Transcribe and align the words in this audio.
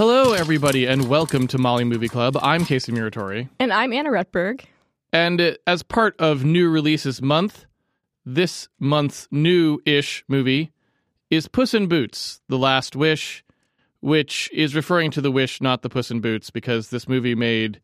Hello, 0.00 0.32
everybody, 0.32 0.86
and 0.86 1.10
welcome 1.10 1.46
to 1.48 1.58
Molly 1.58 1.84
Movie 1.84 2.08
Club. 2.08 2.34
I'm 2.40 2.64
Casey 2.64 2.90
Muratori. 2.90 3.50
And 3.58 3.70
I'm 3.70 3.92
Anna 3.92 4.08
Rutberg. 4.08 4.64
And 5.12 5.38
uh, 5.38 5.52
as 5.66 5.82
part 5.82 6.18
of 6.18 6.42
New 6.42 6.70
Releases 6.70 7.20
Month, 7.20 7.66
this 8.24 8.66
month's 8.78 9.28
new 9.30 9.78
ish 9.84 10.24
movie 10.26 10.72
is 11.28 11.48
Puss 11.48 11.74
in 11.74 11.86
Boots, 11.86 12.40
The 12.48 12.56
Last 12.56 12.96
Wish, 12.96 13.44
which 14.00 14.48
is 14.54 14.74
referring 14.74 15.10
to 15.10 15.20
the 15.20 15.30
wish, 15.30 15.60
not 15.60 15.82
the 15.82 15.90
Puss 15.90 16.10
in 16.10 16.22
Boots, 16.22 16.48
because 16.48 16.88
this 16.88 17.06
movie 17.06 17.34
made 17.34 17.78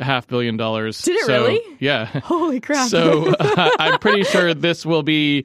a 0.00 0.04
half 0.04 0.26
billion 0.26 0.56
dollars. 0.56 1.00
Did 1.00 1.18
it 1.18 1.26
So, 1.26 1.44
really? 1.44 1.60
Yeah. 1.78 2.06
Holy 2.24 2.58
crap. 2.58 2.88
So 2.88 3.32
uh, 3.38 3.70
I'm 3.78 4.00
pretty 4.00 4.24
sure 4.24 4.54
this 4.54 4.84
will 4.84 5.04
be 5.04 5.44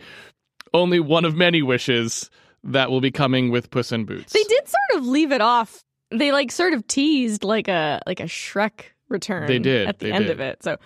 only 0.73 1.00
one 1.00 1.23
of 1.23 1.36
many 1.36 1.62
wishes 1.62 2.31
that 2.64 2.89
will 2.89 3.02
be 3.02 3.12
coming 3.12 3.52
with 3.52 3.70
Puss 3.70 3.92
in 3.92 4.05
Boots. 4.05 4.34
they 4.34 4.42
did 4.42 4.67
sort 4.67 5.00
of 5.00 5.05
leave 5.05 5.31
it 5.31 5.42
off. 5.42 5.84
They 6.12 6.32
like 6.32 6.52
sort 6.52 6.73
of 6.73 6.86
teased 6.88 7.44
like 7.44 7.68
a 7.68 8.02
like 8.05 8.20
a 8.20 8.23
Shrek 8.26 8.86
return 9.09 9.48
They 9.48 9.59
did, 9.59 9.88
at 9.88 10.00
the 10.00 10.12
end 10.12 10.26
did. 10.26 10.31
of 10.31 10.40
it. 10.40 10.64
So 10.64 10.78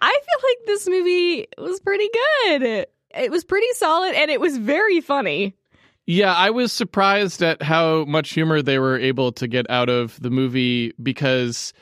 I 0.00 0.10
feel 0.10 0.50
like 0.50 0.66
this 0.66 0.88
movie 0.88 1.46
was 1.58 1.80
pretty 1.80 2.08
good. 2.12 2.62
It, 2.62 2.92
it 3.14 3.30
was 3.30 3.44
pretty 3.44 3.66
solid 3.74 4.14
and 4.14 4.30
it 4.30 4.40
was 4.40 4.56
very 4.58 5.00
funny. 5.00 5.54
Yeah, 6.06 6.34
I 6.34 6.50
was 6.50 6.72
surprised 6.72 7.42
at 7.42 7.62
how 7.62 8.04
much 8.04 8.30
humor 8.32 8.60
they 8.60 8.78
were 8.78 8.98
able 8.98 9.32
to 9.32 9.46
get 9.46 9.68
out 9.70 9.88
of 9.88 10.20
the 10.20 10.28
movie 10.28 10.92
because 11.02 11.72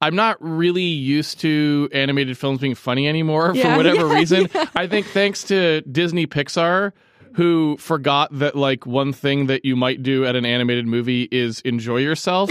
I'm 0.00 0.14
not 0.14 0.36
really 0.40 0.82
used 0.82 1.40
to 1.40 1.88
animated 1.92 2.38
films 2.38 2.60
being 2.60 2.76
funny 2.76 3.08
anymore 3.08 3.52
Yeah, 3.54 3.72
for 3.72 3.76
whatever 3.78 4.06
yeah, 4.08 4.14
reason. 4.14 4.48
yeah. 4.54 4.66
I 4.76 4.86
think 4.86 5.06
thanks 5.06 5.42
to 5.44 5.80
Disney 5.82 6.26
Pixar 6.28 6.92
who 7.34 7.76
forgot 7.78 8.36
that 8.38 8.54
like 8.56 8.86
one 8.86 9.12
thing 9.12 9.46
that 9.46 9.64
you 9.64 9.76
might 9.76 10.02
do 10.02 10.24
at 10.24 10.36
an 10.36 10.44
animated 10.44 10.86
movie 10.86 11.28
is 11.30 11.60
enjoy 11.60 11.98
yourself. 11.98 12.50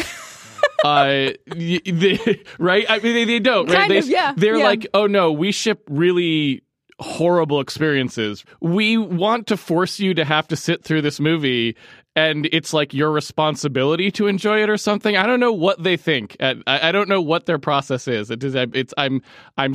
uh 0.85 1.31
they, 1.55 2.43
right 2.59 2.85
i 2.89 2.99
mean 2.99 3.13
they, 3.13 3.23
they 3.23 3.39
don't 3.39 3.69
right 3.69 3.79
Kind 3.79 3.91
they, 3.91 3.97
of, 3.99 4.07
yeah, 4.07 4.33
they're 4.35 4.57
yeah. 4.57 4.65
like 4.65 4.85
oh 4.93 5.07
no 5.07 5.31
we 5.31 5.53
ship 5.53 5.81
really 5.89 6.61
horrible 6.99 7.59
experiences. 7.59 8.43
We 8.61 8.97
want 8.97 9.47
to 9.47 9.57
force 9.57 9.99
you 9.99 10.13
to 10.15 10.25
have 10.25 10.47
to 10.49 10.55
sit 10.55 10.83
through 10.83 11.01
this 11.01 11.19
movie 11.19 11.75
and 12.15 12.47
it's 12.51 12.73
like 12.73 12.93
your 12.93 13.11
responsibility 13.11 14.11
to 14.11 14.27
enjoy 14.27 14.61
it 14.61 14.69
or 14.69 14.77
something. 14.77 15.17
I 15.17 15.25
don't 15.25 15.39
know 15.39 15.53
what 15.53 15.81
they 15.81 15.97
think. 15.97 16.37
I, 16.39 16.55
I 16.67 16.91
don't 16.91 17.09
know 17.09 17.21
what 17.21 17.45
their 17.45 17.57
process 17.57 18.07
is. 18.07 18.29
It 18.29 18.43
is 18.43 18.55
it's 18.55 18.93
I'm 18.97 19.21
I'm 19.57 19.73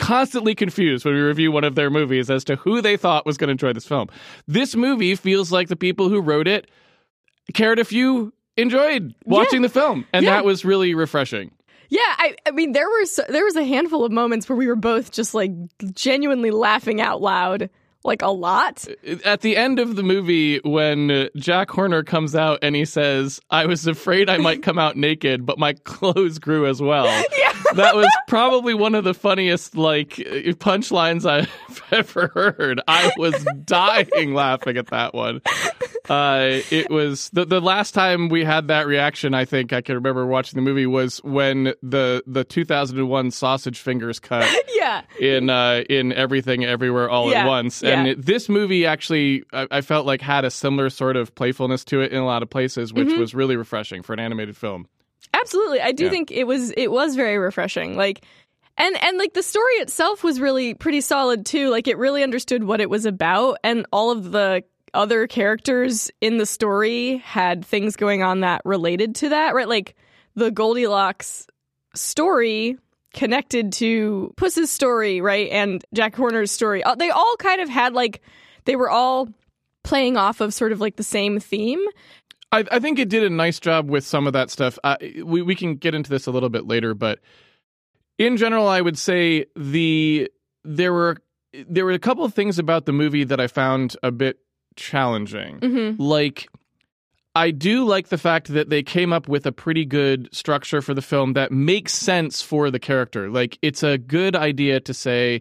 constantly 0.00 0.54
confused 0.54 1.04
when 1.04 1.14
we 1.14 1.20
review 1.20 1.52
one 1.52 1.62
of 1.64 1.74
their 1.76 1.90
movies 1.90 2.28
as 2.30 2.42
to 2.44 2.56
who 2.56 2.80
they 2.80 2.96
thought 2.96 3.24
was 3.26 3.36
going 3.36 3.48
to 3.48 3.52
enjoy 3.52 3.72
this 3.72 3.86
film. 3.86 4.08
This 4.48 4.74
movie 4.74 5.14
feels 5.14 5.52
like 5.52 5.68
the 5.68 5.76
people 5.76 6.08
who 6.08 6.20
wrote 6.20 6.48
it 6.48 6.68
cared 7.54 7.78
if 7.78 7.92
you 7.92 8.32
enjoyed 8.56 9.14
watching 9.24 9.62
the 9.62 9.68
film 9.68 10.06
and 10.12 10.24
Yeah. 10.24 10.32
that 10.32 10.44
was 10.44 10.64
really 10.64 10.94
refreshing. 10.94 11.50
Yeah, 11.88 12.00
I, 12.04 12.36
I 12.46 12.50
mean 12.52 12.72
there 12.72 12.88
was 12.88 13.18
there 13.28 13.44
was 13.44 13.56
a 13.56 13.64
handful 13.64 14.04
of 14.04 14.12
moments 14.12 14.48
where 14.48 14.56
we 14.56 14.66
were 14.68 14.76
both 14.76 15.10
just 15.10 15.34
like 15.34 15.50
genuinely 15.94 16.50
laughing 16.52 17.00
out 17.00 17.20
loud, 17.20 17.68
like 18.04 18.22
a 18.22 18.28
lot. 18.30 18.86
at 19.24 19.42
the 19.42 19.56
end 19.56 19.78
of 19.78 19.96
the 19.96 20.02
movie 20.02 20.58
when 20.60 21.10
uh, 21.10 21.28
Jack 21.36 21.70
Horner 21.70 22.02
comes 22.02 22.34
out 22.34 22.60
and 22.62 22.74
he 22.74 22.84
says, 22.84 23.40
"I 23.50 23.66
was 23.66 23.86
afraid 23.86 24.30
I 24.30 24.38
might 24.38 24.62
come 24.62 24.78
out 24.78 24.96
naked, 24.96 25.44
but 25.44 25.58
my 25.58 25.72
clothes 25.84 26.38
grew 26.38 26.66
as 26.66 26.80
well." 26.80 27.06
Yeah. 27.38 27.52
That 27.74 27.94
was 27.94 28.08
probably 28.26 28.74
one 28.74 28.94
of 28.96 29.04
the 29.04 29.14
funniest 29.14 29.76
like 29.76 30.18
uh, 30.18 30.52
punchlines 30.58 31.24
I've 31.24 31.82
ever 31.92 32.30
heard. 32.34 32.80
I 32.88 33.12
was 33.16 33.46
dying 33.64 34.34
laughing 34.34 34.76
at 34.76 34.88
that 34.88 35.14
one. 35.14 35.40
Uh, 36.10 36.60
it 36.70 36.90
was 36.90 37.30
the 37.30 37.44
the 37.44 37.60
last 37.60 37.92
time 37.94 38.28
we 38.28 38.42
had 38.44 38.68
that 38.68 38.86
reaction. 38.86 39.32
I 39.32 39.44
think 39.44 39.72
I 39.72 39.80
can 39.80 39.94
remember 39.94 40.26
watching 40.26 40.56
the 40.56 40.62
movie 40.62 40.86
was 40.86 41.18
when 41.22 41.72
the 41.82 42.22
the 42.26 42.42
2001 42.44 43.30
sausage 43.30 43.78
fingers 43.78 44.18
cut 44.18 44.48
Yeah. 44.74 45.02
in 45.20 45.48
uh, 45.50 45.84
in 45.88 46.12
everything 46.12 46.64
everywhere 46.64 47.08
all 47.08 47.30
Yeah, 47.30 47.42
at 47.42 47.46
once 47.46 47.82
yeah. 47.82 47.90
and 47.98 48.08
it- 48.08 48.26
this 48.26 48.48
movie 48.48 48.86
actually 48.86 49.44
I, 49.52 49.68
I 49.70 49.80
felt 49.82 50.04
like 50.04 50.20
had 50.20 50.44
a 50.44 50.50
similar 50.50 50.90
sort 50.90 51.16
of 51.16 51.32
playfulness 51.34 51.84
to 51.86 52.00
it 52.00 52.10
in 52.12 52.18
a 52.18 52.26
lot 52.26 52.42
of 52.42 52.50
places 52.50 52.92
which 52.92 53.06
Mm-hmm. 53.08 53.20
was 53.20 53.34
really 53.34 53.56
refreshing 53.56 54.02
for 54.02 54.12
an 54.12 54.18
animated 54.20 54.56
film 54.56 54.88
Absolutely. 55.32 55.80
I 55.80 55.92
do 55.92 56.04
Yeah. 56.04 56.10
think 56.10 56.30
it 56.32 56.44
was 56.44 56.72
it 56.76 56.90
was 56.90 57.14
very 57.14 57.38
refreshing. 57.38 57.96
Like 57.96 58.24
and 58.76 58.96
and 59.04 59.16
like 59.18 59.32
the 59.34 59.42
story 59.42 59.74
itself 59.74 60.24
was 60.24 60.40
really 60.40 60.74
pretty 60.74 61.02
solid 61.02 61.46
too. 61.46 61.68
Like 61.70 61.86
it 61.86 61.98
really 61.98 62.22
understood 62.24 62.64
what 62.64 62.80
it 62.80 62.90
was 62.90 63.04
about 63.06 63.58
and 63.62 63.86
all 63.92 64.10
of 64.10 64.32
the 64.32 64.64
other 64.94 65.26
characters 65.26 66.10
in 66.20 66.38
the 66.38 66.46
story 66.46 67.18
had 67.18 67.64
things 67.64 67.96
going 67.96 68.22
on 68.22 68.40
that 68.40 68.62
related 68.64 69.14
to 69.16 69.30
that, 69.30 69.54
right? 69.54 69.68
Like 69.68 69.94
the 70.34 70.50
Goldilocks 70.50 71.46
story 71.94 72.78
connected 73.12 73.72
to 73.74 74.32
Puss's 74.36 74.70
story, 74.70 75.20
right? 75.20 75.50
And 75.50 75.84
Jack 75.94 76.14
Horner's 76.14 76.50
story. 76.50 76.82
Uh, 76.82 76.94
They 76.94 77.10
all 77.10 77.34
kind 77.38 77.60
of 77.60 77.68
had 77.68 77.92
like 77.94 78.22
they 78.64 78.76
were 78.76 78.90
all 78.90 79.28
playing 79.82 80.16
off 80.16 80.40
of 80.40 80.54
sort 80.54 80.72
of 80.72 80.80
like 80.80 80.96
the 80.96 81.02
same 81.02 81.40
theme. 81.40 81.80
I, 82.52 82.64
I 82.70 82.78
think 82.78 82.98
it 82.98 83.08
did 83.08 83.24
a 83.24 83.30
nice 83.30 83.60
job 83.60 83.88
with 83.88 84.04
some 84.04 84.26
of 84.26 84.32
that 84.32 84.50
stuff 84.50 84.78
uh, 84.82 84.96
we, 85.24 85.42
we 85.42 85.54
can 85.54 85.76
get 85.76 85.94
into 85.94 86.10
this 86.10 86.26
a 86.26 86.30
little 86.32 86.48
bit 86.48 86.66
later 86.66 86.94
but 86.94 87.20
in 88.18 88.36
general 88.36 88.66
i 88.66 88.80
would 88.80 88.98
say 88.98 89.46
the 89.54 90.28
there 90.64 90.92
were 90.92 91.18
there 91.68 91.84
were 91.84 91.92
a 91.92 91.98
couple 91.98 92.24
of 92.24 92.34
things 92.34 92.58
about 92.58 92.86
the 92.86 92.92
movie 92.92 93.22
that 93.22 93.40
i 93.40 93.46
found 93.46 93.96
a 94.02 94.10
bit 94.10 94.38
challenging 94.80 95.60
Mhm. 95.60 95.96
like 95.98 96.48
I 97.36 97.52
do 97.52 97.84
like 97.84 98.08
the 98.08 98.18
fact 98.18 98.48
that 98.48 98.70
they 98.70 98.82
came 98.82 99.12
up 99.12 99.28
with 99.28 99.46
a 99.46 99.52
pretty 99.52 99.84
good 99.84 100.28
structure 100.34 100.82
for 100.82 100.94
the 100.94 101.02
film 101.02 101.34
that 101.34 101.52
makes 101.52 101.92
sense 101.94 102.42
for 102.42 102.72
the 102.72 102.80
character. 102.80 103.30
Like 103.30 103.56
it's 103.62 103.84
a 103.84 103.98
good 103.98 104.34
idea 104.34 104.80
to 104.80 104.92
say, 104.92 105.40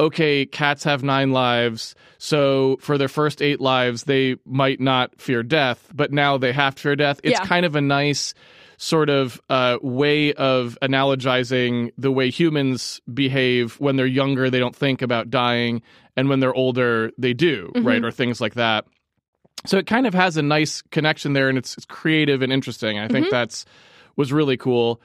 okay, 0.00 0.44
cats 0.46 0.82
have 0.82 1.04
nine 1.04 1.30
lives, 1.30 1.94
so 2.18 2.76
for 2.80 2.98
their 2.98 3.06
first 3.08 3.40
eight 3.40 3.60
lives 3.60 4.02
they 4.04 4.34
might 4.46 4.80
not 4.80 5.12
fear 5.20 5.44
death, 5.44 5.88
but 5.94 6.12
now 6.12 6.38
they 6.38 6.52
have 6.52 6.74
to 6.74 6.82
fear 6.82 6.96
death. 6.96 7.20
It's 7.22 7.38
Yeah. 7.38 7.46
kind 7.46 7.64
of 7.64 7.76
a 7.76 7.80
nice 7.80 8.34
sort 8.78 9.10
of 9.10 9.40
uh, 9.50 9.76
way 9.82 10.32
of 10.34 10.78
analogizing 10.80 11.90
the 11.98 12.10
way 12.10 12.30
humans 12.30 13.00
behave 13.12 13.78
when 13.80 13.96
they're 13.96 14.06
younger 14.06 14.48
they 14.48 14.60
don't 14.60 14.76
think 14.76 15.02
about 15.02 15.30
dying 15.30 15.82
and 16.16 16.28
when 16.28 16.40
they're 16.40 16.54
older 16.54 17.10
they 17.18 17.34
do 17.34 17.70
right 17.76 18.02
or 18.04 18.10
things 18.10 18.40
like 18.40 18.54
that. 18.54 18.86
So 19.66 19.76
it 19.76 19.86
kind 19.86 20.06
of 20.06 20.14
has 20.14 20.36
a 20.36 20.42
nice 20.42 20.82
connection 20.92 21.32
there 21.32 21.48
and 21.48 21.58
it's, 21.58 21.76
it's 21.76 21.86
creative 21.86 22.40
and 22.42 22.52
interesting 22.52 22.98
i 22.98 23.08
think 23.08 23.26
that's 23.30 23.64
was 24.16 24.32
really 24.32 24.56
cool. 24.56 25.00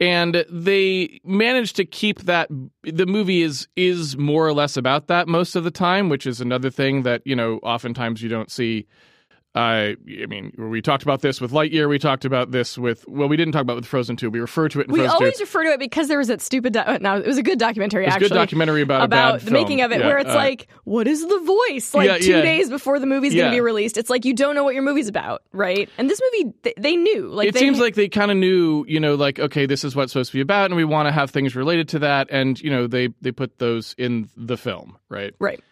And 0.00 0.44
they 0.50 1.20
managed 1.22 1.76
to 1.76 1.84
keep 1.84 2.22
that 2.22 2.48
the 2.82 3.06
movie 3.06 3.42
is 3.42 3.68
is 3.76 4.16
more 4.16 4.44
or 4.44 4.52
less 4.52 4.76
about 4.76 5.06
that 5.06 5.28
most 5.28 5.54
of 5.54 5.62
the 5.62 5.70
time 5.70 6.08
which 6.08 6.26
is 6.26 6.40
another 6.40 6.68
thing 6.70 7.04
that 7.04 7.22
you 7.24 7.36
know 7.36 7.58
oftentimes 7.62 8.20
you 8.20 8.28
don't 8.28 8.50
see 8.50 8.86
I 9.56 9.96
mean, 10.04 10.52
we 10.58 10.82
talked 10.82 11.04
about 11.04 11.20
this 11.20 11.40
with 11.40 11.52
Lightyear. 11.52 11.88
We 11.88 12.00
talked 12.00 12.24
about 12.24 12.50
this 12.50 12.76
with 12.76 13.06
well, 13.06 13.28
we 13.28 13.36
didn't 13.36 13.52
talk 13.52 13.62
about 13.62 13.74
it 13.74 13.76
with 13.76 13.86
Frozen 13.86 14.16
Two. 14.16 14.28
We 14.28 14.40
refer 14.40 14.68
to 14.68 14.80
it 14.80 14.88
in 14.88 14.92
We 14.92 14.98
Frozen 14.98 15.14
always 15.14 15.36
Two. 15.38 15.44
refer 15.44 15.62
to 15.62 15.70
it 15.70 15.78
because 15.78 16.08
there 16.08 16.18
was 16.18 16.26
that 16.26 16.40
stupid. 16.42 16.72
Do- 16.72 16.98
no, 17.00 17.18
it 17.18 17.26
was 17.26 17.38
a 17.38 17.42
good 17.42 17.60
documentary. 17.60 18.04
It's 18.04 18.10
a 18.10 18.14
actually, 18.14 18.30
good 18.30 18.34
documentary 18.34 18.82
about 18.82 19.04
about 19.04 19.40
the 19.40 19.46
film. 19.46 19.52
making 19.52 19.80
of 19.82 19.92
it, 19.92 20.00
Yeah, 20.00 20.08
where 20.08 20.18
it's 20.18 20.30
uh, 20.30 20.34
like, 20.34 20.66
what 20.82 21.06
is 21.06 21.24
the 21.24 21.38
voice? 21.38 21.94
Like 21.94 22.08
Yeah, 22.08 22.18
two 22.18 22.32
yeah. 22.32 22.42
days 22.42 22.68
before 22.68 22.98
the 22.98 23.06
movie's 23.06 23.32
going 23.32 23.46
to 23.46 23.52
be 23.52 23.60
released, 23.60 23.96
it's 23.96 24.10
like 24.10 24.24
you 24.24 24.34
don't 24.34 24.56
know 24.56 24.64
what 24.64 24.74
your 24.74 24.82
movie's 24.82 25.06
about, 25.08 25.42
right? 25.52 25.88
And 25.98 26.10
this 26.10 26.20
movie, 26.32 26.52
they, 26.62 26.74
they 26.76 26.96
knew. 26.96 27.28
Like 27.28 27.48
it 27.48 27.54
they, 27.54 27.60
seems 27.60 27.78
like 27.78 27.94
they 27.94 28.08
kind 28.08 28.32
of 28.32 28.36
knew, 28.36 28.84
you 28.88 28.98
know, 28.98 29.14
like 29.14 29.38
okay, 29.38 29.66
this 29.66 29.84
is 29.84 29.94
what 29.94 30.02
it's 30.02 30.12
supposed 30.12 30.32
to 30.32 30.36
be 30.36 30.40
about, 30.40 30.66
and 30.66 30.74
we 30.74 30.84
want 30.84 31.06
to 31.06 31.12
have 31.12 31.30
things 31.30 31.54
related 31.54 31.90
to 31.90 32.00
that, 32.00 32.26
and 32.30 32.60
you 32.60 32.70
know, 32.70 32.88
they 32.88 33.10
they 33.20 33.30
put 33.30 33.58
those 33.58 33.94
in 33.98 34.28
the 34.36 34.56
film, 34.56 34.96
right? 35.08 35.32
right. 35.38 35.62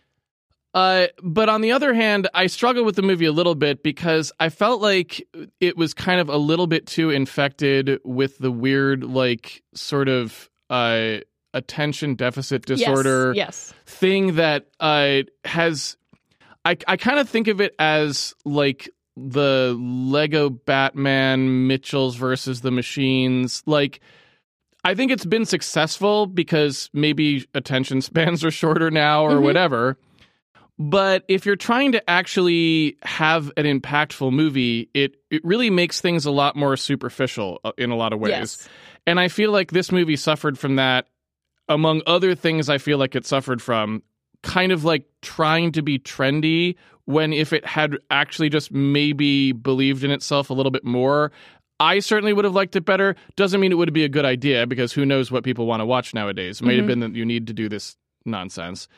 Uh, 0.74 1.08
but 1.22 1.48
on 1.48 1.60
the 1.60 1.72
other 1.72 1.92
hand, 1.92 2.28
I 2.32 2.46
struggled 2.46 2.86
with 2.86 2.96
the 2.96 3.02
movie 3.02 3.26
a 3.26 3.32
little 3.32 3.54
bit 3.54 3.82
because 3.82 4.32
I 4.40 4.48
felt 4.48 4.80
like 4.80 5.26
it 5.60 5.76
was 5.76 5.92
kind 5.92 6.18
of 6.20 6.28
a 6.30 6.38
little 6.38 6.66
bit 6.66 6.86
too 6.86 7.10
infected 7.10 7.98
with 8.04 8.38
the 8.38 8.50
weird, 8.50 9.04
like, 9.04 9.62
sort 9.74 10.08
of 10.08 10.48
uh, 10.70 11.18
attention 11.52 12.14
deficit 12.14 12.64
disorder 12.64 13.34
Yes. 13.36 13.74
thing 13.84 14.36
that 14.36 14.68
uh, 14.80 15.22
has. 15.44 15.96
I, 16.64 16.76
I 16.88 16.96
kind 16.96 17.18
of 17.18 17.28
think 17.28 17.48
of 17.48 17.60
it 17.60 17.74
as 17.78 18.34
like 18.46 18.88
the 19.16 19.76
Lego 19.78 20.48
Batman 20.48 21.66
Mitchells 21.66 22.16
versus 22.16 22.62
the 22.62 22.70
Machines. 22.70 23.62
Like, 23.66 24.00
I 24.84 24.94
think 24.94 25.10
it's 25.12 25.26
been 25.26 25.44
successful 25.44 26.26
because 26.26 26.88
maybe 26.94 27.46
attention 27.52 28.00
spans 28.00 28.42
are 28.42 28.50
shorter 28.50 28.90
now 28.90 29.24
or 29.26 29.32
Mhm. 29.32 29.42
whatever. 29.42 29.98
But 30.82 31.24
if 31.28 31.46
you're 31.46 31.54
trying 31.54 31.92
to 31.92 32.10
actually 32.10 32.96
have 33.04 33.52
an 33.56 33.66
impactful 33.66 34.32
movie, 34.32 34.90
it, 34.94 35.14
it 35.30 35.44
really 35.44 35.70
makes 35.70 36.00
things 36.00 36.26
a 36.26 36.32
lot 36.32 36.56
more 36.56 36.76
superficial 36.76 37.60
uh, 37.62 37.70
in 37.78 37.90
a 37.90 37.96
lot 37.96 38.12
of 38.12 38.18
ways. 38.18 38.30
Yes. 38.30 38.68
And 39.06 39.20
I 39.20 39.28
feel 39.28 39.52
like 39.52 39.70
this 39.70 39.92
movie 39.92 40.16
suffered 40.16 40.58
from 40.58 40.76
that, 40.76 41.06
among 41.68 42.02
other 42.04 42.34
things 42.34 42.68
I 42.68 42.78
feel 42.78 42.98
like 42.98 43.14
it 43.14 43.24
suffered 43.24 43.62
from, 43.62 44.02
kind 44.42 44.72
of 44.72 44.82
like 44.82 45.06
trying 45.20 45.70
to 45.72 45.82
be 45.82 46.00
trendy 46.00 46.74
when 47.04 47.32
if 47.32 47.52
it 47.52 47.64
had 47.64 47.96
actually 48.10 48.48
just 48.48 48.72
maybe 48.72 49.52
believed 49.52 50.02
in 50.02 50.10
itself 50.10 50.50
a 50.50 50.52
little 50.52 50.72
bit 50.72 50.84
more, 50.84 51.30
I 51.78 52.00
certainly 52.00 52.32
would 52.32 52.44
have 52.44 52.54
liked 52.54 52.74
it 52.74 52.84
better. 52.84 53.14
Doesn't 53.36 53.60
mean 53.60 53.70
it 53.70 53.76
would 53.76 53.92
be 53.92 54.02
a 54.02 54.08
good 54.08 54.24
idea 54.24 54.66
because 54.66 54.92
who 54.92 55.06
knows 55.06 55.30
what 55.30 55.44
people 55.44 55.66
want 55.66 55.80
to 55.80 55.86
watch 55.86 56.12
nowadays. 56.12 56.60
It 56.60 56.64
might 56.64 56.78
have 56.78 56.88
been 56.88 57.00
that 57.00 57.14
you 57.14 57.24
need 57.24 57.46
to 57.46 57.52
do 57.52 57.68
this 57.68 57.96
nonsense. 58.24 58.88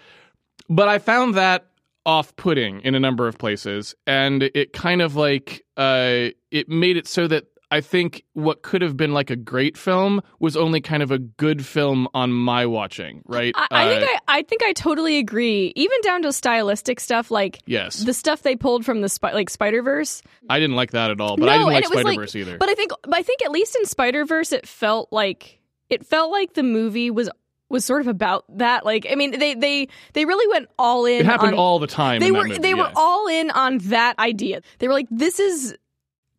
But 0.70 0.88
I 0.88 0.98
found 0.98 1.34
that 1.34 1.66
off 2.06 2.34
putting 2.36 2.80
in 2.80 2.94
a 2.94 3.00
number 3.00 3.26
of 3.28 3.38
places. 3.38 3.94
And 4.06 4.42
it 4.42 4.72
kind 4.72 5.02
of 5.02 5.16
like, 5.16 5.64
uh, 5.76 6.28
it 6.50 6.68
made 6.68 6.96
it 6.96 7.06
so 7.06 7.26
that 7.28 7.44
I 7.70 7.80
think 7.80 8.22
what 8.34 8.62
could 8.62 8.82
have 8.82 8.96
been 8.96 9.12
like 9.12 9.30
a 9.30 9.36
great 9.36 9.76
film 9.76 10.20
was 10.38 10.56
only 10.56 10.80
kind 10.80 11.02
of 11.02 11.10
a 11.10 11.18
good 11.18 11.66
film 11.66 12.06
on 12.14 12.30
my 12.32 12.66
watching, 12.66 13.22
right? 13.26 13.52
I, 13.56 13.66
I 13.72 13.88
think 13.88 14.02
Uh, 14.02 14.06
I, 14.28 14.38
I 14.38 14.42
think 14.42 14.62
I 14.62 14.72
totally 14.74 15.18
agree. 15.18 15.72
Even 15.74 15.98
down 16.02 16.22
to 16.22 16.32
stylistic 16.32 17.00
stuff, 17.00 17.32
like 17.32 17.62
yes, 17.66 18.04
the 18.04 18.14
stuff 18.14 18.42
they 18.42 18.54
pulled 18.54 18.84
from 18.84 19.00
the 19.00 19.08
spi- 19.08 19.32
like 19.32 19.50
Spider 19.50 19.82
Verse. 19.82 20.22
I 20.48 20.60
didn't 20.60 20.76
like 20.76 20.92
that 20.92 21.10
at 21.10 21.20
all, 21.20 21.36
but 21.36 21.46
no, 21.46 21.50
I 21.50 21.58
didn't 21.58 21.72
like 21.72 21.86
Spider 21.86 22.04
like, 22.04 22.18
Verse 22.18 22.36
either. 22.36 22.58
But 22.58 22.68
I 22.68 22.74
think, 22.74 22.92
but 23.02 23.14
I 23.14 23.22
think 23.22 23.42
at 23.42 23.50
least 23.50 23.74
in 23.74 23.86
Spider 23.86 24.24
Verse, 24.24 24.52
it 24.52 24.68
felt 24.68 25.08
like 25.10 25.58
it 25.90 26.06
felt 26.06 26.30
like 26.30 26.54
the 26.54 26.62
movie 26.62 27.10
was 27.10 27.28
was 27.74 27.84
sort 27.84 28.00
of 28.00 28.08
about 28.08 28.44
that. 28.58 28.86
Like, 28.86 29.06
I 29.10 29.16
mean, 29.16 29.38
they 29.38 29.54
they 29.54 29.88
they 30.14 30.24
really 30.24 30.48
went 30.48 30.70
all 30.78 31.04
in. 31.04 31.20
it 31.20 31.26
happened 31.26 31.54
on, 31.54 31.58
all 31.58 31.78
the 31.78 31.86
time. 31.86 32.20
They 32.20 32.30
were 32.30 32.44
movie, 32.44 32.58
they 32.58 32.72
were 32.72 32.90
all 32.96 33.26
in 33.26 33.50
on 33.50 33.78
that 33.78 34.18
idea. 34.18 34.62
They 34.78 34.88
were 34.88 34.94
like, 34.94 35.08
this 35.10 35.38
is 35.40 35.76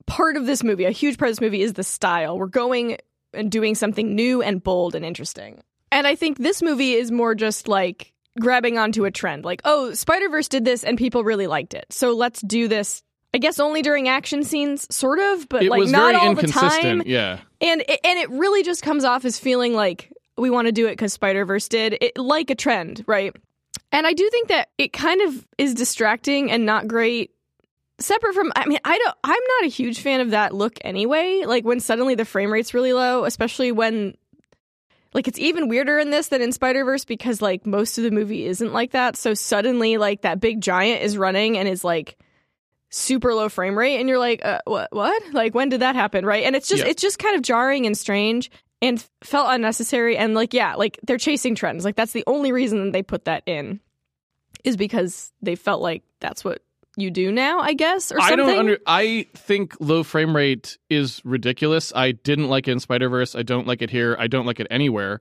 part 0.08 0.38
of 0.38 0.46
this 0.46 0.64
movie. 0.64 0.86
A 0.86 0.92
huge 0.92 1.18
part 1.18 1.30
of 1.30 1.36
this 1.36 1.42
movie 1.42 1.62
is 1.62 1.74
the 1.74 1.84
style. 1.84 2.40
We're 2.40 2.48
going 2.48 2.98
and 3.34 3.52
doing 3.52 3.76
something 3.76 4.16
new 4.16 4.42
and 4.42 4.64
bold 4.64 4.96
and 4.96 5.06
interesting. 5.06 5.62
And 5.92 6.08
I 6.08 6.16
think 6.16 6.38
this 6.38 6.62
movie 6.62 6.94
is 6.94 7.12
more 7.12 7.36
just 7.36 7.68
like 7.68 8.14
grabbing 8.40 8.78
onto 8.78 9.06
a 9.06 9.12
trend. 9.12 9.46
Like, 9.46 9.62
oh, 9.66 9.94
Spider 9.94 10.30
Verse 10.30 10.48
did 10.48 10.66
this 10.66 10.84
and 10.84 10.98
people 10.98 11.24
really 11.24 11.48
liked 11.48 11.74
it, 11.74 11.86
so 11.90 12.14
let's 12.14 12.42
do 12.42 12.68
this. 12.68 13.04
I 13.34 13.38
guess 13.38 13.60
only 13.60 13.82
during 13.82 14.08
action 14.08 14.46
scenes, 14.46 14.88
sort 14.96 15.20
of, 15.20 15.50
but 15.50 15.64
It 15.64 15.70
like 15.70 15.90
not 15.90 16.16
all 16.16 16.36
the 16.36 16.48
time. 16.48 17.04
Yeah. 17.06 17.42
and 17.60 17.82
it, 17.82 18.00
and 18.06 18.18
it 18.18 18.30
really 18.30 18.64
just 18.64 18.82
comes 18.82 19.04
off 19.04 19.26
as 19.26 19.38
feeling 19.38 19.74
like 19.74 20.10
we 20.38 20.50
want 20.50 20.68
to 20.68 20.72
do 20.72 20.88
it 20.88 20.92
because 20.92 21.14
Spider 21.14 21.46
Verse 21.46 21.68
did 21.68 21.98
it, 22.02 22.18
like 22.18 22.50
a 22.50 22.56
trend, 22.56 23.04
right? 23.08 23.36
And 23.92 24.06
I 24.06 24.14
do 24.14 24.30
think 24.30 24.50
that 24.50 24.70
it 24.78 24.92
kind 24.94 25.22
of 25.22 25.48
is 25.58 25.74
distracting 25.74 26.52
and 26.52 26.66
not 26.66 26.88
great. 26.88 27.32
Separate 27.98 28.34
from, 28.34 28.52
I 28.56 28.66
mean, 28.66 28.80
I 28.84 28.98
don't. 28.98 29.16
I'm 29.24 29.40
not 29.60 29.64
a 29.66 29.70
huge 29.70 30.02
fan 30.02 30.20
of 30.20 30.32
that 30.32 30.54
look 30.54 30.78
anyway. 30.82 31.44
Like 31.46 31.64
when 31.64 31.80
suddenly 31.80 32.16
the 32.16 32.26
frame 32.26 32.52
rate's 32.52 32.74
really 32.74 32.92
low, 32.92 33.24
especially 33.24 33.72
when, 33.72 34.16
like, 35.14 35.30
it's 35.30 35.40
even 35.40 35.70
weirder 35.70 35.98
in 36.00 36.10
this 36.10 36.28
than 36.28 36.42
in 36.42 36.52
Spider 36.52 36.84
Verse 36.84 37.06
because 37.06 37.42
like 37.42 37.66
most 37.66 37.98
of 37.98 38.04
the 38.04 38.12
movie 38.12 38.46
isn't 38.46 38.74
like 38.74 38.92
that. 38.92 39.16
So 39.16 39.34
suddenly, 39.34 39.96
like 39.98 40.24
that 40.24 40.42
big 40.42 40.60
giant 40.60 41.04
is 41.04 41.18
running 41.18 41.58
and 41.58 41.70
is 41.70 41.86
like 41.86 42.18
super 42.90 43.34
low 43.34 43.50
frame 43.50 43.78
rate 43.78 44.00
and 44.00 44.08
you're 44.08 44.20
like 44.20 44.46
uh, 44.46 44.60
what 44.66 44.88
what 44.94 45.34
like 45.34 45.54
when 45.54 45.68
did 45.68 45.82
that 45.82 45.96
happen 45.96 46.26
right 46.26 46.46
and 46.46 46.56
it's 46.56 46.70
just 46.70 46.84
Yeah. 46.84 46.90
it's 46.90 47.02
just 47.02 47.20
kind 47.20 47.36
of 47.36 47.42
jarring 47.42 47.86
and 47.86 47.98
strange 47.98 48.50
and 48.81 49.06
felt 49.24 49.48
unnecessary 49.50 50.18
and 50.18 50.33
like 50.33 50.54
yeah 50.54 50.75
like 50.75 51.00
they're 51.04 51.18
chasing 51.18 51.56
trends 51.56 51.86
like 51.86 51.95
that's 51.95 52.12
the 52.13 52.24
only 52.27 52.51
reason 52.51 52.92
they 52.92 53.04
put 53.04 53.25
that 53.25 53.44
in 53.45 53.80
is 54.63 54.77
because 54.77 55.31
they 55.42 55.56
felt 55.56 55.81
like 55.81 56.04
that's 56.19 56.44
what 56.44 56.62
you 56.98 57.12
do 57.12 57.31
now 57.31 57.60
i 57.60 57.74
guess 57.74 58.12
or 58.12 58.22
I 58.22 58.30
something 58.30 58.48
don't 58.48 58.60
under. 58.60 58.77
I 58.88 59.27
think 59.36 59.75
low 59.80 60.04
frame 60.04 60.36
rate 60.36 60.77
is 60.89 61.22
ridiculous. 61.25 61.92
I 61.94 62.13
didn't 62.13 62.48
like 62.48 62.68
it 62.68 62.72
in 62.72 62.80
Spider 62.80 63.10
Verse. 63.10 63.36
I 63.36 63.44
don't 63.44 63.68
like 63.68 63.81
it 63.81 63.89
here. 63.89 64.16
I 64.18 64.27
don't 64.27 64.45
like 64.45 64.62
it 64.62 64.68
anywhere. 64.72 65.19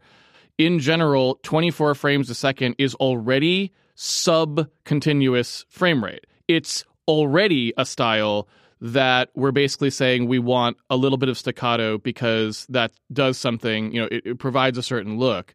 In 0.56 0.78
general, 0.78 1.40
24 1.42 1.96
frames 1.96 2.30
a 2.30 2.34
second 2.34 2.76
is 2.78 2.94
already 2.94 3.72
sub 3.96 4.68
continuous 4.84 5.64
frame 5.68 6.04
rate. 6.04 6.26
It's 6.46 6.84
already 7.08 7.72
a 7.76 7.84
style 7.84 8.46
that 8.80 9.30
we're 9.34 9.52
basically 9.52 9.90
saying 9.90 10.26
we 10.26 10.38
want 10.38 10.76
a 10.90 10.96
little 10.96 11.18
bit 11.18 11.28
of 11.28 11.38
staccato 11.38 11.98
because 11.98 12.66
that 12.68 12.92
does 13.12 13.38
something, 13.38 13.92
you 13.92 14.00
know, 14.02 14.08
it, 14.10 14.22
it 14.26 14.38
provides 14.38 14.76
a 14.78 14.82
certain 14.82 15.18
look. 15.18 15.54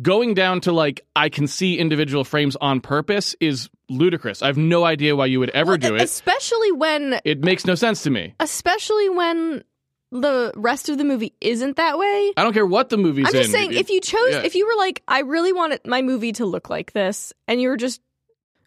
Going 0.00 0.34
down 0.34 0.60
to 0.62 0.72
like 0.72 1.02
I 1.14 1.28
can 1.28 1.46
see 1.46 1.78
individual 1.78 2.24
frames 2.24 2.56
on 2.56 2.80
purpose 2.80 3.36
is 3.40 3.68
ludicrous. 3.88 4.42
I 4.42 4.46
have 4.46 4.56
no 4.56 4.84
idea 4.84 5.14
why 5.14 5.26
you 5.26 5.38
would 5.40 5.50
ever 5.50 5.76
do 5.78 5.94
it. 5.94 6.02
especially 6.02 6.72
when 6.72 7.20
It 7.24 7.44
makes 7.44 7.66
no 7.66 7.74
sense 7.74 8.02
to 8.04 8.10
me. 8.10 8.34
especially 8.40 9.08
when 9.10 9.62
the 10.10 10.52
rest 10.56 10.88
of 10.88 10.98
the 10.98 11.04
movie 11.04 11.32
isn't 11.40 11.76
that 11.76 11.98
way 11.98 12.32
I 12.36 12.42
don't 12.42 12.52
care 12.52 12.66
what 12.66 12.90
the 12.90 12.98
movie's 12.98 13.26
I'm 13.28 13.32
just 13.32 13.46
in. 13.48 13.52
saying, 13.52 13.72
if 13.72 13.88
you 13.90 14.00
chose, 14.00 14.32
yeah. 14.32 14.42
if 14.42 14.54
you 14.54 14.66
were 14.66 14.76
like, 14.76 15.02
I 15.08 15.20
really 15.20 15.52
wanted 15.54 15.86
my 15.86 16.02
movie 16.02 16.32
to 16.32 16.44
look 16.46 16.68
like 16.68 16.92
this, 16.92 17.32
and 17.48 17.60
you 17.62 17.68
were 17.70 17.78
just 17.78 18.00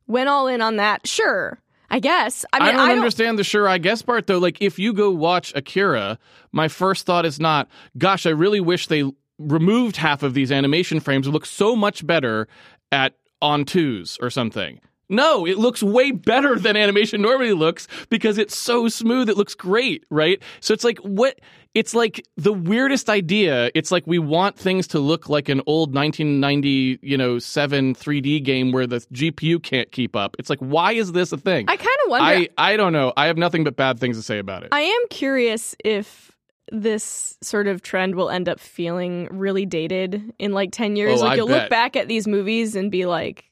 went 0.07 0.27
all 0.29 0.47
in 0.47 0.61
on 0.61 0.77
that, 0.77 1.05
sure, 1.07 1.59
I 1.89 1.99
guess. 1.99 2.45
I 2.53 2.57
I, 2.57 2.67
mean, 2.67 2.75
don't 2.75 2.89
understand 2.91 3.39
the 3.39 3.43
sure 3.43 3.67
I 3.67 3.77
guess 3.77 4.01
part 4.01 4.27
though. 4.27 4.39
Like 4.39 4.61
if 4.61 4.79
you 4.79 4.93
go 4.93 5.11
watch 5.11 5.53
Akira, 5.55 6.17
my 6.51 6.67
first 6.67 7.05
thought 7.05 7.25
is 7.25 7.39
not, 7.39 7.67
gosh, 7.97 8.25
I 8.25 8.31
really 8.31 8.59
wish 8.59 8.87
they 8.87 9.03
removed 9.37 9.97
half 9.97 10.23
of 10.23 10.33
these 10.33 10.51
animation 10.51 10.99
frames. 10.99 11.27
It 11.27 11.31
looks 11.31 11.49
so 11.49 11.75
much 11.75 12.05
better 12.05 12.47
at 12.91 13.13
on 13.41 13.65
twos 13.65 14.17
or 14.21 14.29
something. 14.29 14.79
No, 15.09 15.45
it 15.45 15.57
looks 15.57 15.83
way 15.83 16.11
better 16.11 16.57
than 16.57 16.75
animation 16.75 17.21
normally 17.21 17.53
looks 17.53 17.87
because 18.09 18.37
it's 18.37 18.57
so 18.57 18.87
smooth. 18.87 19.29
It 19.29 19.37
looks 19.37 19.53
great, 19.55 20.05
right? 20.09 20.41
So 20.59 20.73
it's 20.73 20.83
like 20.83 20.97
what 20.99 21.39
it's 21.73 21.93
like 21.93 22.25
the 22.37 22.53
weirdest 22.53 23.09
idea. 23.09 23.69
It's 23.75 23.91
like 23.91 24.07
we 24.07 24.17
want 24.17 24.57
things 24.57 24.87
to 24.87 24.99
look 24.99 25.27
like 25.29 25.49
an 25.49 25.61
old 25.67 25.93
1990, 25.93 26.99
you 27.01 27.17
know, 27.17 27.37
7 27.37 27.93
3D 27.93 28.43
game 28.43 28.71
where 28.71 28.87
the 28.87 28.97
GPU 29.13 29.61
can't 29.61 29.91
keep 29.91 30.15
up. 30.15 30.35
It's 30.39 30.49
like 30.49 30.59
why 30.59 30.93
is 30.93 31.11
this 31.11 31.31
a 31.31 31.37
thing? 31.37 31.65
I 31.67 31.75
kind 31.75 31.97
of 32.05 32.11
wonder. 32.11 32.25
I, 32.25 32.49
I 32.57 32.77
don't 32.77 32.93
know. 32.93 33.13
I 33.15 33.27
have 33.27 33.37
nothing 33.37 33.63
but 33.63 33.75
bad 33.75 33.99
things 33.99 34.17
to 34.17 34.23
say 34.23 34.39
about 34.39 34.63
it. 34.63 34.69
I 34.71 34.81
am 34.81 35.01
curious 35.09 35.75
if 35.83 36.31
this 36.71 37.37
sort 37.41 37.67
of 37.67 37.81
trend 37.81 38.15
will 38.15 38.29
end 38.29 38.49
up 38.49 38.59
feeling 38.59 39.27
really 39.31 39.65
dated 39.65 40.33
in 40.39 40.51
like 40.51 40.71
10 40.71 40.95
years. 40.95 41.21
Oh, 41.21 41.25
like 41.25 41.33
I 41.33 41.35
you'll 41.35 41.47
bet. 41.47 41.63
look 41.63 41.69
back 41.69 41.95
at 41.95 42.07
these 42.07 42.27
movies 42.27 42.75
and 42.75 42.89
be 42.89 43.05
like, 43.05 43.45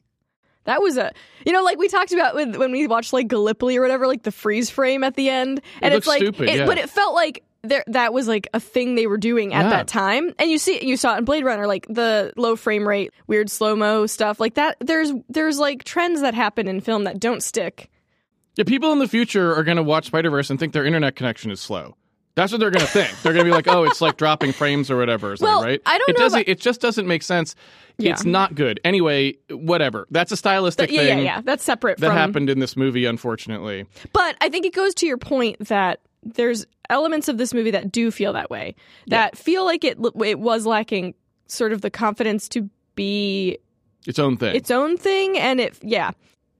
that 0.65 0.81
was 0.81 0.97
a, 0.97 1.11
you 1.45 1.51
know, 1.51 1.63
like 1.63 1.77
we 1.77 1.87
talked 1.87 2.11
about 2.13 2.35
with, 2.35 2.55
when 2.55 2.71
we 2.71 2.87
watched 2.87 3.13
like 3.13 3.27
Gallipoli 3.27 3.77
or 3.77 3.81
whatever, 3.81 4.07
like 4.07 4.23
the 4.23 4.31
freeze 4.31 4.69
frame 4.69 5.03
at 5.03 5.15
the 5.15 5.29
end. 5.29 5.61
And 5.81 5.93
it's 5.93 6.07
like, 6.07 6.21
stupid, 6.21 6.49
it- 6.49 6.57
yeah. 6.59 6.65
but 6.65 6.77
it 6.77 6.89
felt 6.89 7.13
like 7.15 7.43
there, 7.63 7.83
that 7.87 8.13
was 8.13 8.27
like 8.27 8.47
a 8.53 8.59
thing 8.59 8.95
they 8.95 9.07
were 9.07 9.17
doing 9.17 9.53
at 9.53 9.63
Yeah. 9.65 9.69
that 9.69 9.87
time. 9.87 10.33
And 10.39 10.51
you 10.51 10.57
see, 10.57 10.85
you 10.85 10.97
saw 10.97 11.15
it 11.15 11.19
in 11.19 11.25
Blade 11.25 11.45
Runner, 11.45 11.65
like 11.67 11.85
the 11.89 12.33
low 12.35 12.55
frame 12.57 12.85
rate, 12.87 13.11
weird 13.27 13.49
slow 13.49 13.75
mo 13.75 14.05
stuff 14.05 14.39
like 14.39 14.55
that. 14.55 14.75
There's, 14.81 15.11
there's 15.29 15.59
like 15.59 15.83
trends 15.85 16.21
that 16.21 16.33
happen 16.33 16.67
in 16.67 16.81
film 16.81 17.05
that 17.05 17.19
don't 17.19 17.41
stick. 17.41 17.89
yeah, 18.55 18.65
people 18.65 18.91
in 18.91 18.99
the 18.99 19.07
future 19.07 19.55
are 19.55 19.63
going 19.63 19.77
to 19.77 19.83
watch 19.83 20.07
Spider 20.07 20.29
Verse 20.29 20.49
and 20.49 20.59
think 20.59 20.73
their 20.73 20.85
internet 20.85 21.15
connection 21.15 21.51
is 21.51 21.59
slow. 21.61 21.95
That's 22.35 22.51
what 22.51 22.59
they're 22.59 22.71
going 22.71 22.85
to 22.85 22.91
think. 22.91 23.09
They're 23.21 23.33
going 23.33 23.45
to 23.45 23.49
be 23.51 23.55
like, 23.55 23.67
"Oh, 23.67 23.83
it's 23.83 24.01
like 24.01 24.17
dropping 24.17 24.53
frames 24.53 24.89
or 24.89 24.97
whatever." 24.97 25.33
Or 25.33 25.35
Well, 25.39 25.63
right? 25.63 25.81
I 25.85 25.97
don't 25.99 26.09
it 26.09 26.17
know 26.17 26.23
Doesn't, 26.25 26.39
about- 26.41 26.49
it 26.49 26.59
just 26.59 26.81
doesn't 26.81 27.07
make 27.07 27.21
sense. 27.23 27.55
Yeah. 27.99 28.11
It's 28.11 28.25
not 28.25 28.55
good. 28.55 28.79
Anyway, 28.83 29.35
whatever. 29.51 30.07
That's 30.09 30.31
a 30.31 30.37
stylistic 30.37 30.89
yeah, 30.91 31.01
yeah, 31.01 31.07
thing 31.15 31.25
yeah. 31.25 31.41
That's 31.41 31.63
separate 31.63 31.99
that 31.99 32.07
from 32.07 32.15
happened 32.15 32.49
in 32.49 32.57
this 32.59 32.75
movie, 32.75 33.05
unfortunately. 33.05 33.85
But 34.13 34.35
I 34.41 34.49
think 34.49 34.65
it 34.65 34.73
goes 34.73 34.95
to 34.95 35.05
your 35.05 35.17
point 35.19 35.59
that 35.67 35.99
there's 36.23 36.65
elements 36.89 37.27
of 37.27 37.37
this 37.37 37.53
movie 37.53 37.69
that 37.71 37.91
do 37.91 38.09
feel 38.09 38.33
that 38.33 38.49
way, 38.49 38.75
that 39.07 39.37
feel 39.37 39.63
like 39.63 39.83
it 39.83 39.99
it 40.25 40.39
was 40.39 40.65
lacking 40.65 41.13
sort 41.47 41.71
of 41.71 41.81
the 41.81 41.91
confidence 41.91 42.49
to 42.49 42.67
be 42.95 43.59
Its 44.07 44.17
own 44.17 44.37
thing. 44.37 44.55
its 44.55 44.71
own 44.71 44.97
thing, 44.97 45.37
and 45.37 45.59
it 45.59 45.77
yeah. 45.83 46.11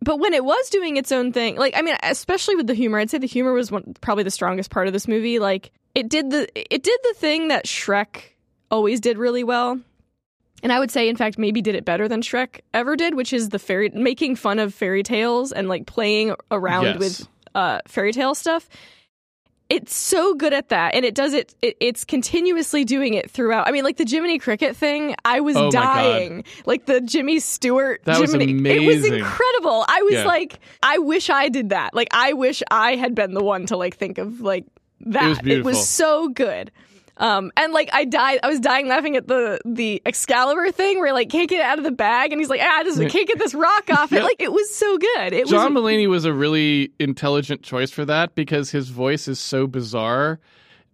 But 0.03 0.19
when 0.19 0.33
it 0.33 0.43
was 0.43 0.69
doing 0.69 0.98
its 0.98 1.12
own 1.12 1.31
thing, 1.31 1.55
like 1.55 1.74
I 1.77 1.81
mean, 1.81 1.95
especially 2.03 2.55
with 2.55 2.67
the 2.67 2.74
humor, 2.74 3.00
I'd 3.00 3.10
say 3.10 3.17
the 3.19 3.27
humor 3.27 3.53
was 3.53 3.72
one, 3.72 3.95
probably 4.01 4.24
the 4.24 4.31
strongest 4.31 4.69
part 4.69 4.88
of 4.88 4.93
this 4.93 5.07
movie. 5.07 5.39
Like 5.39 5.72
it 5.95 6.10
did 6.10 6.29
the 6.29 6.48
it 6.55 6.83
did 6.83 7.00
the 7.03 7.13
thing 7.15 7.48
that 7.50 7.65
Shrek 7.65 8.33
always 8.69 9.00
did 9.00 9.17
really 9.17 9.43
well. 9.43 9.79
And 10.62 10.72
I 10.72 10.79
would 10.79 10.91
say, 10.91 11.10
in 11.10 11.17
fact, 11.17 11.38
maybe 11.38 11.62
did 11.62 11.75
it 11.75 11.83
better 11.83 12.07
than 12.07 12.22
Shrek 12.22 12.62
ever 12.74 12.95
did, 12.95 13.15
which 13.15 13.33
is 13.33 13.50
the 13.50 13.60
fairy 13.60 13.89
making 13.89 14.38
fun 14.38 14.60
of 14.60 14.74
fairy 14.74 15.03
tales 15.03 15.51
and 15.51 15.67
like 15.67 15.86
playing 15.86 16.36
around 16.51 16.86
Yes. 16.86 17.00
with 17.00 17.27
uh, 17.53 17.79
fairy 17.88 18.13
tale 18.13 18.33
stuff. 18.33 18.69
It's 19.74 19.96
so 19.96 20.36
good 20.36 20.53
at 20.53 20.70
that, 20.70 20.94
and 20.94 21.03
it 21.03 21.15
does 21.15 21.34
it, 21.34 21.56
it. 21.63 21.75
It's 21.80 22.06
continuously 22.06 22.86
doing 22.86 23.15
it 23.15 23.32
throughout. 23.32 23.68
I 23.68 23.72
mean, 23.72 23.84
like 23.84 23.98
the 23.98 24.06
Jiminy 24.08 24.38
Cricket 24.38 24.75
thing, 24.75 25.15
I 25.25 25.39
was 25.39 25.58
Oh 25.58 25.72
dying. 25.72 26.44
Like 26.68 26.86
the 26.86 27.01
Jimmy 27.01 27.39
Stewart, 27.39 28.01
That 28.06 28.22
was 28.22 28.34
Jiminy, 28.34 28.51
it 28.70 28.86
was 28.86 29.03
incredible. 29.03 29.84
I 29.88 30.03
was 30.03 30.13
Yeah. 30.13 30.25
like, 30.25 30.60
I 30.84 31.00
wish 31.00 31.32
I 31.32 31.50
did 31.50 31.70
that. 31.70 31.96
Like, 31.96 32.10
I 32.12 32.34
wish 32.34 32.62
I 32.70 32.96
had 32.98 33.15
been 33.15 33.34
the 33.34 33.44
one 33.44 33.65
to 33.68 33.77
like 33.77 33.98
think 33.98 34.20
of 34.20 34.42
like 34.42 34.65
that. 35.08 35.24
It 35.24 35.27
was 35.30 35.39
beautiful. 35.39 35.74
so 35.74 36.30
good. 36.30 36.72
Um, 37.17 37.51
and 37.55 37.74
like 37.74 37.89
I 37.93 38.05
died, 38.05 38.39
I 38.41 38.48
was 38.50 38.60
dying 38.60 38.88
laughing 38.88 39.15
at 39.15 39.27
the 39.27 39.60
the 39.65 40.01
Excalibur 40.05 40.72
thing 40.72 41.00
where 41.00 41.13
like 41.13 41.29
can't 41.29 41.48
get 41.50 41.60
it 41.60 41.65
out 41.65 41.77
of 41.77 41.84
the 41.84 41.91
bag, 41.91 42.32
and 42.32 42.41
he's 42.41 42.50
like, 42.50 42.62
ah, 42.63 42.79
I 42.79 42.84
just 42.84 42.98
can't 43.00 43.27
get 43.27 43.38
this 43.38 43.53
rock 43.53 43.89
off 43.91 44.12
it. 44.12 44.15
Yeah. 44.17 44.24
Like 44.24 44.41
it 44.41 44.51
was 44.51 44.74
so 44.74 44.98
good. 44.98 45.34
It 45.34 45.48
John 45.48 45.74
was 45.74 45.84
Mulaney 45.84 46.08
was 46.10 46.25
a 46.25 46.34
really 46.34 46.91
intelligent 47.00 47.62
choice 47.62 47.91
for 47.91 48.05
that 48.05 48.34
because 48.36 48.72
his 48.72 48.89
voice 48.89 49.27
is 49.27 49.39
so 49.39 49.67
bizarre 49.67 50.39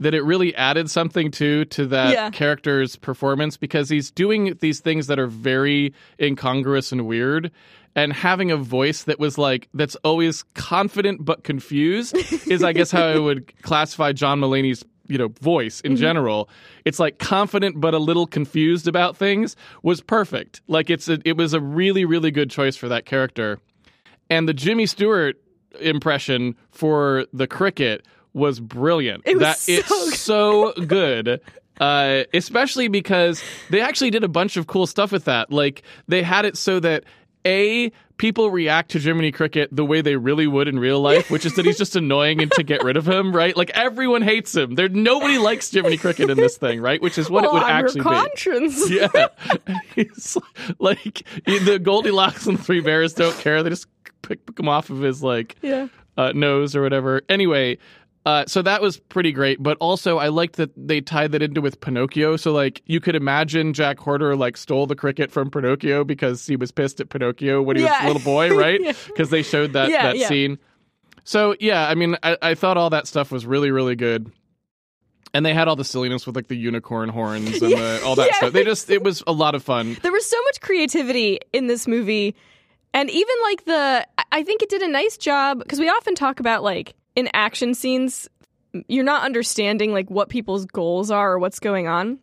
that 0.02 0.14
it 0.14 0.24
really 0.24 0.56
added 0.56 0.90
something 0.90 1.32
to 1.32 1.66
to 1.66 1.86
that 1.88 2.14
Yeah. 2.14 2.30
character's 2.32 2.96
performance 2.96 3.56
because 3.58 3.90
he's 3.90 4.12
doing 4.12 4.58
these 4.62 4.80
things 4.82 5.08
that 5.08 5.20
are 5.20 5.28
very 5.28 5.94
incongruous 6.22 6.92
and 6.92 7.06
weird 7.08 7.52
and 7.96 8.14
having 8.14 8.52
a 8.52 8.58
voice 8.58 9.04
that 9.04 9.20
was 9.20 9.38
like 9.38 9.68
that's 9.74 9.96
always 10.04 10.44
confident 10.54 11.24
but 11.26 11.44
confused 11.44 12.16
is 12.48 12.64
I 12.64 12.72
guess 12.74 12.92
how 12.92 13.08
I 13.08 13.20
would 13.20 13.52
classify 13.62 14.12
John 14.14 14.40
Mulaney's 14.40 14.84
you 15.10 15.18
know 15.18 15.28
voice 15.42 15.82
in 15.82 15.96
general 15.96 16.50
it's 16.86 17.00
like 17.00 17.18
confident 17.20 17.82
but 17.82 17.94
a 17.94 17.98
little 17.98 18.28
confused 18.28 18.88
about 18.88 19.18
things 19.18 19.56
was 19.84 20.02
perfect. 20.02 20.62
Like 20.68 20.90
it's 20.90 21.10
a, 21.10 21.20
it 21.26 21.36
was 21.36 21.54
a 21.54 21.60
really 21.60 22.06
really 22.06 22.32
good 22.32 22.50
choice 22.50 22.76
for 22.76 22.88
that 22.88 23.06
character. 23.06 23.60
And 24.30 24.48
the 24.48 24.54
jimmy 24.54 24.86
stewart 24.86 25.38
impression 25.80 26.56
for 26.72 27.26
the 27.34 27.48
cricket 27.48 28.06
was 28.34 28.60
brilliant. 28.60 29.24
It 29.26 29.38
was 29.38 29.42
that 29.42 29.58
so 29.58 29.74
it's 29.74 29.90
good. 29.90 30.14
so 30.18 30.74
good. 30.86 31.42
Uh, 31.80 32.26
especially 32.34 32.90
because 32.90 33.42
they 33.70 33.80
actually 33.80 34.10
did 34.10 34.26
a 34.26 34.28
bunch 34.28 34.58
of 34.58 34.68
cool 34.68 34.86
stuff 34.86 35.14
with 35.14 35.24
that. 35.24 35.50
Like 35.50 35.84
they 36.10 36.22
had 36.22 36.44
it 36.44 36.58
so 36.58 36.82
that 36.82 37.06
a 37.46 37.92
people 38.18 38.52
react 38.52 38.92
to 38.92 39.00
Jiminy 39.00 39.32
Cricket 39.32 39.70
the 39.72 39.86
way 39.86 40.02
they 40.02 40.18
really 40.18 40.46
would 40.46 40.68
in 40.68 40.78
real 40.78 41.00
life, 41.00 41.32
which 41.32 41.46
is 41.46 41.56
that 41.56 41.66
he's 41.66 41.78
just 41.78 41.96
annoying 41.96 42.42
and 42.42 42.52
to 42.54 42.64
get 42.64 42.84
rid 42.84 42.98
of 42.98 43.08
him, 43.08 43.34
right? 43.34 43.56
Like 43.56 43.70
everyone 43.72 44.22
hates 44.22 44.54
him. 44.56 44.76
There 44.76 44.90
nobody 44.90 45.38
likes 45.38 45.72
Jiminy 45.72 45.98
Cricket 45.98 46.30
in 46.30 46.38
this 46.38 46.58
thing, 46.58 46.82
right? 46.82 47.02
Which 47.02 47.18
is 47.18 47.30
what 47.30 47.44
well, 47.44 47.52
it 47.52 47.54
would 47.56 47.64
actually 47.64 48.02
your 48.02 48.04
be. 48.04 48.10
conscience. 48.20 48.90
Yeah, 48.90 49.28
he's 49.96 50.38
like 50.80 51.26
the 51.46 51.80
Goldilocks 51.82 52.46
and 52.48 52.58
the 52.58 52.64
Three 52.64 52.82
Bears 52.82 53.14
don't 53.14 53.38
care. 53.38 53.64
They 53.64 53.70
just 53.70 53.88
pick, 54.22 54.46
pick 54.46 54.60
him 54.60 54.68
off 54.68 54.90
of 54.90 55.00
his 55.00 55.24
like 55.24 55.56
Yeah. 55.62 55.88
uh, 56.18 56.34
nose 56.34 56.76
or 56.76 56.82
whatever. 56.82 57.22
Anyway, 57.30 57.78
uh, 58.30 58.46
so 58.48 58.62
that 58.62 58.82
was 58.82 58.98
pretty 58.98 59.32
great. 59.32 59.62
But 59.62 59.78
also, 59.80 60.18
I 60.18 60.28
liked 60.28 60.58
that 60.58 60.70
they 60.78 61.02
tied 61.02 61.32
that 61.32 61.42
into 61.42 61.62
with 61.62 61.82
Pinocchio. 61.82 62.36
So 62.38 62.52
like, 62.52 62.82
you 62.86 63.00
could 63.00 63.16
imagine 63.16 63.74
Jack 63.74 63.98
Horner 64.00 64.36
like 64.36 64.58
stole 64.58 64.86
the 64.88 64.96
cricket 64.96 65.32
from 65.32 65.50
Pinocchio 65.50 66.04
because 66.04 66.46
he 66.46 66.56
was 66.56 66.72
pissed 66.72 67.00
at 67.02 67.10
Pinocchio 67.10 67.62
when 67.62 67.78
he 67.78 67.84
was 67.84 67.92
a 68.02 68.08
little 68.08 68.22
boy, 68.22 68.50
right? 68.56 68.80
Yeah. 68.82 68.94
Because 69.08 69.30
they 69.30 69.42
showed 69.44 69.74
that 69.74 69.90
Yeah, 69.90 70.04
that 70.04 70.18
yeah. 70.18 70.28
scene. 70.28 70.60
So 71.24 71.56
yeah, 71.60 71.88
I 71.88 71.96
mean, 71.96 72.18
I, 72.24 72.38
I 72.42 72.56
thought 72.56 72.78
all 72.78 72.90
that 72.92 73.08
stuff 73.08 73.32
was 73.32 73.46
really 73.46 73.72
really 73.72 73.96
good. 73.96 74.32
And 75.34 75.46
they 75.46 75.54
had 75.54 75.68
all 75.68 75.76
the 75.76 75.84
silliness 75.84 76.26
with 76.26 76.36
like 76.36 76.48
the 76.48 76.58
unicorn 76.58 77.10
horns 77.10 77.62
and 77.62 77.72
the, 77.74 78.02
all 78.06 78.16
that 78.16 78.28
Yeah. 78.28 78.34
stuff. 78.36 78.54
They 78.54 78.64
just 78.64 78.90
it 78.90 79.04
was 79.04 79.22
a 79.28 79.32
lot 79.32 79.54
of 79.56 79.64
fun. 79.64 79.96
There 80.02 80.12
was 80.12 80.26
so 80.26 80.42
much 80.46 80.60
creativity 80.62 81.40
in 81.54 81.68
this 81.68 81.88
movie. 81.88 82.36
And 82.94 83.10
even 83.12 83.36
like 83.44 83.66
the, 83.66 84.08
I 84.32 84.42
think 84.44 84.64
it 84.64 84.70
did 84.70 84.82
a 84.82 84.88
nice 84.88 85.18
job 85.18 85.60
because 85.60 85.80
we 85.80 85.88
often 85.90 86.16
talk 86.16 86.40
about 86.40 86.64
like 86.64 86.96
in 87.20 87.30
action 87.34 87.74
scenes, 87.74 88.28
you're 88.88 89.04
not 89.04 89.24
understanding 89.24 89.94
like 89.94 90.10
what 90.10 90.30
people's 90.30 90.66
goals 90.66 91.12
are 91.12 91.34
or 91.34 91.40
what's 91.40 91.60
going 91.60 91.88
on. 91.88 92.20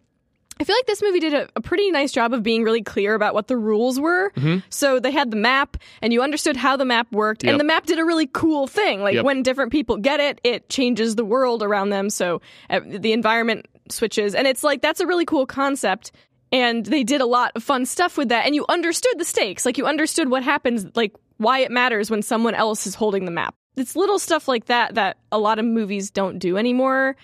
I 0.58 0.64
feel 0.64 0.74
like 0.74 0.86
this 0.86 1.02
movie 1.02 1.20
did 1.20 1.34
a, 1.34 1.48
a 1.54 1.60
pretty 1.60 1.90
nice 1.90 2.12
job 2.12 2.32
of 2.32 2.42
being 2.42 2.62
really 2.62 2.82
clear 2.82 3.14
about 3.14 3.34
what 3.34 3.46
the 3.46 3.58
rules 3.58 4.00
were. 4.00 4.32
So 4.70 4.98
they 4.98 5.10
had 5.10 5.30
the 5.30 5.36
map, 5.36 5.76
and 6.00 6.14
you 6.14 6.22
understood 6.22 6.56
how 6.56 6.78
the 6.78 6.86
map 6.86 7.12
worked, 7.12 7.44
Yep. 7.44 7.50
and 7.50 7.60
the 7.60 7.64
map 7.64 7.84
did 7.84 7.98
a 7.98 8.04
really 8.06 8.26
cool 8.26 8.66
thing. 8.66 9.02
Like 9.02 9.16
Yep. 9.16 9.24
when 9.26 9.42
different 9.42 9.70
people 9.70 9.98
get 9.98 10.18
it, 10.18 10.40
it 10.44 10.70
changes 10.70 11.14
the 11.14 11.26
world 11.26 11.62
around 11.62 11.90
them. 11.90 12.08
So 12.08 12.40
uh, 12.70 12.80
the 12.86 13.12
environment 13.12 13.66
switches, 13.90 14.34
and 14.34 14.46
it's 14.46 14.64
like 14.64 14.80
that's 14.80 15.00
a 15.00 15.06
really 15.06 15.26
cool 15.26 15.44
concept. 15.44 16.10
And 16.52 16.86
they 16.86 17.02
did 17.04 17.20
a 17.20 17.26
lot 17.26 17.52
of 17.56 17.62
fun 17.62 17.84
stuff 17.84 18.16
with 18.16 18.30
that, 18.30 18.46
and 18.46 18.54
you 18.54 18.64
understood 18.68 19.18
the 19.18 19.24
stakes. 19.26 19.66
Like 19.66 19.76
you 19.76 19.84
understood 19.84 20.30
what 20.30 20.42
happens, 20.42 20.86
like 20.94 21.12
why 21.36 21.58
it 21.58 21.70
matters 21.70 22.10
when 22.10 22.22
someone 22.22 22.54
else 22.54 22.86
is 22.86 22.94
holding 22.94 23.26
the 23.26 23.30
map. 23.30 23.54
It's 23.76 23.94
little 23.96 24.18
stuff 24.18 24.48
like 24.48 24.66
that 24.66 24.94
that 24.94 25.18
a 25.30 25.38
lot 25.38 25.58
of 25.58 25.64
movies 25.64 26.10
don't 26.10 26.38
do 26.38 26.56
anymore 26.56 27.16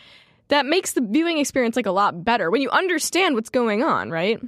that 0.48 0.66
makes 0.66 0.92
the 0.92 1.00
viewing 1.00 1.38
experience 1.38 1.76
like 1.76 1.86
a 1.86 1.90
lot 1.92 2.24
better 2.24 2.50
when 2.50 2.60
you 2.60 2.68
understand 2.70 3.34
what's 3.34 3.48
going 3.48 3.82
on, 3.82 4.10
right? 4.10 4.38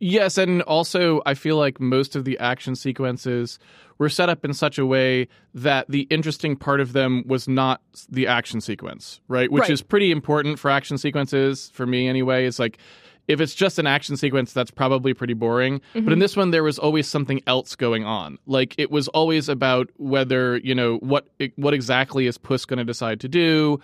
Yes, 0.00 0.36
and 0.36 0.62
also 0.62 1.22
I 1.24 1.34
feel 1.34 1.56
like 1.56 1.78
most 1.80 2.16
of 2.16 2.24
the 2.24 2.36
action 2.38 2.74
sequences 2.74 3.58
were 3.98 4.08
set 4.08 4.28
up 4.28 4.44
in 4.44 4.52
such 4.52 4.76
a 4.78 4.84
way 4.84 5.28
that 5.54 5.88
the 5.88 6.02
interesting 6.10 6.56
part 6.56 6.80
of 6.80 6.92
them 6.92 7.22
was 7.26 7.46
not 7.46 7.80
the 8.10 8.26
action 8.26 8.60
sequence, 8.60 9.20
right? 9.28 9.50
Which 9.50 9.62
Right. 9.62 9.70
is 9.70 9.82
pretty 9.82 10.10
important 10.10 10.58
for 10.58 10.68
action 10.70 10.98
sequences 10.98 11.70
for 11.72 11.86
me 11.86 12.08
anyway. 12.08 12.44
It's 12.46 12.58
like 12.58 12.78
if 13.28 13.40
it's 13.40 13.54
just 13.54 13.78
an 13.78 13.86
action 13.86 14.16
sequence, 14.16 14.52
that's 14.52 14.70
probably 14.70 15.14
pretty 15.14 15.34
boring. 15.34 15.80
But 15.94 16.12
in 16.12 16.18
this 16.18 16.36
one, 16.36 16.50
there 16.50 16.62
was 16.62 16.78
always 16.78 17.06
something 17.08 17.40
else 17.46 17.74
going 17.76 18.04
on. 18.04 18.38
Like 18.46 18.74
it 18.78 18.90
was 18.90 19.08
always 19.08 19.48
about 19.48 19.88
whether 19.96 20.58
you 20.58 20.74
know 20.74 20.96
what 20.98 21.26
what 21.56 21.72
exactly 21.74 22.26
is 22.26 22.36
Puss 22.38 22.64
going 22.64 22.78
to 22.78 22.84
decide 22.84 23.20
to 23.20 23.28
do, 23.28 23.80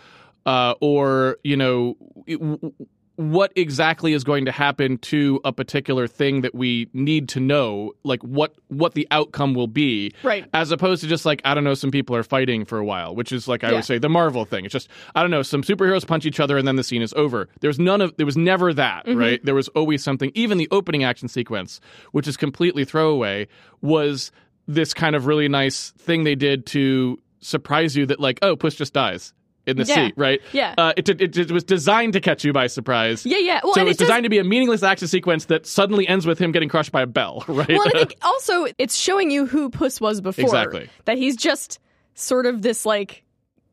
uh, 0.47 0.75
or 0.81 1.39
you 1.45 1.57
know 1.57 1.97
it- 2.27 2.39
w- 2.41 2.73
what 3.21 3.53
exactly 3.55 4.15
is 4.15 4.25
going 4.25 4.47
to 4.47 4.51
happen 4.53 4.97
to 4.97 5.41
a 5.45 5.53
particular 5.53 6.07
thing 6.07 6.41
that 6.41 6.55
we 6.55 6.89
need 6.95 7.29
to 7.29 7.39
know, 7.39 7.93
like 8.03 8.23
what 8.23 8.55
what 8.69 8.95
the 8.95 9.07
outcome 9.11 9.53
will 9.53 9.67
be, 9.67 10.11
Right. 10.23 10.47
As 10.55 10.73
opposed 10.73 11.03
to 11.03 11.09
just 11.09 11.27
like 11.27 11.43
I 11.45 11.53
don't 11.53 11.63
know, 11.65 11.75
some 11.75 11.91
people 11.91 12.17
are 12.17 12.23
fighting 12.23 12.65
for 12.65 12.79
a 12.79 12.85
while, 12.85 13.15
which 13.15 13.31
is 13.31 13.47
like 13.47 13.63
I 13.63 13.69
Yeah. 13.69 13.75
would 13.75 13.85
say 13.85 13.99
the 13.99 14.09
Marvel 14.09 14.47
thing. 14.47 14.65
It's 14.65 14.73
just 14.73 14.89
I 15.15 15.21
don't 15.21 15.31
know, 15.31 15.43
some 15.43 15.63
superheroes 15.63 16.07
punch 16.07 16.25
each 16.25 16.41
other 16.41 16.57
and 16.57 16.67
then 16.67 16.77
the 16.77 16.83
scene 16.85 17.03
is 17.03 17.13
over. 17.13 17.49
There's 17.61 17.79
none 17.79 18.01
of 18.01 18.17
there 18.17 18.25
was 18.25 18.39
never 18.39 18.73
that, 18.73 19.05
Mm-hmm. 19.05 19.19
right? 19.19 19.45
There 19.45 19.55
was 19.55 19.69
always 19.69 20.03
something. 20.03 20.33
Even 20.35 20.57
the 20.57 20.69
opening 20.71 21.05
action 21.05 21.29
sequence, 21.29 21.79
which 22.13 22.27
is 22.27 22.39
completely 22.39 22.87
throwaway, 22.87 23.49
was 23.83 24.33
this 24.67 24.95
kind 24.95 25.15
of 25.15 25.27
really 25.27 25.49
nice 25.49 25.91
thing 25.99 26.25
they 26.25 26.35
did 26.37 26.65
to 26.67 27.19
surprise 27.41 27.97
you 27.97 28.07
that 28.07 28.19
like 28.21 28.39
oh, 28.41 28.57
Puss 28.57 28.77
just 28.77 28.95
dies 28.95 29.35
in 29.67 29.77
the 29.77 29.85
Yeah. 29.85 29.95
seat, 29.95 30.15
right? 30.17 30.41
Yeah. 30.53 30.75
Uh, 30.79 30.93
it, 30.97 31.09
it, 31.09 31.37
it 31.37 31.51
was 31.51 31.65
designed 31.65 32.13
to 32.15 32.21
catch 32.21 32.45
you 32.45 32.53
by 32.53 32.67
surprise. 32.67 33.25
Yeah, 33.27 33.39
yeah. 33.39 33.61
Well, 33.63 33.75
so 33.75 33.83
it 33.83 33.87
does- 33.89 33.97
designed 33.99 34.25
to 34.25 34.31
be 34.31 34.39
a 34.39 34.45
meaningless 34.45 34.83
action 34.83 35.07
sequence 35.09 35.45
that 35.47 35.67
suddenly 35.67 36.07
ends 36.09 36.27
with 36.27 36.39
him 36.39 36.53
getting 36.53 36.69
crushed 36.69 36.93
by 36.93 37.03
a 37.03 37.07
bell, 37.07 37.45
right? 37.49 37.69
Well, 37.69 37.83
I 37.87 37.91
think 37.91 38.15
also 38.23 38.67
it's 38.79 38.97
showing 38.97 39.31
you 39.31 39.47
who 39.47 39.71
Puss 39.71 40.01
was 40.01 40.21
before. 40.21 40.45
Exactly. 40.45 40.89
That 41.05 41.19
he's 41.19 41.37
just 41.37 41.79
sort 42.15 42.47
of 42.47 42.63
this 42.63 42.85
like 42.87 43.23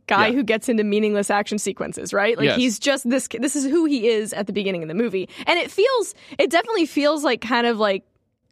guy 0.08 0.28
Yeah. 0.28 0.34
who 0.36 0.44
gets 0.44 0.70
into 0.70 0.84
meaningless 0.84 1.30
action 1.30 1.58
sequences, 1.58 2.14
right? 2.14 2.38
Like 2.38 2.46
Yes. 2.46 2.58
he's 2.58 2.80
just 2.80 3.10
this 3.10 3.28
this 3.40 3.56
is 3.56 3.66
who 3.66 3.86
he 3.86 4.08
is 4.08 4.32
at 4.34 4.48
the 4.48 4.54
beginning 4.54 4.82
of 4.84 4.88
the 4.88 4.94
movie. 4.96 5.28
And 5.46 5.58
it 5.60 5.70
feels 5.72 6.16
it 6.38 6.50
definitely 6.50 6.86
feels 6.86 7.24
like 7.24 7.42
kind 7.42 7.68
of 7.68 7.78
like 7.78 8.04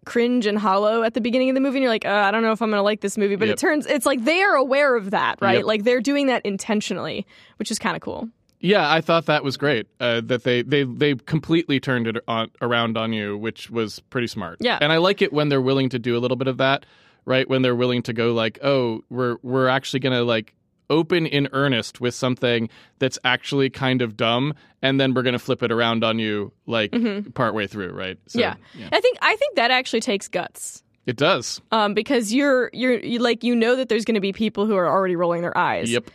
cringe 0.05 0.45
and 0.45 0.57
hollow 0.57 1.03
at 1.03 1.13
the 1.13 1.21
beginning 1.21 1.49
of 1.49 1.55
the 1.55 1.61
movie 1.61 1.77
and 1.77 1.83
you're 1.83 1.91
like, 1.91 2.05
uh, 2.05 2.09
I 2.09 2.31
don't 2.31 2.41
know 2.43 2.51
if 2.51 2.61
I'm 2.61 2.69
going 2.69 2.79
to 2.79 2.83
like 2.83 3.01
this 3.01 3.17
movie, 3.17 3.35
but 3.35 3.47
Yep. 3.47 3.53
it 3.55 3.59
turns 3.59 3.85
it's 3.87 4.05
like 4.05 4.23
they 4.23 4.41
are 4.43 4.55
aware 4.55 4.95
of 4.95 5.11
that, 5.11 5.39
right? 5.41 5.57
Yep. 5.57 5.65
Like 5.65 5.83
they're 5.83 6.01
doing 6.01 6.27
that 6.27 6.45
intentionally, 6.45 7.25
which 7.57 7.71
is 7.71 7.79
kind 7.79 7.95
of 7.95 8.01
cool. 8.01 8.29
yeah, 8.59 8.91
I 8.91 9.01
thought 9.01 9.25
that 9.27 9.43
was 9.43 9.57
great. 9.57 9.87
Uh, 9.99 10.21
that 10.25 10.43
they 10.43 10.61
they 10.63 10.83
they 10.83 11.15
completely 11.15 11.79
turned 11.79 12.07
it 12.07 12.17
on, 12.27 12.49
around 12.61 12.97
on 12.97 13.13
you, 13.13 13.37
which 13.37 13.69
was 13.69 13.99
pretty 14.09 14.27
smart. 14.27 14.57
Yeah. 14.61 14.77
and 14.81 14.91
I 14.91 14.97
like 14.97 15.21
it 15.21 15.31
when 15.33 15.49
they're 15.49 15.61
willing 15.61 15.89
to 15.89 15.99
do 15.99 16.17
a 16.17 16.19
little 16.19 16.37
bit 16.37 16.47
of 16.47 16.57
that, 16.57 16.85
right? 17.25 17.47
When 17.49 17.61
they're 17.61 17.75
willing 17.75 18.01
to 18.03 18.13
go 18.13 18.33
like, 18.33 18.57
oh, 18.63 19.03
we're 19.09 19.37
we're 19.43 19.67
actually 19.67 19.99
gonna 19.99 20.23
like 20.23 20.55
open 20.89 21.25
in 21.25 21.47
earnest 21.51 21.99
with 22.01 22.13
something 22.13 22.69
that's 22.99 23.17
actually 23.23 23.69
kind 23.69 24.01
of 24.01 24.15
dumb, 24.17 24.53
and 24.81 24.99
then 24.99 25.13
we're 25.13 25.23
gonna 25.23 25.39
flip 25.39 25.63
it 25.63 25.71
around 25.71 26.03
on 26.03 26.19
you 26.19 26.51
like 26.65 26.93
partway 27.33 27.67
through, 27.67 27.91
right? 27.93 28.17
So, 28.27 28.39
Mm-hmm. 28.39 28.79
yeah. 28.79 28.89
I 28.91 28.99
think 29.01 29.17
I 29.21 29.35
think 29.35 29.55
that 29.55 29.71
actually 29.71 30.01
takes 30.01 30.27
guts. 30.27 30.83
it 31.05 31.17
does. 31.17 31.61
Um, 31.71 31.93
because 31.93 32.33
you're 32.33 32.69
you're 32.73 32.99
you, 32.99 33.19
like 33.19 33.43
you 33.43 33.55
know 33.55 33.75
that 33.75 33.89
there's 33.89 34.05
going 34.05 34.15
to 34.15 34.21
be 34.21 34.33
people 34.33 34.65
who 34.65 34.75
are 34.75 34.87
already 34.87 35.15
rolling 35.15 35.41
their 35.41 35.57
eyes. 35.57 35.91
Yep. 35.91 36.09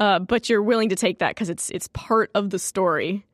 Uh, 0.00 0.18
but 0.18 0.48
you're 0.48 0.62
willing 0.62 0.88
to 0.88 0.96
take 0.96 1.18
that 1.18 1.30
because 1.30 1.50
it's 1.50 1.68
it's 1.70 1.88
part 1.88 2.30
of 2.34 2.48
the 2.50 2.58
story. 2.58 3.24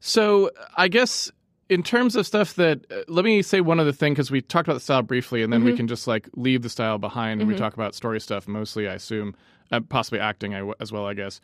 So 0.00 0.50
I 0.76 0.88
guess 0.88 1.30
in 1.68 1.82
terms 1.82 2.16
of 2.16 2.26
stuff 2.26 2.54
that, 2.54 2.84
uh, 2.90 3.02
let 3.06 3.24
me 3.24 3.42
say 3.42 3.60
one 3.60 3.78
other 3.78 3.92
thing 3.92 4.12
because 4.12 4.30
we 4.30 4.40
talked 4.40 4.66
about 4.66 4.74
the 4.74 4.80
style 4.80 5.02
briefly, 5.02 5.42
and 5.42 5.52
then 5.52 5.62
we 5.62 5.76
can 5.76 5.86
just 5.86 6.06
like 6.06 6.28
leave 6.34 6.62
the 6.62 6.68
style 6.70 6.98
behind 6.98 7.40
and 7.40 7.48
we 7.48 7.54
talk 7.56 7.74
about 7.74 7.94
story 7.94 8.20
stuff 8.20 8.48
mostly. 8.48 8.88
I 8.88 8.94
assume, 8.94 9.34
uh, 9.70 9.80
possibly 9.88 10.20
acting 10.20 10.54
as 10.80 10.92
well. 10.92 11.06
I 11.06 11.14
guess. 11.14 11.40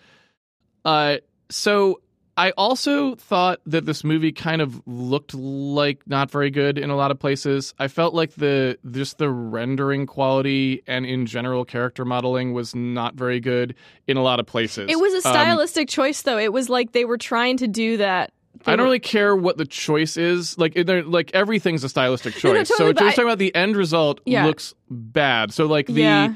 Uh, 0.85 1.17
so 1.51 2.01
I 2.39 2.51
also 2.53 3.15
thought 3.15 3.61
that 3.67 3.87
this 3.87 4.05
movie 4.05 4.31
kind 4.33 4.61
of 4.61 4.81
looked 4.87 5.33
like 5.35 6.03
not 6.07 6.31
very 6.31 6.51
good 6.51 6.77
in 6.79 6.91
a 6.91 6.97
lot 6.97 7.11
of 7.11 7.19
places. 7.19 7.73
I 7.79 7.89
felt 7.89 8.15
like 8.15 8.35
the 8.35 8.79
just 8.91 9.19
the 9.19 9.31
rendering 9.31 10.07
quality 10.07 10.83
and 10.87 11.07
in 11.07 11.27
general 11.27 11.65
character 11.65 12.05
modeling 12.05 12.53
was 12.53 12.75
not 12.75 13.15
very 13.15 13.41
good 13.41 13.75
in 14.07 14.17
a 14.17 14.23
lot 14.23 14.39
of 14.39 14.47
places. 14.47 14.91
It 14.91 14.99
was 15.01 15.13
a 15.13 15.29
Um, 15.29 15.35
stylistic 15.35 15.89
choice, 15.89 16.23
though. 16.23 16.39
It 16.39 16.53
was 16.53 16.69
like 16.69 16.93
they 16.93 17.05
were 17.05 17.19
trying 17.19 17.57
to 17.59 17.67
do 17.69 17.97
that. 17.97 18.33
They 18.65 18.73
I 18.73 18.77
don't 18.77 18.85
were- 18.85 18.91
really 18.91 19.01
care 19.01 19.35
what 19.35 19.57
the 19.59 19.67
choice 19.67 20.17
is. 20.17 20.57
Like, 20.59 20.75
like 21.07 21.31
everything's 21.35 21.85
a 21.85 21.89
stylistic 21.89 22.35
choice. 22.37 22.55
no, 22.55 22.65
so 22.65 22.75
totally, 22.77 22.93
but 22.95 23.01
you're 23.01 23.09
I- 23.09 23.13
talking 23.13 23.25
about 23.29 23.39
the 23.39 23.55
end 23.55 23.77
result, 23.77 24.21
Yeah. 24.27 24.47
looks 24.47 24.75
bad. 24.91 25.53
So 25.53 25.67
like 25.67 25.87
the 25.87 26.01
Yeah. 26.03 26.35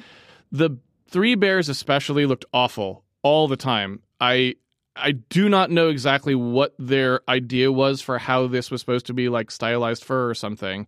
the 0.50 0.70
three 1.10 1.34
bears 1.34 1.68
especially 1.68 2.26
looked 2.26 2.44
awful 2.52 3.04
all 3.22 3.48
the 3.48 3.56
time. 3.56 4.00
I 4.20 4.56
I 4.96 5.12
do 5.12 5.48
not 5.48 5.70
know 5.70 5.88
exactly 5.88 6.34
what 6.34 6.74
their 6.78 7.20
idea 7.28 7.70
was 7.72 8.00
for 8.00 8.18
how 8.18 8.46
this 8.46 8.70
was 8.70 8.80
supposed 8.80 9.06
to 9.06 9.14
be 9.14 9.28
like 9.28 9.50
stylized 9.50 10.04
fur 10.04 10.28
or 10.28 10.34
something. 10.34 10.86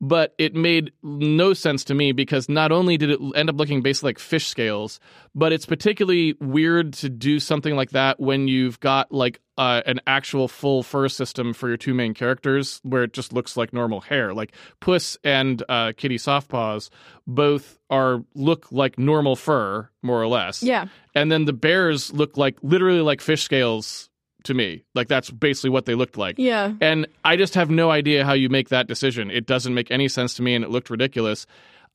But 0.00 0.34
it 0.38 0.54
made 0.54 0.92
no 1.02 1.52
sense 1.52 1.84
to 1.84 1.94
me 1.94 2.12
because 2.12 2.48
not 2.48 2.70
only 2.70 2.96
did 2.96 3.10
it 3.10 3.20
end 3.34 3.50
up 3.50 3.56
looking 3.56 3.82
basically 3.82 4.10
like 4.10 4.18
fish 4.18 4.46
scales, 4.46 5.00
but 5.34 5.52
it's 5.52 5.66
particularly 5.66 6.34
weird 6.40 6.92
to 6.94 7.08
do 7.08 7.40
something 7.40 7.74
like 7.74 7.90
that 7.90 8.20
when 8.20 8.46
you've 8.46 8.78
got 8.80 9.10
like 9.10 9.40
uh, 9.56 9.82
an 9.86 10.00
actual 10.06 10.46
full 10.46 10.84
fur 10.84 11.08
system 11.08 11.52
for 11.52 11.66
your 11.66 11.76
two 11.76 11.94
main 11.94 12.14
characters 12.14 12.80
where 12.84 13.02
it 13.02 13.12
just 13.12 13.32
looks 13.32 13.56
like 13.56 13.72
normal 13.72 14.00
hair. 14.00 14.32
Like 14.32 14.52
Puss 14.78 15.18
and 15.24 15.62
uh, 15.68 15.92
Kitty 15.96 16.16
Softpaws 16.16 16.90
both 17.26 17.78
are 17.90 18.22
look 18.34 18.70
like 18.70 18.98
normal 18.98 19.34
fur 19.34 19.88
more 20.02 20.22
or 20.22 20.28
less. 20.28 20.62
Yeah. 20.62 20.86
And 21.14 21.32
then 21.32 21.44
the 21.44 21.52
bears 21.52 22.12
look 22.12 22.36
like 22.36 22.56
literally 22.62 23.00
like 23.00 23.20
fish 23.20 23.42
scales 23.42 24.08
to 24.44 24.54
me. 24.54 24.84
Like 24.94 25.08
that's 25.08 25.30
basically 25.30 25.70
what 25.70 25.86
they 25.86 25.94
looked 25.94 26.16
like. 26.16 26.36
Yeah. 26.38 26.72
And 26.80 27.06
I 27.24 27.36
just 27.36 27.54
have 27.54 27.70
no 27.70 27.90
idea 27.90 28.24
how 28.24 28.32
you 28.32 28.48
make 28.48 28.68
that 28.70 28.86
decision. 28.86 29.30
It 29.30 29.46
doesn't 29.46 29.74
make 29.74 29.90
any 29.90 30.08
sense 30.08 30.34
to 30.34 30.42
me 30.42 30.54
and 30.54 30.64
it 30.64 30.70
looked 30.70 30.90
ridiculous. 30.90 31.46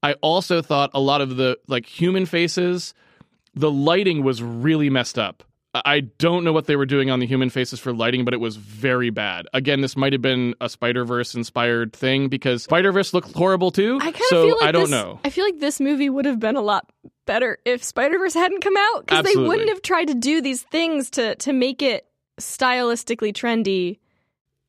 I 0.02 0.14
also 0.22 0.62
thought 0.62 0.92
a 0.94 1.00
lot 1.00 1.22
of 1.22 1.38
the 1.38 1.58
like 1.68 1.86
human 1.86 2.26
faces, 2.26 2.94
the 3.56 3.72
lighting 3.72 4.24
was 4.24 4.44
really 4.44 4.90
messed 4.90 5.18
up. 5.18 5.44
I 5.74 6.02
don't 6.02 6.44
know 6.44 6.54
what 6.54 6.68
they 6.68 6.76
were 6.76 6.86
doing 6.86 7.10
on 7.10 7.20
the 7.20 7.26
human 7.26 7.50
faces 7.50 7.80
for 7.80 7.94
lighting, 7.94 8.26
but 8.26 8.36
it 8.36 8.40
was 8.40 8.58
very 8.58 9.10
bad. 9.10 9.48
Again, 9.56 9.82
this 9.82 9.98
might 9.98 10.14
have 10.14 10.22
been 10.22 10.54
a 10.62 10.70
Spider 10.70 11.04
Verse 11.04 11.34
inspired 11.34 11.94
thing 11.94 12.28
because 12.28 12.64
Spider 12.64 12.92
Verse 12.92 13.12
looked 13.12 13.32
horrible 13.32 13.72
too. 13.72 13.98
I 14.00 14.12
kind 14.12 14.16
of 14.16 14.22
so 14.30 14.46
feel 14.46 14.58
like 14.60 14.70
I 14.70 14.72
don't 14.72 14.84
this, 14.84 14.92
know. 14.92 15.20
I 15.26 15.32
feel 15.32 15.46
like 15.46 15.60
this 15.60 15.80
movie 15.80 16.12
would 16.12 16.26
have 16.26 16.40
been 16.40 16.58
a 16.58 16.62
lot 16.62 16.88
better 17.26 17.58
if 17.66 17.84
Spider 17.84 18.20
Verse 18.20 18.36
hadn't 18.36 18.62
come 18.62 18.78
out 18.78 19.08
because 19.08 19.26
they 19.26 19.36
wouldn't 19.36 19.70
have 19.70 19.82
tried 19.82 20.10
to 20.10 20.14
do 20.14 20.42
these 20.42 20.62
things 20.62 21.10
to 21.12 21.36
to 21.38 21.54
make 21.54 21.82
it 21.82 22.06
stylistically 22.40 23.34
trendy, 23.34 24.00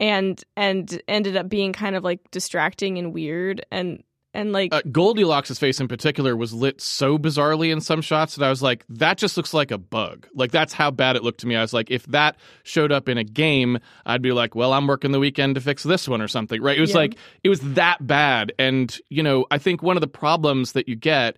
and 0.00 0.42
and 0.56 1.00
ended 1.08 1.36
up 1.36 1.48
being 1.48 1.72
kind 1.72 1.96
of 1.96 2.04
like 2.04 2.30
distracting 2.30 2.98
and 2.98 3.12
weird 3.14 3.64
and 3.70 4.02
and 4.36 4.50
like 4.52 4.74
Uh, 4.74 4.82
Goldilocks' 4.90 5.56
face 5.60 5.78
in 5.78 5.86
particular 5.86 6.36
was 6.36 6.52
lit 6.52 6.80
so 6.80 7.16
bizarrely 7.18 7.70
in 7.72 7.80
some 7.80 8.00
shots 8.00 8.34
that 8.34 8.44
I 8.44 8.50
was 8.50 8.60
like, 8.62 8.84
that 8.88 9.16
just 9.16 9.36
looks 9.36 9.54
like 9.54 9.70
a 9.70 9.78
bug. 9.78 10.26
Like 10.34 10.50
that's 10.50 10.72
how 10.72 10.90
bad 10.90 11.14
it 11.14 11.22
looked 11.22 11.38
to 11.40 11.46
me. 11.46 11.54
I 11.54 11.60
was 11.60 11.72
like, 11.72 11.88
if 11.92 12.04
that 12.06 12.36
showed 12.64 12.90
up 12.90 13.08
in 13.08 13.16
a 13.16 13.22
game, 13.22 13.78
I'd 14.04 14.22
be 14.22 14.32
like, 14.32 14.56
well, 14.56 14.72
I'm 14.72 14.88
working 14.88 15.12
the 15.12 15.20
weekend 15.20 15.54
to 15.54 15.60
fix 15.60 15.84
this 15.84 16.08
one 16.08 16.20
or 16.20 16.26
something, 16.26 16.60
right? 16.60 16.76
It 16.76 16.80
was 16.80 16.90
Yeah. 16.90 16.96
like 16.96 17.16
it 17.44 17.48
was 17.48 17.60
that 17.60 18.04
bad. 18.04 18.52
And 18.58 18.98
you 19.08 19.22
know, 19.22 19.46
I 19.52 19.58
think 19.58 19.82
one 19.84 19.96
of 19.96 20.00
the 20.00 20.08
problems 20.08 20.72
that 20.72 20.88
you 20.88 20.96
get 20.96 21.36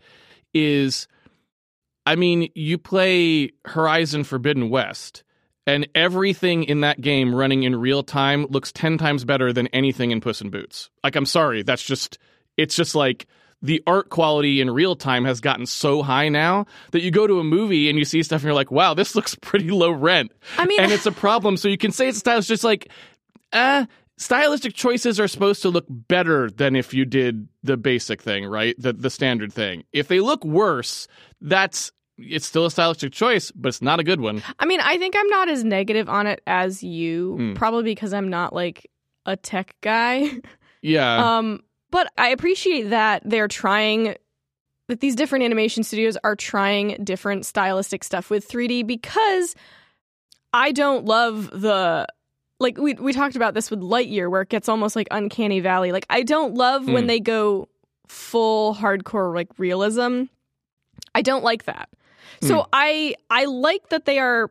is, 0.55 1.07
I 2.07 2.17
mean, 2.17 2.49
you 2.55 2.79
play 2.79 3.51
Horizon 3.67 4.25
Forbidden 4.25 4.71
West. 4.71 5.23
And 5.67 5.89
everything 5.95 6.65
in 6.65 6.83
that 6.83 7.01
game 7.01 7.35
running 7.35 7.65
in 7.65 7.75
real 7.75 8.03
time 8.03 8.47
looks 8.47 8.71
10 8.73 8.99
times 8.99 9.25
better 9.25 9.53
than 9.53 9.67
anything 9.69 10.13
in 10.13 10.21
Puss 10.21 10.41
in 10.41 10.51
Boots. 10.51 10.91
Like, 11.03 11.17
I'm 11.17 11.27
sorry, 11.27 11.63
that's 11.63 11.83
just 11.83 12.19
it's 12.57 12.77
just 12.77 12.95
like 12.95 13.27
the 13.63 13.83
art 13.87 14.11
quality 14.11 14.61
in 14.61 14.71
real 14.71 14.95
time 14.95 15.25
has 15.25 15.41
gotten 15.41 15.67
so 15.67 16.03
high 16.03 16.29
now 16.29 16.67
that 16.93 17.01
you 17.03 17.11
go 17.11 17.27
to 17.27 17.41
a 17.41 17.45
movie 17.45 17.89
and 17.89 17.99
you 17.99 18.05
see 18.05 18.23
stuff 18.23 18.43
and 18.43 18.45
you're 18.45 18.55
like, 18.55 18.71
wow, 18.71 18.95
this 18.95 19.15
looks 19.17 19.35
pretty 19.35 19.71
low 19.71 19.91
rent. 19.91 20.31
I 20.57 20.67
mean- 20.67 20.81
and 20.81 20.93
it's 20.93 21.07
a 21.07 21.13
problem. 21.13 21.57
So 21.57 21.69
you 21.69 21.79
can 21.79 21.91
say 21.91 22.09
it's 22.09 22.19
stylish, 22.19 22.47
just 22.47 22.65
like, 22.65 22.89
uh, 23.53 23.87
stylistic 24.19 24.75
choices 24.75 25.19
are 25.21 25.29
supposed 25.29 25.63
to 25.63 25.69
look 25.71 25.87
better 25.89 26.51
than 26.51 26.77
if 26.77 26.95
you 26.95 27.05
did 27.05 27.49
the 27.63 27.77
basic 27.77 28.23
thing, 28.23 28.45
right? 28.47 28.75
The 28.79 28.93
the 28.93 29.11
standard 29.11 29.53
thing. 29.53 29.85
If 29.93 30.09
they 30.09 30.21
look 30.21 30.45
worse, 30.45 31.07
that's 31.41 31.93
it's 32.19 32.47
still 32.47 32.67
a 32.67 32.71
stylistic 32.71 33.13
choice, 33.13 33.51
but 33.53 33.69
it's 33.69 33.83
not 33.83 34.01
a 34.01 34.05
good 34.05 34.21
one. 34.21 34.43
I 34.59 34.67
mean, 34.67 34.81
I 34.81 34.97
think 34.99 35.15
I'm 35.17 35.29
not 35.29 35.49
as 35.49 35.65
negative 35.65 36.09
on 36.09 36.27
it 36.27 36.41
as 36.47 36.83
you, 36.83 37.37
Mm. 37.39 37.55
probably 37.57 37.83
because 37.83 38.13
I'm 38.15 38.29
not 38.29 38.53
like 38.55 38.91
a 39.27 39.37
tech 39.37 39.75
guy. 39.81 40.31
Yeah. 40.83 41.39
Um, 41.39 41.63
but 41.91 42.13
I 42.17 42.29
appreciate 42.29 42.91
that 42.91 43.23
they're 43.25 43.49
trying 43.49 44.15
that 44.89 45.01
these 45.01 45.17
different 45.17 45.45
animation 45.45 45.83
studios 45.83 46.17
are 46.23 46.37
trying 46.37 47.03
different 47.03 47.45
stylistic 47.45 48.05
stuff 48.05 48.31
with 48.31 48.47
3D 48.47 48.87
because 48.87 49.57
I 50.53 50.71
don't 50.71 51.05
love 51.07 51.51
the 51.51 52.07
like 52.61 52.79
we 52.79 52.95
we 52.95 53.13
talked 53.13 53.35
about 53.35 53.55
this 53.55 53.69
with 53.69 53.81
Lightyear 53.81 54.31
where 54.31 54.43
it 54.43 54.49
gets 54.49 54.69
almost 54.69 54.95
like 54.95 55.09
uncanny 55.11 55.59
valley. 55.59 55.91
Like 55.91 56.07
I 56.09 56.23
don't 56.23 56.55
love 56.55 56.87
when 56.87 57.05
Hmm. 57.05 57.09
they 57.09 57.21
go 57.21 57.69
full 58.07 58.73
hardcore 58.75 59.35
like 59.35 59.49
realism. 59.59 60.25
I 61.17 61.23
don't 61.23 61.43
like 61.43 61.65
that. 61.65 61.89
So 62.43 62.63
Hmm. 62.63 62.69
I 62.73 63.15
I 63.31 63.45
like 63.45 63.89
that 63.91 64.05
they 64.05 64.19
are 64.19 64.51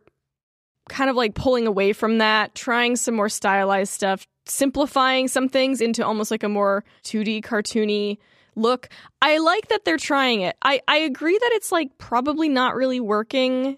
kind 0.89 1.09
of 1.09 1.15
like 1.15 1.33
pulling 1.35 1.67
away 1.67 1.93
from 1.93 2.19
that, 2.19 2.53
trying 2.55 2.95
some 2.95 3.15
more 3.15 3.29
stylized 3.29 3.91
stuff, 3.91 4.27
simplifying 4.45 5.27
some 5.27 5.49
things 5.49 5.81
into 5.81 6.05
almost 6.05 6.29
like 6.31 6.43
a 6.43 6.49
more 6.49 6.83
2D 7.03 7.43
cartoony 7.43 8.17
look. 8.55 8.87
I 9.21 9.39
like 9.39 9.67
that 9.69 9.83
they're 9.83 9.97
trying 9.97 10.41
it. 10.41 10.55
I, 10.61 10.81
I 10.87 10.97
agree 10.97 11.37
that 11.37 11.49
it's 11.53 11.71
like 11.71 11.97
probably 11.97 12.49
not 12.49 12.75
really 12.75 12.99
working 12.99 13.77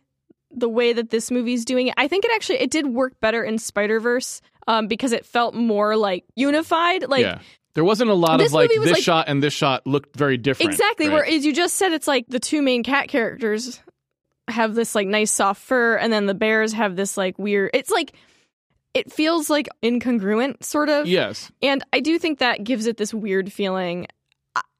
the 0.52 0.70
way 0.70 0.94
that 0.94 1.10
this 1.10 1.32
movie's 1.32 1.64
doing 1.66 1.88
it. 1.88 1.94
I 1.98 2.08
think 2.08 2.26
it 2.26 2.32
actually 2.34 2.60
it 2.60 2.72
did 2.72 2.88
work 2.88 3.20
better 3.22 3.44
in 3.44 3.58
Spider-Verse 3.58 4.42
um, 4.68 4.88
because 4.88 5.14
it 5.14 5.26
felt 5.26 5.56
more 5.56 5.96
like 5.96 6.26
unified. 6.36 7.08
Like 7.08 7.22
yeah. 7.24 7.40
There 7.74 7.84
wasn't 7.84 8.10
a 8.10 8.16
lot 8.16 8.38
this 8.38 8.48
of 8.48 8.54
like 8.54 8.70
this 8.72 8.92
like- 8.92 9.04
shot 9.04 9.26
and 9.30 9.42
this 9.42 9.54
shot 9.54 9.86
looked 9.86 10.16
very 10.18 10.36
different. 10.36 10.72
Exactly. 10.72 11.08
right? 11.08 11.14
Where 11.14 11.26
as 11.26 11.46
you 11.46 11.54
just 11.54 11.76
said, 11.76 11.92
it's 11.94 12.08
like 12.08 12.26
the 12.28 12.40
two 12.40 12.62
main 12.64 12.82
cat 12.84 13.08
characters 13.08 13.80
have 14.48 14.76
this 14.76 14.96
like 14.96 15.08
nice 15.08 15.32
soft 15.32 15.62
fur, 15.62 15.96
and 15.98 16.12
then 16.12 16.26
the 16.26 16.34
bears 16.34 16.74
have 16.74 16.96
this 16.96 17.18
like 17.18 17.38
weird. 17.38 17.72
It's 17.74 17.90
like 17.90 18.14
it 18.94 19.12
feels 19.12 19.50
like 19.50 19.68
incongruent, 19.84 20.64
sort 20.64 20.90
of. 20.90 21.08
Yes. 21.08 21.52
And 21.62 21.84
I 21.94 22.00
do 22.00 22.18
think 22.18 22.40
that 22.40 22.64
gives 22.64 22.88
it 22.88 22.98
this 22.98 23.14
weird 23.14 23.52
feeling. 23.54 24.08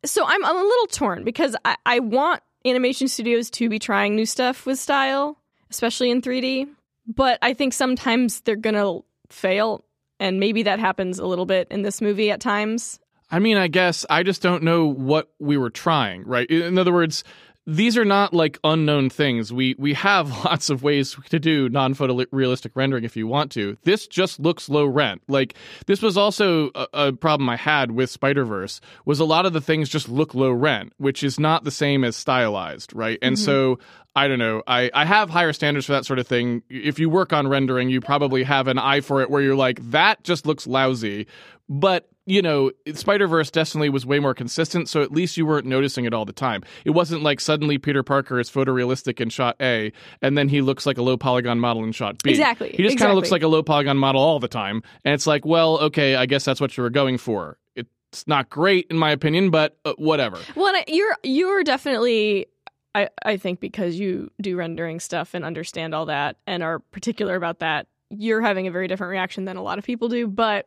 So 0.06 0.26
I'm, 0.26 0.44
I'm 0.44 0.56
a 0.56 0.64
little 0.64 0.88
torn 0.88 1.24
because 1.24 1.56
I, 1.66 1.76
I 1.86 2.00
want 2.00 2.42
animation 2.66 3.08
studios 3.08 3.50
to 3.52 3.70
be 3.70 3.80
trying 3.80 4.16
new 4.16 4.26
stuff 4.26 4.66
with 4.66 4.80
style, 4.80 5.38
especially 5.70 6.10
in 6.10 6.22
3D. 6.22 6.68
But 7.08 7.40
I 7.42 7.54
think 7.54 7.74
sometimes 7.74 8.42
they're 8.42 8.56
gonna 8.56 9.00
fail, 9.30 9.86
and 10.20 10.40
maybe 10.40 10.64
that 10.64 10.80
happens 10.80 11.20
a 11.20 11.26
little 11.26 11.46
bit 11.46 11.68
in 11.70 11.84
this 11.84 12.02
movie 12.02 12.32
at 12.32 12.42
times. 12.42 13.00
I 13.30 13.40
mean, 13.40 13.58
I 13.58 13.68
guess 13.68 14.06
I 14.10 14.24
just 14.24 14.42
don't 14.42 14.64
know 14.64 14.86
what 14.88 15.30
we 15.40 15.58
were 15.58 15.70
trying, 15.70 16.24
right? 16.24 16.50
In 16.50 16.78
other 16.78 16.94
words, 16.94 17.24
these 17.68 17.98
are 17.98 18.06
not 18.06 18.34
like 18.34 18.58
unknown 18.64 19.10
things. 19.10 19.52
We 19.52 19.76
we 19.78 19.94
have 19.96 20.30
lots 20.46 20.70
of 20.70 20.82
ways 20.82 21.18
to 21.30 21.38
do 21.38 21.68
non-photorealistic 21.68 22.72
rendering 22.74 23.04
if 23.04 23.18
you 23.18 23.28
want 23.28 23.52
to. 23.52 23.78
This 23.84 24.08
just 24.08 24.40
looks 24.40 24.70
low 24.70 24.86
rent. 24.86 25.22
Like 25.28 25.54
this 25.86 26.02
was 26.02 26.18
also 26.18 26.72
a, 26.74 26.88
a 26.94 27.14
problem 27.14 27.50
I 27.50 27.58
had 27.58 27.92
with 27.92 28.10
Spider-Verse 28.10 28.80
was 29.06 29.20
a 29.20 29.26
lot 29.26 29.46
of 29.46 29.52
the 29.52 29.62
things 29.62 29.90
just 29.90 30.08
look 30.08 30.34
low 30.34 30.52
rent, 30.52 30.94
which 30.98 31.24
is 31.24 31.40
not 31.40 31.66
the 31.66 31.72
same 31.72 32.06
as 32.06 32.16
stylized, 32.16 32.96
right? 32.96 33.20
And 33.22 33.36
mm-hmm. 33.36 33.44
so 33.44 33.80
I 34.16 34.28
don't 34.28 34.40
know. 34.40 34.64
I, 34.66 34.90
I 34.96 35.06
have 35.06 35.30
higher 35.30 35.54
standards 35.54 35.86
for 35.86 35.92
that 35.92 36.06
sort 36.06 36.18
of 36.18 36.26
thing. 36.26 36.64
If 36.70 36.98
you 36.98 37.10
work 37.10 37.34
on 37.34 37.48
rendering, 37.48 37.90
you 37.90 38.02
probably 38.02 38.44
have 38.44 38.68
an 38.68 38.80
eye 38.80 39.02
for 39.02 39.22
it 39.22 39.30
where 39.30 39.44
you're 39.44 39.56
like, 39.56 39.92
that 39.92 40.24
just 40.24 40.48
looks 40.48 40.66
lousy. 40.66 41.28
But, 41.70 42.10
you 42.28 42.42
know, 42.42 42.72
Spider 42.94 43.26
Verse 43.26 43.50
definitely 43.50 43.90
was 43.90 44.06
way 44.06 44.20
more 44.20 44.34
consistent, 44.36 44.90
so 44.90 45.02
at 45.02 45.12
least 45.12 45.38
you 45.38 45.46
weren't 45.46 45.66
noticing 45.66 46.06
it 46.06 46.14
all 46.14 46.26
the 46.26 46.34
time. 46.34 46.62
It 46.86 46.92
wasn't 46.92 47.24
like 47.24 47.40
suddenly 47.40 47.78
Peter 47.78 48.04
Parker 48.04 48.40
is 48.40 48.52
photorealistic 48.52 49.20
in 49.20 49.30
shot 49.30 49.56
A, 49.62 49.92
and 50.22 50.38
then 50.38 50.50
he 50.50 50.62
looks 50.62 50.86
like 50.86 50.98
a 50.98 51.02
low 51.02 51.18
polygon 51.18 51.60
model 51.60 51.84
in 51.84 51.94
shot 51.94 52.22
B. 52.22 52.30
Exactly, 52.30 52.70
He 52.70 52.84
just 52.84 53.00
kind 53.00 53.10
of 53.10 53.16
looks 53.16 53.32
like 53.32 53.42
a 53.44 53.48
low 53.48 53.64
polygon 53.64 53.98
model 53.98 54.22
all 54.22 54.40
the 54.40 54.48
time. 54.48 54.84
And 55.06 55.14
it's 55.14 55.26
like, 55.26 55.46
well, 55.46 55.80
okay, 55.80 56.16
I 56.16 56.26
guess 56.28 56.44
that's 56.46 56.62
what 56.62 56.76
you 56.78 56.84
were 56.84 56.90
going 56.90 57.18
for. 57.18 57.58
It's 57.76 58.28
not 58.28 58.50
great, 58.50 58.88
in 58.90 58.98
my 58.98 59.12
opinion, 59.12 59.50
but 59.50 59.78
uh, 59.86 59.94
whatever. 59.98 60.38
Well, 60.56 60.76
I- 60.76 60.86
you're 60.88 61.16
you're 61.24 61.64
definitely. 61.64 62.48
I, 62.96 63.10
I 63.24 63.38
think 63.38 63.60
because 63.60 64.00
you 64.00 64.32
do 64.42 64.56
rendering 64.58 65.00
stuff 65.00 65.34
and 65.34 65.46
understand 65.46 65.94
all 65.94 66.08
that 66.08 66.38
and 66.48 66.64
are 66.64 66.80
particular 66.80 67.36
about 67.36 67.60
that, 67.60 67.86
you're 68.10 68.42
having 68.42 68.66
a 68.66 68.72
very 68.72 68.88
different 68.88 69.12
reaction 69.12 69.46
than 69.46 69.56
a 69.56 69.62
lot 69.62 69.78
of 69.78 69.84
people 69.86 70.10
do. 70.10 70.26
But 70.28 70.66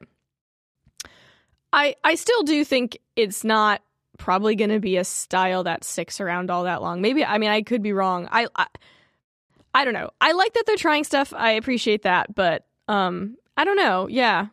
I 1.72 1.94
I 2.04 2.14
still 2.14 2.42
do 2.42 2.64
think 2.64 2.98
it's 3.16 3.44
not 3.44 3.82
probably 4.18 4.54
going 4.54 4.70
to 4.70 4.80
be 4.80 4.96
a 4.96 5.04
style 5.04 5.64
that 5.64 5.82
sticks 5.84 6.20
around 6.20 6.50
all 6.50 6.64
that 6.64 6.82
long. 6.82 7.00
Maybe 7.00 7.24
I 7.24 7.38
mean 7.38 7.50
I 7.50 7.62
could 7.62 7.82
be 7.82 7.92
wrong. 7.92 8.28
I, 8.30 8.46
I 8.56 8.66
I 9.72 9.84
don't 9.84 9.94
know. 9.94 10.10
I 10.20 10.32
like 10.32 10.52
that 10.54 10.64
they're 10.66 10.76
trying 10.76 11.04
stuff. 11.04 11.32
I 11.34 11.52
appreciate 11.52 12.02
that, 12.02 12.34
but 12.34 12.66
um 12.88 13.36
I 13.56 13.64
don't 13.64 13.76
know. 13.76 14.08
Yeah. 14.08 14.46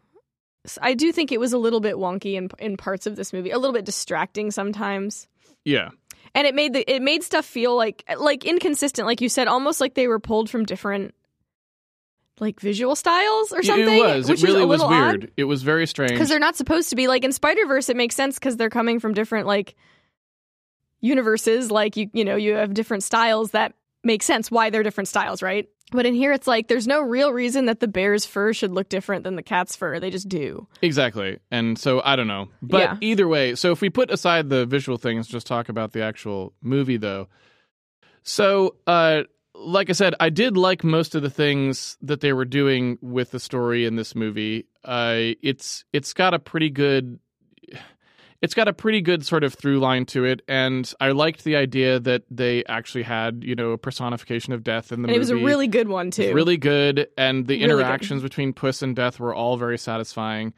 I 0.82 0.96
do 0.96 1.12
think 1.14 1.32
it 1.32 1.40
was 1.40 1.54
a 1.54 1.58
little 1.58 1.80
bit 1.80 1.96
wonky 1.96 2.34
in 2.36 2.50
in 2.60 2.78
parts 2.78 3.08
of 3.08 3.16
this 3.16 3.32
movie, 3.34 3.52
a 3.52 3.58
little 3.58 3.74
bit 3.74 3.86
distracting 3.86 4.52
sometimes 4.52 5.28
Yeah. 5.66 5.90
and 6.36 6.46
it 6.46 6.54
made 6.54 6.74
the 6.74 6.90
it 6.94 7.02
made 7.02 7.24
stuff 7.24 7.46
feel 7.46 7.76
like 7.76 8.04
like 8.20 8.46
inconsistent 8.46 9.06
like 9.06 9.22
you 9.22 9.30
said 9.30 9.48
almost 9.48 9.80
like 9.82 9.94
they 9.96 10.08
were 10.08 10.20
pulled 10.20 10.50
from 10.50 10.66
different 10.66 11.14
like 12.40 12.60
visual 12.60 12.96
styles 12.96 13.52
or 13.52 13.64
something 13.64 13.98
It 13.98 14.00
was. 14.00 14.30
which 14.30 14.44
it 14.44 14.48
really 14.48 14.66
was 14.66 14.84
weird. 14.86 15.32
It 15.38 15.46
was 15.46 15.64
very 15.64 15.88
strange. 15.88 16.12
because 16.12 16.30
they're 16.30 16.40
not 16.40 16.56
supposed 16.56 16.90
to 16.90 16.96
be 16.96 17.08
like 17.08 17.24
in 17.24 17.32
spider-verse 17.32 17.90
it 17.90 17.96
makes 17.98 18.16
sense 18.16 18.38
because 18.38 18.58
they're 18.58 18.70
coming 18.70 19.00
from 19.00 19.14
different 19.14 19.48
like 19.48 19.76
universes 21.00 21.70
like 21.72 21.96
you 21.96 22.10
you 22.14 22.26
know 22.26 22.36
you 22.36 22.54
have 22.54 22.74
different 22.74 23.04
styles 23.04 23.52
that 23.52 23.74
make 24.04 24.24
sense 24.24 24.50
why 24.50 24.70
they're 24.70 24.84
different 24.84 25.08
styles, 25.08 25.42
right? 25.44 25.68
But 25.92 26.06
in 26.06 26.14
here, 26.14 26.32
it's 26.34 26.48
like 26.48 26.68
there's 26.68 26.88
no 26.88 27.02
real 27.02 27.32
reason 27.34 27.66
that 27.66 27.80
the 27.80 27.88
bear's 27.88 28.26
fur 28.26 28.54
should 28.54 28.72
look 28.72 28.90
different 28.90 29.24
than 29.24 29.36
the 29.36 29.42
cat's 29.44 29.76
fur. 29.76 30.00
They 30.00 30.10
just 30.10 30.28
do. 30.30 30.68
Exactly. 30.82 31.40
And 31.52 31.78
so 31.78 32.02
I 32.04 32.16
don't 32.16 32.28
know. 32.28 32.50
But 32.62 32.82
Yeah. 32.82 32.98
either 33.02 33.28
way, 33.28 33.56
so 33.56 33.72
if 33.72 33.82
we 33.82 33.90
put 33.90 34.12
aside 34.12 34.50
the 34.50 34.66
visual 34.66 34.98
things, 34.98 35.28
just 35.28 35.48
talk 35.48 35.70
about 35.70 35.94
the 35.94 36.02
actual 36.04 36.54
movie 36.62 36.98
though. 36.98 37.28
So, 38.24 38.76
uh 38.86 39.24
like 39.60 39.90
I 39.90 39.94
said, 39.94 40.14
I 40.20 40.30
did 40.30 40.56
like 40.56 40.84
most 40.84 41.16
of 41.16 41.22
the 41.22 41.30
things 41.30 41.98
that 42.02 42.22
they 42.22 42.32
were 42.34 42.46
doing 42.46 42.98
with 43.02 43.32
the 43.32 43.40
story 43.40 43.86
in 43.86 43.96
this 43.96 44.16
movie. 44.16 44.68
Uh 44.86 45.34
it's 45.42 45.84
it's 45.94 46.14
got 46.14 46.34
a 46.34 46.40
pretty 46.40 46.70
good 46.70 47.20
it's 48.40 48.54
got 48.54 48.68
a 48.68 48.74
pretty 48.74 49.02
good 49.02 49.26
sort 49.26 49.44
of 49.44 49.56
through 49.56 49.80
line 49.80 50.06
to 50.06 50.24
it 50.24 50.42
and 50.48 50.94
I 51.02 51.10
liked 51.10 51.44
the 51.44 51.56
idea 51.56 52.00
that 52.00 52.22
they 52.30 52.64
actually 52.66 53.02
had, 53.04 53.44
you 53.44 53.56
know, 53.56 53.72
a 53.72 53.78
personification 53.80 54.54
of 54.54 54.64
death 54.64 54.92
in 54.92 55.02
the 55.02 55.08
And 55.08 55.16
it 55.16 55.20
was 55.20 55.32
a 55.32 55.36
really 55.36 55.68
good 55.68 55.88
one, 55.90 56.12
too. 56.12 56.34
Really 56.36 56.58
good, 56.58 57.08
and 57.18 57.48
the 57.48 57.56
Really 57.56 57.68
good. 57.68 57.80
interactions 57.80 58.22
between 58.22 58.54
Puss 58.54 58.84
and 58.84 58.96
Death 58.96 59.20
were 59.20 59.34
all 59.34 59.58
very 59.58 59.78
satisfying. 59.80 60.54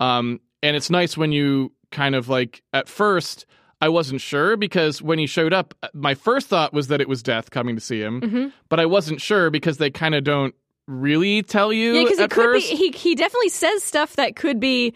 Um, 0.00 0.40
and 0.62 0.74
it's 0.74 0.88
nice 0.88 1.16
when 1.16 1.32
you 1.32 1.72
kind 1.90 2.14
of 2.14 2.30
like 2.30 2.62
at 2.72 2.88
first 2.88 3.44
I 3.82 3.88
wasn't 3.88 4.20
sure 4.20 4.56
because 4.56 5.02
when 5.02 5.18
he 5.18 5.26
showed 5.26 5.52
up, 5.52 5.74
my 5.92 6.14
first 6.14 6.46
thought 6.48 6.72
was 6.72 6.86
that 6.88 7.00
it 7.00 7.08
was 7.08 7.22
Death 7.22 7.50
coming 7.50 7.74
to 7.74 7.80
see 7.80 8.00
him, 8.00 8.20
hmm 8.20 8.46
but 8.68 8.80
I 8.80 8.86
wasn't 8.86 9.20
sure 9.20 9.50
because 9.50 9.76
they 9.76 9.90
kind 9.90 10.14
of 10.14 10.24
don't 10.24 10.54
really 10.86 11.42
tell 11.42 11.72
you 11.72 11.92
Yeah, 11.94 12.04
because 12.04 12.18
it 12.18 12.30
could 12.30 12.44
first. 12.44 12.70
be. 12.70 12.76
He 12.76 12.90
he 12.92 13.14
definitely 13.14 13.50
says 13.50 13.82
stuff 13.82 14.16
that 14.16 14.36
could 14.36 14.58
be 14.60 14.94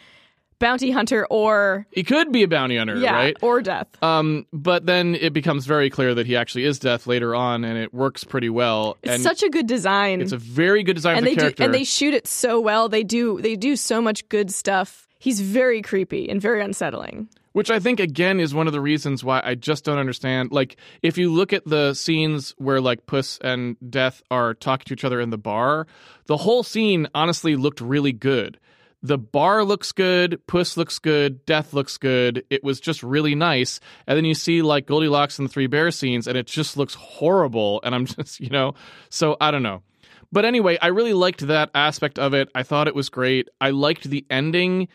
bounty 0.59 0.91
hunter 0.91 1.27
or 1.29 1.87
he 1.91 2.03
could 2.03 2.33
be 2.33 2.43
a 2.43 2.49
bounty 2.49 2.79
hunter, 2.79 2.97
yeah 2.97 3.13
right? 3.15 3.37
or 3.43 3.61
death. 3.61 3.89
Um, 4.03 4.47
but 4.53 4.87
then 4.87 5.15
it 5.15 5.33
becomes 5.35 5.67
very 5.67 5.91
clear 5.91 6.15
that 6.15 6.27
he 6.27 6.35
actually 6.37 6.65
is 6.65 6.79
Death 6.79 7.07
later 7.07 7.35
on, 7.35 7.65
and 7.65 7.77
it 7.79 7.93
works 7.93 8.25
pretty 8.25 8.49
well. 8.49 8.97
It's 9.03 9.13
and 9.15 9.23
such 9.23 9.43
a 9.43 9.51
good 9.51 9.67
design. 9.67 10.21
it's 10.23 10.33
a 10.33 10.39
very 10.39 10.83
good 10.83 10.95
design 10.95 11.19
and 11.19 11.27
they 11.27 11.35
character. 11.35 11.57
do 11.59 11.65
and 11.65 11.75
they 11.75 11.85
shoot 11.85 12.15
it 12.15 12.27
so 12.27 12.59
well. 12.61 12.89
They 12.89 13.05
do 13.05 13.41
they 13.43 13.57
do 13.57 13.77
so 13.77 14.01
much 14.01 14.27
good 14.31 14.51
stuff. 14.51 15.07
He's 15.19 15.41
very 15.41 15.83
creepy 15.83 16.29
and 16.31 16.41
very 16.41 16.63
unsettling. 16.63 17.29
Which 17.57 17.71
I 17.71 17.81
think 17.81 18.01
again 18.01 18.39
is 18.39 18.53
one 18.53 18.67
of 18.67 18.75
the 18.75 18.83
reasons 18.83 19.25
why 19.25 19.41
I 19.43 19.55
just 19.55 19.83
don't 19.83 19.97
understand. 19.97 20.53
Like, 20.53 20.77
if 21.03 21.17
you 21.17 21.33
look 21.33 21.55
at 21.55 21.65
the 21.65 21.95
scenes 21.95 22.55
where 22.59 22.83
like 22.83 23.07
Puss 23.07 23.39
and 23.39 23.79
Death 23.89 24.23
are 24.31 24.53
talking 24.53 24.85
to 24.89 24.93
each 24.93 25.05
other 25.05 25.23
in 25.23 25.31
the 25.31 25.39
bar, 25.39 25.87
the 26.27 26.37
whole 26.37 26.63
scene 26.63 27.09
honestly 27.15 27.57
looked 27.57 27.81
really 27.81 28.13
good. 28.13 28.61
The 29.01 29.17
bar 29.17 29.65
looks 29.65 29.91
good, 29.93 30.39
Puss 30.47 30.77
looks 30.77 30.99
good, 30.99 31.47
Death 31.47 31.73
looks 31.73 31.97
good. 31.97 32.45
It 32.51 32.63
was 32.63 32.79
just 32.79 33.03
really 33.03 33.35
nice. 33.35 33.81
And 34.07 34.19
then 34.19 34.27
you 34.27 34.35
see 34.35 34.61
like 34.61 34.85
Goldilocks 34.85 35.39
and 35.39 35.49
the 35.49 35.53
Three 35.53 35.67
Bears 35.67 35.99
scenes, 35.99 36.27
and 36.27 36.37
it 36.37 36.47
just 36.47 36.77
looks 36.77 36.93
horrible. 36.93 37.81
And 37.85 37.95
I'm 37.95 38.05
just, 38.05 38.39
you 38.39 38.51
know, 38.51 38.75
so 39.09 39.39
I 39.41 39.51
don't 39.51 39.63
know. 39.63 39.83
But 40.31 40.45
anyway, 40.45 40.77
I 40.83 40.89
really 40.89 41.15
liked 41.15 41.47
that 41.47 41.71
aspect 41.75 42.19
of 42.19 42.35
it. 42.35 42.51
I 42.55 42.65
thought 42.65 42.87
it 42.87 42.95
was 42.95 43.09
great. 43.09 43.49
I 43.63 43.71
liked 43.71 44.05
the 44.05 44.27
ending 44.29 44.89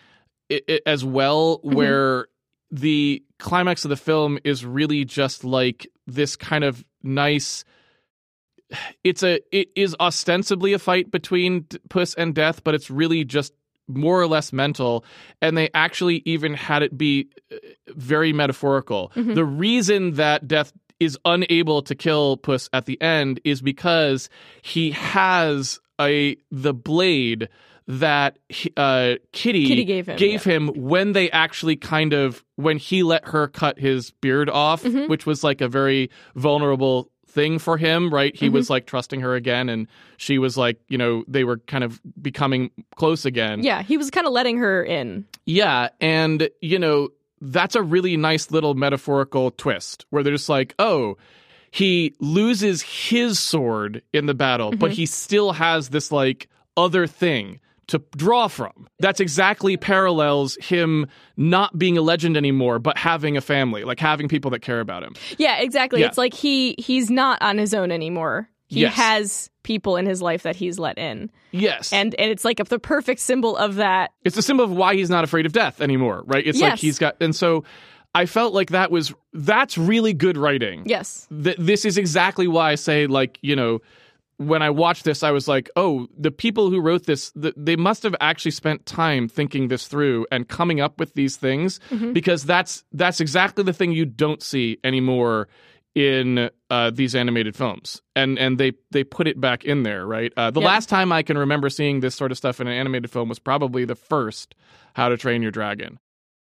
as 0.85 1.03
well, 1.03 1.57
mm-hmm. 1.57 1.75
where 1.75 2.27
the 2.71 3.23
climax 3.37 3.85
of 3.85 3.89
the 3.89 3.97
film 3.97 4.39
is 4.43 4.65
really 4.65 5.05
just 5.05 5.43
like 5.43 5.87
this 6.07 6.35
kind 6.35 6.63
of 6.63 6.83
nice. 7.03 7.63
It's 9.03 9.23
a 9.23 9.39
it 9.51 9.69
is 9.75 9.95
ostensibly 9.99 10.73
a 10.73 10.79
fight 10.79 11.11
between 11.11 11.67
Puss 11.89 12.13
and 12.13 12.33
Death, 12.33 12.63
but 12.63 12.73
it's 12.73 12.89
really 12.89 13.25
just 13.25 13.53
more 13.87 14.21
or 14.21 14.27
less 14.27 14.53
mental, 14.53 15.03
and 15.41 15.57
they 15.57 15.69
actually 15.73 16.21
even 16.25 16.53
had 16.53 16.81
it 16.81 16.97
be 16.97 17.27
uh, 17.51 17.57
very 17.89 18.31
metaphorical. 18.31 19.11
The 19.15 19.43
reason 19.43 20.13
that 20.13 20.47
Death 20.47 20.71
is 21.01 21.17
unable 21.25 21.81
to 21.81 21.95
kill 21.95 22.37
Puss 22.37 22.69
at 22.71 22.85
the 22.85 23.01
end 23.01 23.41
is 23.43 23.61
because 23.61 24.29
he 24.61 24.91
has 24.91 25.79
a 25.99 26.37
the 26.51 26.73
blade 26.73 27.49
that 27.99 28.37
uh, 28.77 29.15
Kitty, 29.33 29.67
Kitty 29.67 29.83
gave 29.83 30.07
him, 30.07 30.15
gave 30.17 30.43
him 30.43 30.67
when 30.69 31.11
they 31.11 31.29
actually 31.31 31.75
kind 31.75 32.13
of 32.13 32.43
when 32.55 32.77
he 32.77 33.03
let 33.03 33.25
her 33.27 33.47
cut 33.47 33.77
his 33.79 34.11
beard 34.11 34.49
off, 34.49 34.83
Mm-hmm. 34.83 35.07
which 35.09 35.25
was 35.25 35.43
like 35.43 35.59
a 35.61 35.67
very 35.67 36.09
vulnerable 36.35 37.09
thing 37.27 37.59
for 37.59 37.77
him, 37.77 38.13
right? 38.13 38.33
Mm-hmm. 38.33 38.45
He 38.45 38.49
was 38.49 38.69
like 38.69 38.85
trusting 38.85 39.19
her 39.21 39.35
again, 39.35 39.67
and 39.67 39.87
she 40.17 40.37
was 40.37 40.57
like, 40.57 40.79
you 40.87 40.97
know, 40.97 41.23
they 41.27 41.43
were 41.43 41.57
kind 41.57 41.83
of 41.83 41.99
becoming 42.21 42.71
close 42.95 43.25
again. 43.25 43.61
Yeah, 43.63 43.81
he 43.81 43.97
was 43.97 44.09
kind 44.09 44.25
of 44.25 44.31
letting 44.33 44.57
her 44.57 44.83
in. 44.83 45.25
Yeah, 45.45 45.89
and 45.99 46.49
you 46.61 46.79
know, 46.79 47.09
that's 47.41 47.75
a 47.75 47.81
really 47.81 48.15
nice 48.15 48.51
little 48.51 48.73
metaphorical 48.73 49.51
twist 49.51 50.05
where 50.11 50.23
they're 50.23 50.33
just 50.33 50.49
like, 50.49 50.75
oh, 50.79 51.17
he 51.71 52.15
loses 52.19 52.81
his 52.81 53.37
sword 53.39 54.01
in 54.13 54.27
the 54.27 54.33
battle, 54.33 54.71
but 54.71 54.91
he 54.91 55.05
still 55.05 55.51
has 55.51 55.89
this 55.89 56.11
like 56.11 56.47
other 56.77 57.05
thing 57.05 57.59
to 57.87 58.01
draw 58.15 58.47
from. 58.47 58.87
That's 58.99 59.19
exactly 59.19 59.75
parallels 59.77 60.55
him 60.61 61.07
not 61.37 61.77
being 61.77 61.97
a 61.97 62.01
legend 62.01 62.37
anymore, 62.37 62.79
but 62.79 62.97
having 62.97 63.37
a 63.37 63.41
family, 63.41 63.83
like 63.83 63.99
having 63.99 64.27
people 64.27 64.51
that 64.51 64.61
care 64.61 64.79
about 64.79 65.03
him. 65.03 65.13
Yeah, 65.37 65.59
exactly. 65.59 66.01
Yeah. 66.01 66.07
It's 66.07 66.17
like 66.17 66.33
he 66.33 66.75
he's 66.77 67.09
not 67.09 67.41
on 67.41 67.57
his 67.57 67.73
own 67.73 67.91
anymore. 67.91 68.49
He 68.67 68.81
Yes. 68.81 68.93
has 68.93 69.49
people 69.63 69.97
in 69.97 70.05
his 70.05 70.21
life 70.21 70.43
that 70.43 70.55
he's 70.55 70.79
let 70.79 70.97
in. 70.97 71.29
Yes. 71.51 71.91
And 71.91 72.15
and 72.17 72.31
it's 72.31 72.45
like 72.45 72.59
a, 72.61 72.63
the 72.63 72.79
perfect 72.79 73.19
symbol 73.19 73.57
of 73.57 73.75
that. 73.75 74.11
it's 74.23 74.37
a 74.37 74.41
symbol 74.41 74.63
of 74.63 74.71
why 74.71 74.95
he's 74.95 75.09
not 75.09 75.23
afraid 75.23 75.45
of 75.45 75.51
death 75.51 75.81
anymore, 75.81 76.23
right? 76.25 76.45
It's 76.47 76.61
like 76.61 76.79
he's 76.79 76.97
got 76.97 77.17
and 77.19 77.35
so 77.35 77.65
I 78.15 78.25
felt 78.25 78.53
like 78.53 78.69
that 78.71 78.91
was 78.91 79.13
that's 79.33 79.77
really 79.77 80.13
good 80.13 80.37
writing. 80.37 80.83
Yes. 80.85 81.27
th- 81.43 81.57
this 81.59 81.83
is 81.85 81.97
exactly 81.97 82.47
why 82.47 82.71
I 82.71 82.75
say, 82.75 83.07
like, 83.07 83.37
you 83.41 83.55
know, 83.55 83.79
when 84.47 84.61
I 84.61 84.69
watched 84.69 85.03
this, 85.05 85.23
I 85.23 85.31
was 85.31 85.47
like, 85.47 85.69
oh, 85.75 86.07
the 86.17 86.31
people 86.31 86.69
who 86.69 86.79
wrote 86.81 87.05
this, 87.05 87.31
th- 87.31 87.53
they 87.57 87.75
must 87.75 88.03
have 88.03 88.15
actually 88.19 88.51
spent 88.51 88.85
time 88.85 89.27
thinking 89.27 89.67
this 89.67 89.87
through 89.87 90.25
and 90.31 90.47
coming 90.47 90.81
up 90.81 90.99
with 90.99 91.13
these 91.13 91.35
things 91.37 91.79
because 92.13 92.43
that's 92.43 92.83
that's 92.91 93.19
exactly 93.19 93.63
the 93.63 93.73
thing 93.73 93.91
you 93.91 94.05
don't 94.05 94.41
see 94.41 94.77
anymore 94.83 95.47
in 95.93 96.49
uh, 96.69 96.89
these 96.89 97.15
animated 97.15 97.53
films, 97.55 98.01
and 98.15 98.39
and 98.39 98.57
they 98.57 98.71
they 98.91 99.03
put 99.03 99.27
it 99.27 99.39
back 99.41 99.65
in 99.65 99.83
there, 99.83 100.05
right? 100.07 100.31
Uh, 100.37 100.49
the 100.49 100.61
Yeah. 100.61 100.67
last 100.67 100.87
time 100.87 101.11
I 101.11 101.21
can 101.21 101.37
remember 101.37 101.69
seeing 101.69 101.99
this 101.99 102.15
sort 102.15 102.31
of 102.31 102.37
stuff 102.37 102.61
in 102.61 102.67
an 102.67 102.73
animated 102.73 103.11
film 103.11 103.27
was 103.27 103.39
probably 103.39 103.83
the 103.83 103.95
first 103.95 104.55
How 104.93 105.09
to 105.09 105.17
Train 105.17 105.41
Your 105.41 105.51
Dragon. 105.51 105.99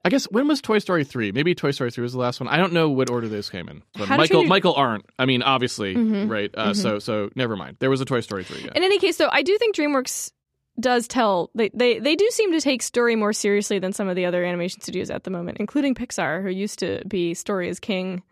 I 0.04 0.08
guess 0.08 0.24
when 0.24 0.48
was 0.48 0.60
Toy 0.60 0.78
Story 0.80 1.04
three? 1.04 1.30
Maybe 1.32 1.54
Toy 1.54 1.70
Story 1.70 1.90
three 1.92 2.02
was 2.02 2.12
the 2.12 2.18
last 2.18 2.40
one. 2.40 2.48
I 2.48 2.56
don't 2.56 2.72
know 2.72 2.88
what 2.90 3.08
order 3.08 3.28
those 3.28 3.48
came 3.48 3.68
in. 3.68 3.82
But 3.94 4.08
How 4.08 4.16
Michael 4.16 4.40
Your- 4.40 4.48
Michael 4.48 4.74
Arndt. 4.74 5.06
I 5.18 5.26
mean, 5.26 5.42
obviously, 5.42 5.94
Mhm. 5.94 6.28
right? 6.28 6.50
Uh, 6.54 6.74
So 6.74 6.98
so 6.98 7.30
never 7.36 7.54
mind. 7.56 7.76
There 7.78 7.90
was 7.90 8.00
a 8.00 8.04
Toy 8.04 8.20
Story 8.20 8.42
three. 8.44 8.62
Yeah. 8.64 8.72
In 8.74 8.82
any 8.82 8.98
case, 8.98 9.16
though, 9.16 9.28
I 9.30 9.42
do 9.42 9.56
think 9.58 9.76
DreamWorks 9.76 10.32
does 10.80 11.06
tell 11.06 11.50
they, 11.54 11.70
they 11.74 11.98
they 11.98 12.16
do 12.16 12.26
seem 12.30 12.50
to 12.52 12.60
take 12.60 12.82
story 12.82 13.14
more 13.14 13.32
seriously 13.32 13.78
than 13.78 13.92
some 13.92 14.08
of 14.08 14.16
the 14.16 14.24
other 14.24 14.42
animation 14.44 14.80
studios 14.80 15.10
at 15.10 15.22
the 15.24 15.30
moment, 15.30 15.58
including 15.60 15.94
Pixar, 15.94 16.42
who 16.42 16.48
used 16.50 16.78
to 16.80 17.02
be 17.06 17.34
story 17.34 17.68
is 17.68 17.78
king 17.78 18.22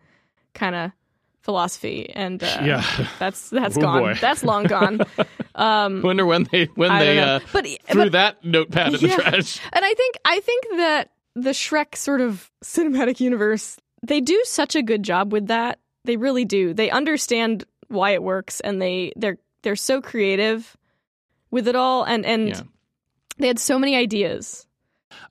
kind 0.55 0.75
of 0.75 0.91
philosophy, 1.43 2.11
and 2.15 2.43
uh, 2.43 2.47
Yeah. 2.65 2.85
that's 3.19 3.49
that's 3.51 3.77
Oh, 3.77 3.81
gone. 3.81 4.01
boy. 4.03 4.15
That's 4.21 4.43
long 4.43 4.65
gone. 4.65 5.03
um, 5.55 6.03
Wonder 6.03 6.27
when 6.27 6.45
they 6.51 6.65
when 6.75 6.91
I 6.91 7.05
they 7.05 7.19
uh, 7.21 7.41
but 7.53 7.65
threw 7.67 8.03
but 8.05 8.13
that 8.13 8.45
notepad 8.45 8.95
in 8.95 9.01
Yeah. 9.01 9.17
the 9.17 9.23
trash. 9.23 9.61
And 9.73 9.85
I 9.85 9.95
think 9.95 10.17
I 10.25 10.41
think 10.41 10.65
that 10.79 11.11
the 11.35 11.51
Shrek 11.51 11.97
sort 11.97 12.21
of 12.21 12.51
cinematic 12.65 13.21
universe, 13.21 13.77
they 14.03 14.21
do 14.21 14.41
such 14.45 14.75
a 14.77 14.83
good 14.83 15.03
job 15.03 15.33
with 15.33 15.47
that. 15.49 15.79
They 16.05 16.17
really 16.17 16.45
do. 16.45 16.73
They 16.75 16.91
understand 16.91 17.65
why 17.89 18.11
it 18.13 18.23
works 18.23 18.61
and 18.61 18.81
they 18.81 19.13
they're 19.17 19.39
they're 19.63 19.77
so 19.77 20.01
creative 20.01 20.77
with 21.51 21.69
it 21.69 21.77
all 21.77 22.05
and 22.05 22.25
and 22.25 22.49
Yeah. 22.49 22.61
they 23.39 23.49
had 23.49 23.59
so 23.59 23.79
many 23.79 23.97
ideas. 23.97 24.67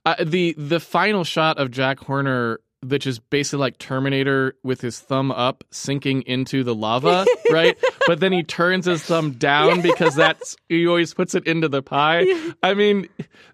Uh, 0.06 0.14
the 0.24 0.54
the 0.58 0.78
final 0.78 1.24
shot 1.24 1.58
of 1.58 1.70
Jack 1.70 1.98
Horner, 2.00 2.60
which 2.86 3.06
is 3.06 3.18
basically 3.18 3.58
like 3.60 3.78
Terminator 3.78 4.54
with 4.62 4.80
his 4.80 4.98
thumb 4.98 5.30
up 5.30 5.64
sinking 5.70 6.22
into 6.22 6.64
the 6.64 6.74
lava, 6.74 7.26
right? 7.50 7.76
But 8.06 8.20
then 8.20 8.32
he 8.32 8.42
turns 8.42 8.86
his 8.86 9.02
thumb 9.02 9.32
down 9.32 9.82
because 9.82 10.14
that's 10.14 10.56
he 10.68 10.86
always 10.86 11.12
puts 11.12 11.34
it 11.34 11.46
into 11.46 11.68
the 11.68 11.82
pie. 11.82 12.24
I 12.62 12.72
mean, 12.74 13.08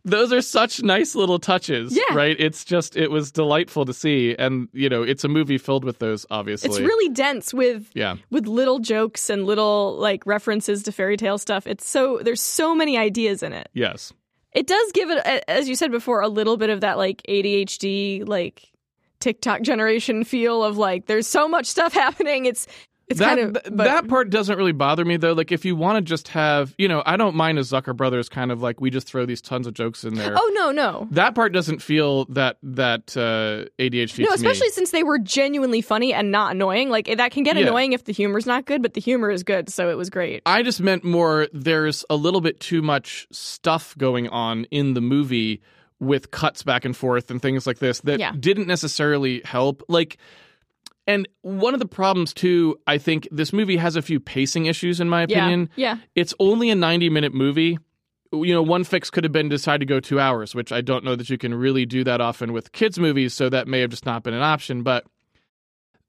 those 0.05 0.33
are 0.33 0.41
such 0.41 0.83
nice 0.83 1.15
little 1.15 1.39
touches, 1.41 1.97
Yeah. 1.97 2.15
right? 2.15 2.37
It's 2.39 2.65
just 2.65 2.97
it 2.97 3.11
was 3.11 3.33
delightful 3.33 3.85
to 3.85 3.93
see, 3.93 4.37
and 4.39 4.69
you 4.73 4.89
know, 4.89 5.03
it's 5.03 5.25
a 5.25 5.29
movie 5.29 5.59
filled 5.59 5.85
with 5.85 5.99
those. 5.99 6.25
Obviously, 6.31 6.69
It's 6.71 6.79
really 6.79 7.13
dense 7.13 7.53
with 7.53 7.91
yeah. 7.95 8.17
with 8.31 8.47
little 8.47 8.79
jokes 8.79 9.29
and 9.29 9.45
little 9.45 9.97
like 9.99 10.25
references 10.27 10.85
to 10.85 10.93
fairy 10.93 11.17
tale 11.17 11.39
stuff. 11.39 11.67
It's 11.67 11.89
so 11.89 12.21
there's 12.23 12.41
so 12.41 12.75
many 12.75 12.97
ideas 12.97 13.43
in 13.43 13.53
it. 13.53 13.69
Yes. 13.75 14.13
It 14.53 14.67
does 14.67 14.93
give 14.93 15.11
it, 15.11 15.19
as 15.49 15.69
you 15.69 15.75
said 15.75 15.91
before, 15.91 16.23
a 16.23 16.29
little 16.29 16.57
bit 16.57 16.71
of 16.71 16.81
that 16.81 16.97
like 16.97 17.21
ADHD, 17.29 18.27
like 18.27 18.73
TikTok 19.21 19.63
generation 19.63 20.25
feel 20.25 20.63
of 20.63 20.77
like 20.77 21.07
there's 21.07 21.27
so 21.27 21.49
much 21.49 21.67
stuff 21.67 21.93
happening. 22.05 22.47
It's 22.47 22.67
It's 23.09 23.21
that 23.21 23.37
kind 23.39 23.41
of 23.41 23.53
but- 23.53 23.85
that 23.85 24.09
part 24.09 24.31
doesn't 24.31 24.57
really 24.59 24.73
bother 24.73 25.05
me 25.05 25.17
though. 25.17 25.33
Like 25.33 25.53
if 25.53 25.65
you 25.65 25.77
want 25.77 25.97
to 25.97 26.03
just 26.03 26.27
have, 26.29 26.75
you 26.77 26.89
know, 26.89 27.05
I 27.07 27.17
don't 27.17 27.37
mind 27.37 27.57
a 27.59 27.63
Zucker 27.63 27.97
Brothers 27.97 28.29
kind 28.29 28.51
of 28.51 28.63
like 28.63 28.81
we 28.81 28.91
just 28.91 29.07
throw 29.07 29.25
these 29.25 29.41
tons 29.41 29.69
of 29.69 29.75
jokes 29.75 30.03
in 30.03 30.15
there. 30.17 30.35
Oh 30.37 30.51
no, 30.55 30.73
no. 30.73 31.07
That 31.13 31.37
part 31.37 31.53
doesn't 31.53 31.81
feel 31.81 32.25
that 32.27 32.57
that 32.65 33.17
uh, 33.17 33.71
ADHD. 33.81 34.25
No, 34.27 34.35
especially 34.35 34.67
me. 34.67 34.73
since 34.73 34.91
they 34.91 35.05
were 35.05 35.21
genuinely 35.21 35.81
funny 35.83 36.13
and 36.13 36.33
not 36.33 36.51
annoying. 36.57 36.91
Like 36.91 37.07
that 37.17 37.31
can 37.31 37.45
get 37.45 37.57
Yeah. 37.57 37.63
annoying 37.69 37.93
if 37.93 38.05
the 38.07 38.13
humor's 38.13 38.45
not 38.45 38.65
good, 38.67 38.83
but 38.83 38.95
the 38.95 39.01
humor 39.01 39.31
is 39.31 39.45
good, 39.45 39.69
so 39.71 39.89
it 39.89 39.97
was 39.97 40.11
great. 40.11 40.43
I 40.45 40.65
just 40.65 40.81
meant 40.81 41.05
more. 41.05 41.47
There's 41.53 42.05
a 42.11 42.17
little 42.17 42.41
bit 42.41 42.59
too 42.59 42.83
much 42.83 43.29
stuff 43.31 43.97
going 43.97 44.29
on 44.31 44.65
in 44.73 44.95
the 44.95 45.01
movie 45.01 45.63
with 46.01 46.31
cuts 46.31 46.63
back 46.63 46.85
and 46.85 46.97
forth 46.97 47.31
and 47.31 47.41
things 47.41 47.67
like 47.67 47.79
this 47.79 48.01
that 48.01 48.21
Yeah. 48.21 48.33
didn't 48.39 48.67
necessarily 48.67 49.41
help. 49.45 49.83
Like, 49.89 50.19
and 51.07 51.29
one 51.43 51.73
of 51.73 51.81
the 51.81 51.87
problems 51.87 52.35
too, 52.35 52.77
I 52.87 52.99
think 52.99 53.29
this 53.31 53.53
movie 53.53 53.77
has 53.77 53.97
a 53.97 54.03
few 54.03 54.21
pacing 54.21 54.67
issues 54.67 55.01
in 55.01 55.09
my 55.09 55.23
opinion. 55.23 55.71
Yeah. 55.77 55.95
Yeah. 55.95 56.01
It's 56.15 56.35
only 56.39 56.69
a 56.71 56.75
90 56.75 57.09
minute 57.11 57.33
movie. 57.33 57.79
You 58.33 58.53
know, 58.55 58.63
one 58.63 58.83
fix 58.85 59.09
could 59.09 59.23
have 59.25 59.33
been 59.33 59.49
decide 59.49 59.79
to 59.81 59.87
go 59.87 60.01
two 60.01 60.19
hours, 60.19 60.55
which 60.55 60.73
I 60.73 60.81
don't 60.81 61.05
know 61.05 61.15
that 61.15 61.31
you 61.31 61.39
can 61.39 61.55
really 61.55 61.87
do 61.87 62.03
that 62.05 62.21
often 62.21 62.53
with 62.53 62.73
kids' 62.73 62.99
movies, 62.99 63.33
so 63.33 63.49
that 63.49 63.69
may 63.69 63.81
have 63.81 63.91
just 63.91 64.05
not 64.05 64.25
been 64.25 64.35
an 64.35 64.43
option. 64.43 64.83
But 64.83 65.05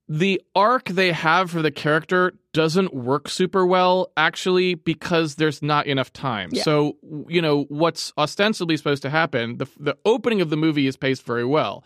the 0.10 0.42
arc 0.56 0.86
they 0.86 1.12
have 1.12 1.52
for 1.52 1.62
the 1.62 1.72
character 1.72 2.34
doesn't 2.54 2.94
work 2.94 3.28
super 3.28 3.66
well, 3.66 4.12
actually, 4.16 4.74
because 4.76 5.36
there's 5.36 5.62
not 5.62 5.86
enough 5.86 6.14
time. 6.14 6.50
Yeah. 6.54 6.64
So, 6.64 6.96
you 7.28 7.42
know, 7.42 7.64
what's 7.70 8.14
ostensibly 8.18 8.78
supposed 8.78 9.02
to 9.04 9.10
happen, 9.10 9.58
the, 9.58 9.68
the 9.80 9.98
opening 10.06 10.40
of 10.42 10.50
the 10.50 10.56
movie 10.58 10.88
is 10.88 10.96
paced 10.96 11.24
very 11.24 11.44
well. 11.46 11.84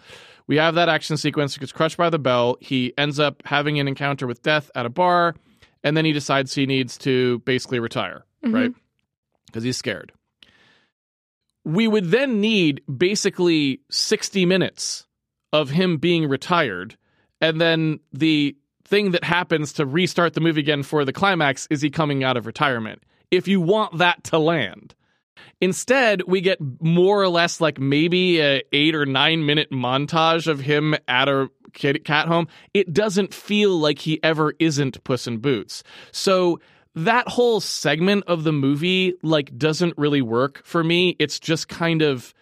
We 0.48 0.58
have 0.58 0.76
that 0.76 0.88
action 0.90 1.18
sequence. 1.18 1.56
He 1.56 1.60
gets 1.60 1.72
crushed 1.72 1.98
by 1.98 2.10
the 2.10 2.20
bell. 2.20 2.58
He 2.62 2.94
ends 2.98 3.20
up 3.20 3.42
having 3.46 3.80
an 3.80 3.88
encounter 3.88 4.28
with 4.28 4.44
death 4.44 4.70
at 4.76 4.86
a 4.86 4.90
bar, 4.90 5.36
and 5.84 5.98
then 5.98 6.06
he 6.06 6.14
decides 6.14 6.54
he 6.54 6.66
needs 6.66 6.98
to 7.00 7.40
basically 7.40 7.80
retire, 7.80 8.26
Mhm. 8.46 8.54
right? 8.54 8.72
Because 9.48 9.64
he's 9.64 9.78
scared. 9.78 10.12
We 11.64 11.88
would 11.88 12.06
then 12.12 12.42
need 12.42 12.82
basically 12.86 13.82
60 13.90 14.46
minutes 14.46 15.06
of 15.54 15.70
him 15.72 15.98
being 15.98 16.28
retired, 16.28 16.98
and 17.42 17.60
then 17.60 18.00
the 18.14 18.56
thing 18.86 19.12
that 19.12 19.24
happens 19.24 19.74
to 19.74 19.86
restart 19.86 20.34
the 20.34 20.42
movie 20.42 20.62
again 20.62 20.84
for 20.84 21.06
the 21.06 21.14
climax 21.14 21.68
is 21.70 21.82
he 21.82 21.90
coming 21.90 22.24
out 22.24 22.38
of 22.38 22.46
retirement. 22.46 23.02
If 23.32 23.48
you 23.48 23.62
want 23.62 23.98
that 24.00 24.24
to 24.26 24.38
land. 24.38 24.94
Instead, 25.60 26.24
we 26.28 26.42
get 26.42 26.60
more 26.82 27.22
or 27.22 27.30
less 27.30 27.62
like 27.62 27.80
maybe 27.80 28.42
a 28.42 28.62
eight 28.74 28.96
or 28.96 29.06
nine 29.06 29.46
minute 29.46 29.72
montage 29.72 30.48
of 30.48 30.60
him 30.60 30.96
at 31.08 31.30
a 31.30 31.50
kid, 31.74 32.04
cat 32.04 32.28
home. 32.28 32.48
It 32.74 32.94
doesn't 32.94 33.34
feel 33.34 33.78
like 33.78 34.00
he 34.00 34.22
ever 34.24 34.54
isn't 34.60 35.04
Puss 35.04 35.28
in 35.28 35.38
Boots. 35.38 35.84
So 36.12 36.60
that 36.96 37.28
whole 37.28 37.62
segment 37.62 38.26
of 38.28 38.44
the 38.44 38.52
movie 38.52 39.14
like 39.24 39.58
doesn't 39.58 39.98
really 39.98 40.22
work 40.22 40.62
for 40.66 40.84
me. 40.84 41.16
It's 41.20 41.40
just 41.40 41.70
kind 41.70 42.02
of 42.02 42.34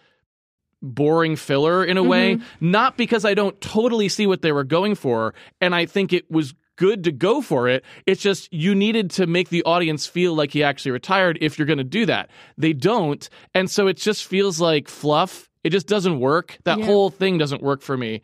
boring 0.82 1.36
filler 1.36 1.84
in 1.84 1.96
a 1.96 2.02
way, 2.02 2.36
mm-hmm. 2.36 2.70
not 2.70 2.96
because 2.96 3.24
I 3.24 3.34
don't 3.34 3.60
totally 3.60 4.08
see 4.08 4.26
what 4.26 4.42
they 4.42 4.52
were 4.52 4.64
going 4.64 4.94
for 4.94 5.34
and 5.60 5.74
I 5.74 5.86
think 5.86 6.12
it 6.12 6.30
was 6.30 6.54
good 6.76 7.04
to 7.04 7.12
go 7.12 7.42
for 7.42 7.68
it. 7.68 7.84
It's 8.06 8.22
just 8.22 8.50
you 8.52 8.74
needed 8.74 9.10
to 9.12 9.26
make 9.26 9.50
the 9.50 9.62
audience 9.64 10.06
feel 10.06 10.34
like 10.34 10.52
he 10.52 10.62
actually 10.62 10.92
retired 10.92 11.36
if 11.42 11.58
you're 11.58 11.66
going 11.66 11.76
to 11.76 11.84
do 11.84 12.06
that. 12.06 12.30
They 12.56 12.72
don't, 12.72 13.28
and 13.54 13.70
so 13.70 13.86
it 13.86 13.98
just 13.98 14.24
feels 14.24 14.60
like 14.62 14.88
fluff. 14.88 15.50
It 15.62 15.70
just 15.70 15.86
doesn't 15.86 16.20
work. 16.20 16.56
That 16.64 16.78
Yeah. 16.78 16.86
whole 16.86 17.10
thing 17.10 17.36
doesn't 17.36 17.62
work 17.62 17.82
for 17.82 17.98
me. 17.98 18.22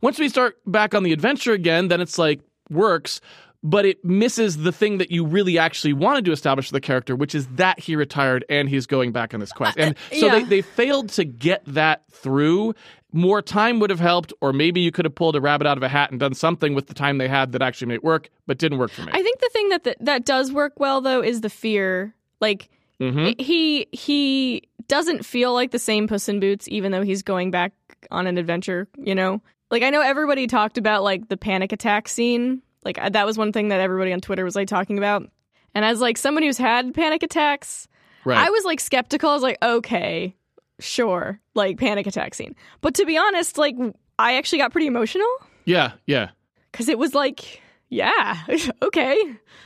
Once 0.00 0.18
we 0.18 0.30
start 0.30 0.56
back 0.66 0.94
on 0.94 1.02
the 1.02 1.12
adventure 1.12 1.52
again, 1.52 1.88
then 1.88 2.00
it's 2.00 2.18
like 2.18 2.40
works, 2.70 3.20
but 3.62 3.84
it 3.84 4.04
misses 4.04 4.58
the 4.58 4.72
thing 4.72 4.98
that 4.98 5.10
you 5.10 5.24
really 5.24 5.58
actually 5.58 5.92
wanted 5.92 6.24
to 6.24 6.32
establish 6.32 6.68
for 6.68 6.72
the 6.72 6.80
character, 6.80 7.14
which 7.14 7.34
is 7.34 7.46
that 7.56 7.78
he 7.78 7.94
retired 7.94 8.44
and 8.48 8.68
he's 8.68 8.86
going 8.86 9.12
back 9.12 9.34
on 9.34 9.40
this 9.40 9.52
quest. 9.52 9.78
And 9.78 9.96
so 10.12 10.26
yeah. 10.26 10.38
they, 10.38 10.44
they 10.44 10.62
failed 10.62 11.10
to 11.10 11.24
get 11.24 11.62
that 11.66 12.02
through. 12.10 12.74
More 13.12 13.42
time 13.42 13.80
would 13.80 13.90
have 13.90 14.00
helped, 14.00 14.32
or 14.40 14.52
maybe 14.52 14.80
you 14.80 14.92
could 14.92 15.04
have 15.04 15.14
pulled 15.14 15.36
a 15.36 15.40
rabbit 15.40 15.66
out 15.66 15.76
of 15.76 15.82
a 15.82 15.88
hat 15.88 16.10
and 16.10 16.20
done 16.20 16.32
something 16.32 16.74
with 16.74 16.86
the 16.86 16.94
time 16.94 17.18
they 17.18 17.28
had 17.28 17.52
that 17.52 17.60
actually 17.60 17.88
made 17.88 17.96
it 17.96 18.04
work, 18.04 18.30
but 18.46 18.56
didn't 18.56 18.78
work 18.78 18.92
for 18.92 19.02
me. 19.02 19.10
I 19.12 19.22
think 19.22 19.40
the 19.40 19.50
thing 19.52 19.68
that 19.70 19.84
that, 19.84 19.96
that 20.00 20.24
does 20.24 20.52
work 20.52 20.74
well 20.78 21.00
though 21.00 21.22
is 21.22 21.40
the 21.40 21.50
fear. 21.50 22.14
Like 22.40 22.70
Mhm. 23.00 23.40
he 23.40 23.86
he 23.92 24.62
doesn't 24.88 25.24
feel 25.24 25.52
like 25.54 25.70
the 25.70 25.78
same 25.78 26.06
Puss 26.06 26.28
in 26.28 26.38
Boots, 26.38 26.68
even 26.68 26.92
though 26.92 27.02
he's 27.02 27.22
going 27.22 27.50
back 27.50 27.72
on 28.10 28.26
an 28.26 28.38
adventure. 28.38 28.88
You 28.96 29.14
know, 29.14 29.42
like 29.70 29.82
I 29.82 29.90
know 29.90 30.00
everybody 30.02 30.46
talked 30.46 30.78
about 30.78 31.02
like 31.02 31.28
the 31.28 31.36
panic 31.36 31.72
attack 31.72 32.08
scene. 32.08 32.62
Like 32.84 32.98
I- 32.98 33.08
that 33.10 33.26
was 33.26 33.36
one 33.38 33.52
thing 33.52 33.68
that 33.68 33.80
everybody 33.80 34.12
on 34.12 34.20
Twitter 34.20 34.44
was 34.44 34.56
like 34.56 34.68
talking 34.68 34.98
about. 34.98 35.28
And 35.74 35.84
as 35.84 36.00
like 36.00 36.18
someone 36.18 36.42
who's 36.42 36.58
had 36.58 36.92
panic 36.94 37.22
attacks, 37.22 37.86
right. 38.24 38.38
I 38.38 38.50
was 38.50 38.64
like 38.64 38.80
skeptical. 38.80 39.30
I 39.30 39.34
was 39.34 39.42
like, 39.42 39.58
okay, 39.62 40.34
sure, 40.80 41.40
like 41.54 41.78
panic 41.78 42.06
attack 42.06 42.34
scene. 42.34 42.56
But 42.80 42.94
to 42.94 43.04
be 43.04 43.16
honest, 43.16 43.58
like 43.58 43.76
I 44.18 44.34
actually 44.36 44.58
got 44.58 44.72
pretty 44.72 44.86
emotional 44.86 45.28
yeah, 45.64 45.92
yeah. 46.06 46.30
because 46.72 46.88
it 46.88 46.98
was 46.98 47.14
like, 47.14 47.62
yeah, 47.88 48.38
okay. 48.82 49.16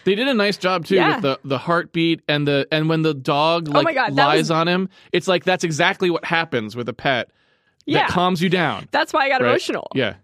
They 0.04 0.14
did 0.14 0.28
a 0.28 0.34
nice 0.34 0.56
job 0.56 0.84
too 0.84 0.96
Yeah. 0.96 1.14
with 1.16 1.22
the, 1.22 1.40
the 1.44 1.58
heartbeat 1.58 2.20
and 2.28 2.46
the 2.46 2.66
and 2.70 2.88
when 2.88 3.02
the 3.02 3.14
dog 3.14 3.68
like 3.68 3.76
Oh 3.80 3.82
my 3.82 3.94
God, 3.94 4.12
lies 4.14 4.38
was- 4.42 4.50
on 4.50 4.68
him, 4.68 4.88
it's 5.12 5.26
like 5.28 5.44
that's 5.44 5.64
exactly 5.64 6.10
what 6.10 6.24
happens 6.24 6.76
with 6.76 6.88
a 6.88 6.92
pet 6.94 7.30
Yeah. 7.86 8.00
that 8.00 8.10
calms 8.10 8.42
you 8.42 8.48
down. 8.50 8.88
That's 8.90 9.12
why 9.12 9.24
I 9.26 9.28
got 9.30 9.40
right? 9.40 9.48
emotional. 9.48 9.88
Yeah. 9.94 10.14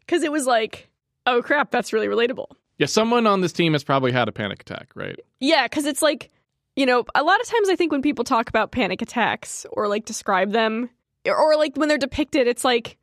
Because 0.00 0.22
it 0.22 0.32
was 0.32 0.46
like, 0.46 0.90
oh 1.26 1.42
crap, 1.42 1.70
that's 1.70 1.92
really 1.92 2.06
relatable. 2.06 2.46
Yeah, 2.78 2.86
someone 2.86 3.26
on 3.26 3.40
this 3.40 3.52
team 3.52 3.74
has 3.74 3.84
probably 3.84 4.12
had 4.12 4.28
a 4.28 4.32
panic 4.32 4.62
attack, 4.62 4.88
right? 4.94 5.18
Yeah, 5.40 5.66
because 5.66 5.84
it's 5.86 6.02
like, 6.02 6.30
you 6.74 6.86
know, 6.86 7.04
a 7.14 7.22
lot 7.22 7.40
of 7.40 7.46
times 7.46 7.68
I 7.68 7.76
think 7.76 7.92
when 7.92 8.02
people 8.02 8.24
talk 8.24 8.48
about 8.48 8.72
panic 8.72 9.02
attacks 9.02 9.66
or 9.70 9.88
like 9.88 10.04
describe 10.04 10.52
them, 10.52 10.88
or, 11.24 11.56
like 11.56 11.76
when 11.76 11.88
they're 11.88 11.98
depicted, 11.98 12.48
it's 12.48 12.64
like 12.64 12.96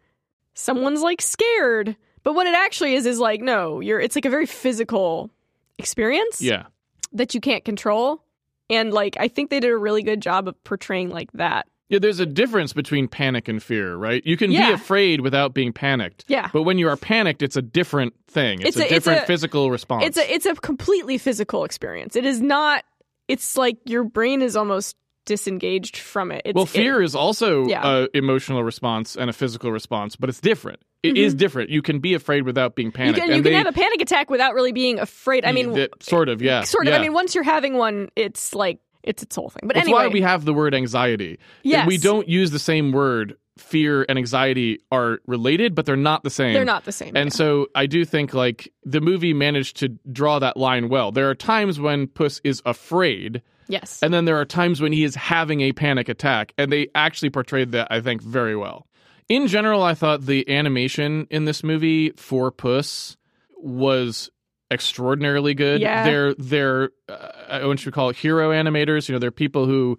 someone's 0.53 1.01
like 1.01 1.21
scared. 1.21 1.95
But 2.23 2.33
what 2.33 2.47
it 2.47 2.55
actually 2.55 2.95
is 2.95 3.05
is 3.05 3.19
like, 3.19 3.41
no, 3.41 3.79
you're. 3.79 3.99
It's 3.99 4.15
like 4.15 4.25
a 4.25 4.29
very 4.29 4.45
physical 4.45 5.29
experience 5.77 6.41
Yeah. 6.41 6.65
that 7.13 7.33
you 7.33 7.39
can't 7.39 7.63
control. 7.63 8.21
And 8.69 8.91
like, 8.93 9.15
I 9.19 9.29
think 9.29 9.49
they 9.49 9.59
did 9.61 9.71
a 9.71 9.77
really 9.77 10.03
good 10.03 10.21
job 10.21 10.47
of 10.47 10.61
portraying 10.65 11.09
like 11.09 11.31
that. 11.33 11.67
Yeah, 11.89 11.99
there's 11.99 12.19
a 12.19 12.25
difference 12.25 12.71
between 12.73 13.07
panic 13.07 13.47
and 13.47 13.61
fear, 13.61 13.95
right? 13.95 14.21
You 14.25 14.37
can 14.37 14.51
be 14.51 14.57
afraid 14.59 15.21
without 15.21 15.53
being 15.55 15.73
panicked. 15.73 16.23
Yeah. 16.27 16.49
But 16.53 16.63
when 16.63 16.77
you 16.77 16.87
are 16.87 16.95
panicked, 16.95 17.41
it's 17.41 17.55
a 17.55 17.61
different 17.63 18.13
thing. 18.27 18.61
It's, 18.61 18.69
It's 18.69 18.77
a, 18.77 18.81
a- 18.81 18.83
it's 18.83 18.91
different 18.93 19.23
a- 19.23 19.25
physical 19.25 19.71
response. 19.71 20.05
It's 20.05 20.17
a 20.17 20.33
it's 20.33 20.45
a 20.45 20.53
completely 20.55 21.17
physical 21.17 21.63
experience. 21.63 22.15
It 22.15 22.25
is 22.25 22.41
not. 22.41 22.83
It's 23.27 23.57
like 23.57 23.77
your 23.85 24.03
brain 24.03 24.41
is 24.41 24.55
almost 24.55 24.95
disengaged 25.25 25.97
from 25.97 26.31
it. 26.31 26.41
It's, 26.45 26.55
well, 26.55 26.65
fear 26.65 27.01
is 27.01 27.15
also 27.15 27.67
Yeah. 27.67 28.03
a 28.03 28.17
emotional 28.17 28.63
response 28.63 29.15
and 29.15 29.29
a 29.29 29.33
physical 29.33 29.71
response, 29.71 30.15
but 30.15 30.29
it's 30.29 30.39
different. 30.39 30.79
It 31.03 31.17
is 31.17 31.33
different. 31.33 31.69
You 31.69 31.81
can 31.81 31.99
be 31.99 32.13
afraid 32.13 32.43
without 32.43 32.75
being 32.75 32.91
Mm-hmm. 32.91 33.01
you 33.01 33.13
panicked. 33.13 33.19
can, 33.27 33.35
you 33.37 33.43
can 33.43 33.51
they, 33.51 33.57
have 33.57 33.67
a 33.67 33.71
panic 33.71 34.01
attack 34.01 34.29
without 34.29 34.53
really 34.53 34.71
being 34.73 34.99
afraid. 34.99 35.45
I 35.45 35.51
mean, 35.53 35.71
that- 35.73 36.03
sort 36.03 36.27
of, 36.29 36.41
yeah. 36.41 36.63
sort 36.63 36.87
of. 36.87 36.91
yeah. 36.91 36.99
I 36.99 37.01
mean, 37.01 37.13
once 37.13 37.35
you're 37.35 37.43
having 37.43 37.75
one, 37.77 38.09
it's 38.15 38.53
like 38.53 38.79
it's 39.03 39.23
its 39.23 39.35
whole 39.35 39.49
thing. 39.49 39.61
But 39.63 39.75
That's 39.75 39.87
anyway, 39.87 40.05
why 40.05 40.07
we 40.07 40.21
have 40.21 40.45
the 40.45 40.53
word 40.53 40.73
anxiety. 40.73 41.39
Yes. 41.63 41.87
We 41.87 41.97
don't 41.97 42.27
use 42.27 42.51
the 42.51 42.59
same 42.59 42.91
word. 42.91 43.35
Fear 43.57 44.05
and 44.07 44.17
anxiety 44.17 44.79
are 44.89 45.19
related, 45.27 45.75
but 45.75 45.85
they're 45.85 45.97
not 45.97 46.23
the 46.23 46.29
same. 46.29 46.53
they're 46.53 46.63
not 46.63 46.85
the 46.85 46.93
same. 46.93 47.17
And 47.17 47.25
yeah. 47.29 47.35
so 47.35 47.67
I 47.75 47.87
do 47.87 48.05
think 48.05 48.33
like 48.33 48.71
the 48.85 49.01
movie 49.01 49.33
managed 49.33 49.75
to 49.77 49.89
draw 50.11 50.39
that 50.39 50.55
line 50.55 50.87
well. 50.87 51.11
There 51.11 51.29
are 51.29 51.35
times 51.35 51.77
when 51.77 52.07
Puss 52.07 52.39
is 52.45 52.61
afraid, 52.65 53.41
yes, 53.67 54.01
and 54.01 54.13
then 54.13 54.23
there 54.23 54.39
are 54.39 54.45
times 54.45 54.79
when 54.79 54.93
he 54.93 55.03
is 55.03 55.13
having 55.13 55.59
a 55.59 55.73
panic 55.73 56.07
attack, 56.07 56.53
and 56.57 56.71
they 56.71 56.87
actually 56.95 57.31
portrayed 57.31 57.73
that 57.73 57.89
I 57.91 57.99
think 57.99 58.21
very 58.21 58.55
well. 58.55 58.87
In 59.27 59.47
general, 59.47 59.83
I 59.83 59.93
thought 59.93 60.21
the 60.25 60.49
animation 60.49 61.27
in 61.29 61.43
this 61.43 61.61
movie 61.61 62.11
for 62.11 62.51
Puss 62.51 63.17
was 63.57 64.29
extraordinarily 64.71 65.53
good. 65.53 65.81
Yeah. 65.81 66.03
They're 66.03 66.33
they're 66.35 66.89
uh, 67.07 67.61
want 67.63 67.79
should 67.79 67.87
we 67.87 67.91
call 67.91 68.09
it 68.09 68.15
hero 68.15 68.51
animators. 68.51 69.07
You 69.09 69.13
know, 69.13 69.19
they're 69.19 69.31
people 69.31 69.65
who 69.65 69.97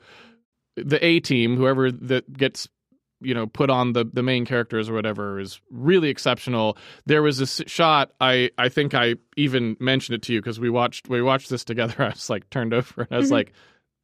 the 0.77 1.05
A 1.05 1.21
team, 1.21 1.57
whoever 1.57 1.91
that 1.91 2.33
gets 2.33 2.69
you 3.23 3.35
know 3.35 3.47
put 3.47 3.69
on 3.69 3.93
the 3.93 4.05
the 4.11 4.23
main 4.23 4.47
characters 4.47 4.89
or 4.89 4.95
whatever 4.95 5.39
is 5.41 5.61
really 5.71 6.09
exceptional. 6.09 6.77
There 7.07 7.23
was 7.23 7.39
this 7.39 7.61
shot 7.67 8.13
I 8.21 8.51
I 8.57 8.69
think 8.69 8.95
I 8.95 9.17
even 9.37 9.77
mentioned 9.81 10.15
it 10.17 10.23
to 10.23 10.33
you 10.33 10.41
because 10.41 10.59
we 10.59 10.71
watched 10.71 11.09
we 11.09 11.21
watched 11.21 11.51
this 11.51 11.65
together. 11.65 11.95
I 12.03 12.09
was 12.11 12.31
like 12.31 12.49
turned 12.51 12.73
over 12.73 13.03
and 13.03 13.09
I 13.11 13.19
was 13.19 13.29
Mhm. 13.29 13.33
like 13.33 13.53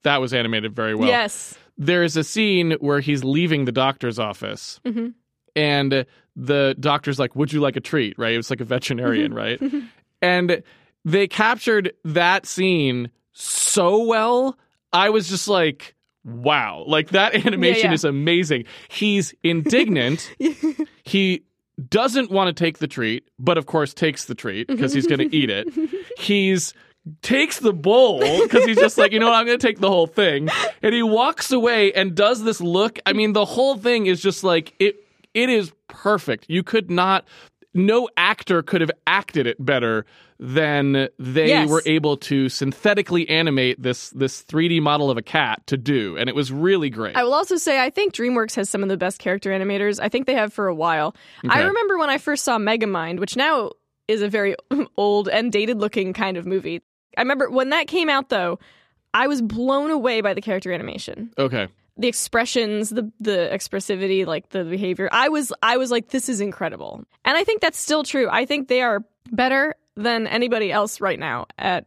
that 0.03 0.21
was 0.21 0.35
animated 0.35 0.75
very 0.77 0.95
well. 0.95 1.09
yes, 1.09 1.59
There 1.79 2.03
is 2.05 2.17
a 2.17 2.23
scene 2.25 2.73
where 2.81 3.01
he's 3.01 3.25
leaving 3.25 3.65
the 3.65 3.73
doctor's 3.73 4.19
office 4.19 4.81
Mhm. 4.87 5.15
and 5.57 6.05
the 6.37 6.77
doctor's 6.79 7.19
like, 7.19 7.35
"Would 7.35 7.53
you 7.53 7.61
like 7.61 7.77
a 7.77 7.81
treat?" 7.81 8.19
Right? 8.19 8.37
It's 8.37 8.51
like 8.51 8.61
a 8.61 8.65
veterinarian, 8.65 9.33
right? 9.33 9.59
And 10.23 10.63
they 11.05 11.29
captured 11.29 11.93
that 12.05 12.47
scene 12.47 13.11
so 13.33 14.05
well. 14.05 14.59
I 14.93 15.11
was 15.11 15.29
just 15.29 15.49
like, 15.49 15.95
"Wow!" 16.25 16.85
Like 16.87 17.11
that 17.11 17.35
animation 17.47 17.91
yeah. 17.91 17.95
is 17.95 18.05
amazing. 18.05 18.65
He's 18.89 19.35
indignant. 19.43 20.35
he 21.05 21.45
doesn't 21.89 22.31
want 22.31 22.55
to 22.55 22.65
take 22.65 22.79
the 22.79 22.89
treat, 22.89 23.29
but 23.39 23.59
of 23.59 23.67
course 23.67 23.93
takes 23.93 24.25
the 24.25 24.35
treat 24.35 24.67
because 24.67 24.93
he's 24.93 25.07
going 25.07 25.19
to 25.19 25.37
eat 25.37 25.51
it. 25.51 25.69
He's 26.19 26.73
takes 27.23 27.61
the 27.61 27.73
bowl 27.73 28.19
because 28.43 28.65
he's 28.65 28.79
just 28.79 28.99
like, 28.99 29.13
you 29.13 29.21
know 29.21 29.27
what, 29.27 29.37
I'm 29.37 29.47
going 29.47 29.59
to 29.59 29.65
take 29.65 29.79
the 29.79 29.89
whole 29.89 30.09
thing. 30.09 30.49
And 30.83 30.93
he 30.93 31.05
walks 31.05 31.53
away 31.53 31.93
and 31.93 32.17
does 32.17 32.43
this 32.43 32.61
look. 32.61 32.99
I 33.07 33.13
mean, 33.13 33.33
the 33.33 33.45
whole 33.45 33.77
thing 33.77 34.07
is 34.07 34.21
just 34.21 34.43
like 34.43 34.75
it 34.81 34.97
it 35.35 35.51
is 35.51 35.71
perfect. 35.89 36.47
You 36.49 36.63
could 36.63 36.91
not 36.91 37.27
no 37.77 38.09
actor 38.17 38.63
could 38.63 38.81
have 38.81 38.91
acted 39.07 39.47
it 39.47 39.63
better 39.65 40.05
than 40.39 41.09
they 41.19 41.49
Yes. 41.49 41.69
were 41.69 41.83
able 41.87 42.17
to 42.19 42.49
synthetically 42.49 43.29
animate 43.29 43.81
this 43.83 44.11
this 44.11 44.43
3D 44.43 44.81
model 44.83 45.11
of 45.11 45.17
a 45.17 45.23
cat 45.23 45.67
to 45.67 45.77
do 45.77 46.17
and 46.17 46.29
it 46.29 46.35
was 46.35 46.53
really 46.53 46.91
great. 46.91 47.17
I 47.17 47.23
will 47.25 47.35
also 47.35 47.57
say 47.57 47.81
I 47.83 47.91
think 47.91 48.13
DreamWorks 48.15 48.55
has 48.57 48.69
some 48.69 48.83
of 48.83 48.89
the 48.89 48.97
best 48.97 49.19
character 49.19 49.51
animators. 49.51 49.99
I 50.01 50.09
think 50.09 50.27
they 50.27 50.35
have 50.35 50.53
for 50.53 50.67
a 50.69 50.75
while. 50.75 51.15
I 51.49 51.63
remember 51.63 51.97
when 51.99 52.11
I 52.11 52.19
first 52.19 52.45
saw 52.45 52.59
Megamind, 52.59 53.19
which 53.19 53.37
now 53.37 53.71
is 54.09 54.23
a 54.23 54.29
very 54.29 54.55
old 54.97 55.29
and 55.29 55.51
dated 55.51 55.79
looking 55.79 56.13
kind 56.13 56.37
of 56.37 56.47
movie. 56.47 56.83
I 57.17 57.23
remember 57.23 57.49
when 57.51 57.71
that 57.71 57.87
came 57.87 58.09
out 58.11 58.29
though, 58.29 58.59
I 59.15 59.27
was 59.29 59.41
blown 59.41 59.91
away 59.91 60.21
by 60.21 60.35
the 60.35 60.43
character 60.43 60.71
animation. 60.73 61.33
okay. 61.39 61.69
The 61.99 62.09
expressions, 62.09 62.91
the 62.91 63.11
the 63.21 63.49
expressivity, 63.53 64.27
like 64.27 64.51
the 64.51 64.65
behavior. 64.65 65.09
I 65.13 65.29
was 65.29 65.53
I 65.63 65.77
was 65.79 65.91
like 65.91 66.09
this 66.09 66.29
is 66.29 66.41
incredible. 66.41 67.05
And 67.25 67.37
I 67.37 67.45
think 67.45 67.61
that's 67.63 67.79
still 67.79 68.03
true. 68.03 68.29
I 68.31 68.45
think 68.45 68.69
they 68.69 68.83
are 68.83 69.05
better 69.33 69.75
than 69.97 70.27
anybody 70.27 70.71
else 70.71 71.01
right 71.01 71.19
now 71.19 71.47
at 71.59 71.87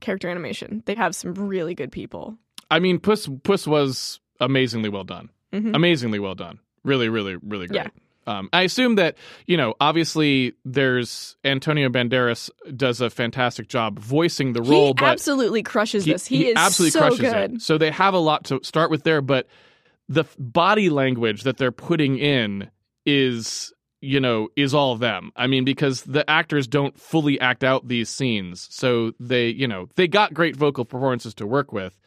character 0.00 0.28
animation. 0.30 0.82
They 0.86 0.94
have 0.94 1.14
some 1.14 1.34
really 1.34 1.74
good 1.74 1.92
people. 1.92 2.38
I 2.70 2.78
mean, 2.78 2.98
Puss 2.98 3.28
Puss 3.42 3.66
was 3.66 4.20
amazingly 4.40 4.88
well 4.88 5.04
done. 5.04 5.28
Mhm. 5.52 5.74
Amazingly 5.76 6.18
well 6.20 6.34
done. 6.34 6.58
Really, 6.84 7.08
really, 7.10 7.36
really 7.36 7.66
great. 7.66 7.76
Yeah. 7.82 7.88
Um, 8.30 8.48
I 8.52 8.62
assume 8.62 8.94
that 8.96 9.16
you 9.46 9.56
know, 9.56 9.74
obviously, 9.80 10.54
there's 10.64 11.36
Antonio 11.44 11.88
Banderas 11.88 12.50
does 12.76 13.00
a 13.00 13.10
fantastic 13.10 13.68
job 13.68 13.98
voicing 13.98 14.52
the 14.52 14.62
role, 14.62 14.88
he 14.88 14.94
but 14.94 15.04
absolutely 15.04 15.62
crushes 15.62 16.04
this. 16.04 16.26
He, 16.26 16.48
is 16.48 16.54
absolutely 16.56 16.90
so 16.92 17.00
crushes 17.00 17.20
good. 17.20 17.54
it. 17.54 17.62
So 17.62 17.78
they 17.78 17.90
have 17.90 18.14
a 18.14 18.18
lot 18.18 18.44
to 18.44 18.60
start 18.62 18.90
with 18.90 19.02
there, 19.02 19.20
but 19.20 19.46
the 20.08 20.20
f- 20.20 20.36
body 20.38 20.90
language 20.90 21.44
that 21.44 21.56
they're 21.56 21.72
putting 21.72 22.18
in 22.18 22.70
is 23.06 23.72
you 24.02 24.18
know 24.20 24.48
is 24.56 24.74
all 24.74 24.96
them 24.96 25.30
i 25.36 25.46
mean 25.46 25.64
because 25.64 26.02
the 26.02 26.28
actors 26.28 26.66
don't 26.66 26.98
fully 26.98 27.38
act 27.40 27.62
out 27.62 27.86
these 27.86 28.08
scenes 28.08 28.66
so 28.70 29.12
they 29.20 29.48
you 29.48 29.68
know 29.68 29.88
they 29.96 30.08
got 30.08 30.34
great 30.34 30.56
vocal 30.56 30.84
performances 30.84 31.34
to 31.34 31.46
work 31.46 31.72
with 31.72 31.98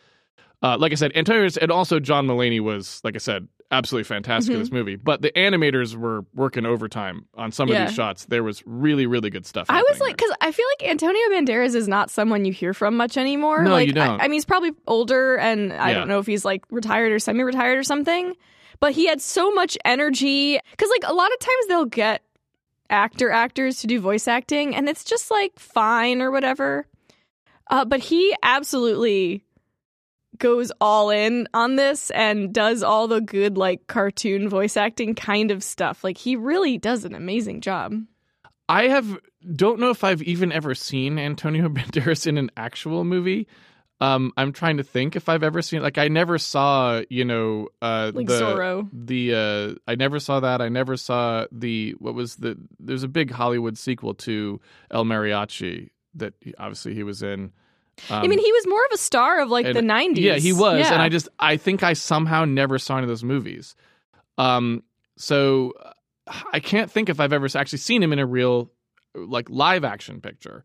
uh, 0.63 0.77
like 0.79 0.91
i 0.91 0.95
said 0.95 1.11
antonio 1.15 1.47
and 1.61 1.71
also 1.71 1.99
john 1.99 2.25
mulaney 2.25 2.59
was 2.59 2.99
like 3.03 3.15
i 3.15 3.19
said 3.19 3.47
absolutely 3.71 4.03
fantastic 4.03 4.49
in 4.51 4.55
Mm-hmm. 4.55 4.61
this 4.63 4.71
movie 4.71 4.95
but 4.95 5.21
the 5.21 5.31
animators 5.31 5.95
were 5.95 6.25
working 6.35 6.65
overtime 6.65 7.25
on 7.35 7.51
some 7.51 7.69
of 7.69 7.77
these 7.77 7.93
shots 7.93 8.25
there 8.25 8.43
was 8.43 8.61
really 8.65 9.05
really 9.07 9.29
good 9.29 9.45
stuff 9.45 9.67
I 9.69 9.81
was 9.81 9.99
like, 10.01 10.15
because 10.17 10.31
I 10.41 10.51
feel 10.51 10.65
like 10.79 10.89
Antonio 10.91 11.21
Banderas 11.31 11.73
is 11.75 11.87
not 11.87 12.11
someone 12.11 12.45
you 12.45 12.53
hear 12.53 12.73
from 12.73 12.95
much 12.97 13.17
anymore. 13.17 13.63
No, 13.63 13.71
like, 13.71 13.87
you 13.87 13.93
don't. 13.93 14.19
I, 14.21 14.25
I 14.25 14.27
mean, 14.27 14.33
he's 14.33 14.45
probably 14.45 14.71
older, 14.87 15.37
and 15.37 15.73
I 15.73 15.89
Yeah. 15.91 15.99
don't 15.99 16.07
know 16.07 16.19
if 16.19 16.27
he's 16.27 16.45
like 16.45 16.63
retired 16.69 17.11
or 17.11 17.17
semi-retired 17.19 17.77
or 17.79 17.83
something. 17.83 18.35
But 18.79 18.91
he 18.91 19.07
had 19.07 19.21
so 19.21 19.51
much 19.51 19.77
energy 19.85 20.59
because, 20.71 20.89
like, 20.89 21.09
a 21.09 21.13
lot 21.13 21.31
of 21.31 21.39
times 21.39 21.67
they'll 21.67 21.85
get 21.85 22.21
actor 22.89 23.31
actors 23.31 23.79
to 23.81 23.87
do 23.87 23.99
voice 23.99 24.27
acting, 24.27 24.75
and 24.75 24.87
it's 24.89 25.03
just 25.03 25.31
like 25.31 25.57
fine 25.57 26.21
or 26.21 26.29
whatever. 26.29 26.85
Uh, 27.71 27.85
but 27.85 27.99
he 28.01 28.35
absolutely 28.43 29.43
goes 30.43 30.73
all 30.81 31.09
in 31.09 31.47
on 31.53 31.77
this 31.77 32.11
and 32.11 32.53
does 32.53 32.83
all 32.83 33.07
the 33.07 33.21
good 33.21 33.57
like 33.57 33.87
cartoon 33.87 34.49
voice 34.49 34.75
acting 34.75 35.15
kind 35.15 35.51
of 35.51 35.63
stuff. 35.63 36.03
Like 36.03 36.17
he 36.17 36.35
really 36.35 36.77
does 36.77 37.05
an 37.05 37.15
amazing 37.15 37.61
job. 37.61 37.93
I 38.67 38.89
have 38.89 39.17
don't 39.55 39.79
know 39.79 39.89
if 39.89 40.03
I've 40.03 40.21
even 40.21 40.51
ever 40.51 40.75
seen 40.75 41.17
Antonio 41.17 41.69
Banderas 41.69 42.27
in 42.27 42.37
an 42.37 42.51
actual 42.57 43.05
movie. 43.05 43.47
Um, 44.01 44.33
I'm 44.35 44.51
trying 44.51 44.77
to 44.77 44.83
think 44.83 45.15
if 45.15 45.29
I've 45.29 45.43
ever 45.43 45.61
seen 45.61 45.81
like 45.81 45.97
I 45.97 46.09
never 46.09 46.37
saw 46.37 47.03
you 47.09 47.23
know 47.23 47.69
uh, 47.81 48.11
Like 48.13 48.27
the 48.27 48.41
Zorro. 48.41 48.89
the 48.91 49.33
uh, 49.33 49.79
I 49.89 49.95
never 49.95 50.19
saw 50.19 50.41
that 50.41 50.61
I 50.61 50.67
never 50.67 50.97
saw 50.97 51.45
the 51.53 51.91
what 51.99 52.15
was 52.15 52.35
the 52.35 52.57
there's 52.81 53.03
a 53.03 53.07
big 53.07 53.31
Hollywood 53.31 53.77
sequel 53.77 54.13
to 54.15 54.59
El 54.91 55.05
Mariachi 55.05 55.91
that 56.15 56.33
he, 56.41 56.53
obviously 56.59 56.93
he 56.93 57.03
was 57.03 57.23
in. 57.23 57.53
Um, 58.09 58.23
I 58.23 58.27
mean, 58.27 58.39
he 58.39 58.51
was 58.51 58.67
more 58.67 58.83
of 58.85 58.91
a 58.93 58.97
star 58.97 59.41
of 59.41 59.49
like 59.49 59.65
and- 59.65 59.75
the 59.75 59.81
'90s. 59.81 60.17
yeah, 60.17 60.35
he 60.35 60.51
was, 60.53 60.79
Yeah. 60.79 60.93
and 60.93 61.01
I 61.01 61.09
just 61.09 61.29
I 61.39 61.57
think 61.57 61.83
I 61.83 61.93
somehow 61.93 62.45
never 62.45 62.77
saw 62.79 62.95
any 62.97 63.03
of 63.03 63.09
those 63.09 63.23
movies. 63.23 63.75
Um, 64.37 64.83
so 65.17 65.73
I 66.51 66.59
can't 66.59 66.89
think 66.91 67.09
if 67.09 67.19
I've 67.19 67.33
ever 67.33 67.47
actually 67.55 67.77
seen 67.79 68.01
him 68.01 68.11
in 68.13 68.19
a 68.19 68.25
real 68.25 68.71
like 69.15 69.49
live 69.49 69.83
action 69.83 70.21
picture. 70.21 70.63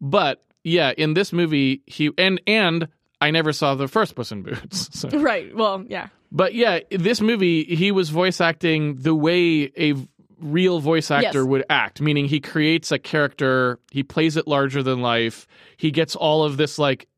But 0.00 0.42
yeah, 0.64 0.92
in 0.96 1.14
this 1.14 1.32
movie, 1.32 1.82
he 1.86 2.10
and 2.18 2.40
and 2.46 2.88
I 3.20 3.30
never 3.30 3.52
saw 3.52 3.74
the 3.74 3.86
first 3.88 4.14
Puss 4.16 4.32
in 4.32 4.42
Boots. 4.42 4.88
So. 4.98 5.08
right. 5.10 5.54
Well, 5.54 5.84
yeah, 5.88 6.08
But 6.32 6.54
yeah, 6.54 6.80
this 6.90 7.20
movie, 7.20 7.64
he 7.64 7.92
was 7.92 8.10
voice 8.10 8.40
acting 8.40 8.96
the 8.96 9.14
way 9.14 9.70
a 9.76 9.94
real 10.42 10.80
voice 10.80 11.10
actor 11.10 11.40
Yes. 11.40 11.46
would 11.48 11.64
act, 11.70 12.00
meaning 12.00 12.26
he 12.26 12.40
creates 12.40 12.90
a 12.92 12.98
character, 12.98 13.78
he 13.90 14.02
plays 14.02 14.36
it 14.36 14.46
larger 14.46 14.82
than 14.82 15.00
life, 15.00 15.46
he 15.76 15.90
gets 15.90 16.14
all 16.16 16.44
of 16.44 16.56
this 16.56 16.78
like 16.78 17.08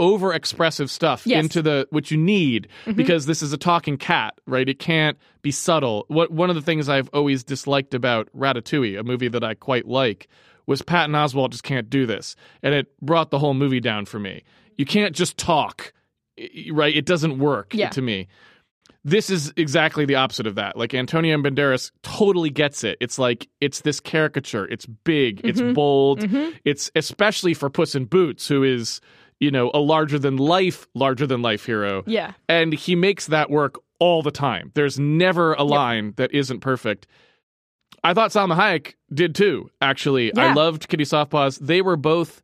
over 0.00 0.32
expressive 0.34 0.90
stuff 0.90 1.26
Yes. 1.26 1.44
into 1.44 1.62
the 1.62 1.86
what 1.90 2.10
you 2.10 2.16
need 2.16 2.66
mm-hmm. 2.82 2.96
because 2.96 3.26
this 3.26 3.40
is 3.40 3.52
a 3.52 3.56
talking 3.56 3.96
cat, 3.96 4.34
right? 4.46 4.68
It 4.68 4.80
can't 4.80 5.16
be 5.42 5.52
subtle. 5.52 6.06
What 6.08 6.32
one 6.32 6.50
of 6.50 6.56
the 6.56 6.62
things 6.62 6.88
I've 6.88 7.08
always 7.12 7.44
disliked 7.44 7.94
about 7.94 8.28
Ratatouille, 8.36 8.98
a 8.98 9.04
movie 9.04 9.28
that 9.28 9.44
I 9.44 9.54
quite 9.54 9.86
like, 9.86 10.26
was 10.66 10.82
Patton 10.82 11.14
Oswalt 11.14 11.50
just 11.50 11.62
can't 11.62 11.88
do 11.88 12.04
this, 12.04 12.34
and 12.62 12.74
it 12.74 12.88
brought 13.00 13.30
the 13.30 13.38
whole 13.38 13.54
movie 13.54 13.80
down 13.80 14.06
for 14.06 14.18
me. 14.18 14.42
You 14.76 14.84
can't 14.86 15.14
just 15.14 15.36
talk, 15.38 15.92
right? 16.72 16.94
It 16.96 17.06
doesn't 17.06 17.38
work 17.38 17.72
Yeah. 17.74 17.90
to 17.90 18.02
me. 18.02 18.26
This 19.02 19.30
is 19.30 19.52
exactly 19.56 20.04
the 20.04 20.16
opposite 20.16 20.46
of 20.46 20.56
that. 20.56 20.76
Like 20.76 20.92
Antonio 20.92 21.36
Banderas 21.38 21.90
totally 22.02 22.50
gets 22.50 22.84
it. 22.84 22.98
It's 23.00 23.18
like 23.18 23.48
it's 23.60 23.80
this 23.80 23.98
caricature. 24.00 24.66
It's 24.66 24.84
big. 24.86 25.40
It's 25.42 25.60
bold. 25.60 26.26
It's 26.64 26.90
especially 26.94 27.54
for 27.54 27.70
Puss 27.70 27.94
in 27.94 28.04
Boots, 28.04 28.46
who 28.46 28.62
is 28.62 29.00
you 29.38 29.50
know 29.50 29.70
a 29.72 29.78
larger 29.80 30.18
than 30.18 30.36
life, 30.36 30.86
larger 30.94 31.26
than 31.26 31.40
life 31.40 31.64
hero 31.64 32.02
yeah. 32.06 32.32
and 32.48 32.74
he 32.74 32.94
makes 32.94 33.28
that 33.28 33.48
work 33.50 33.78
all 33.98 34.20
the 34.22 34.30
time. 34.30 34.70
There's 34.74 34.98
never 35.00 35.54
a 35.54 35.62
line 35.64 36.12
that 36.16 36.34
isn't 36.34 36.60
perfect. 36.60 37.06
I 38.04 38.12
thought 38.14 38.30
Salma 38.30 38.54
Hayek 38.56 38.94
did 39.12 39.34
too. 39.34 39.70
Actually, 39.80 40.34
I 40.36 40.52
loved 40.52 40.88
Kitty 40.88 41.04
Softpaws. 41.04 41.58
They 41.58 41.80
were 41.82 41.96
both 41.96 42.42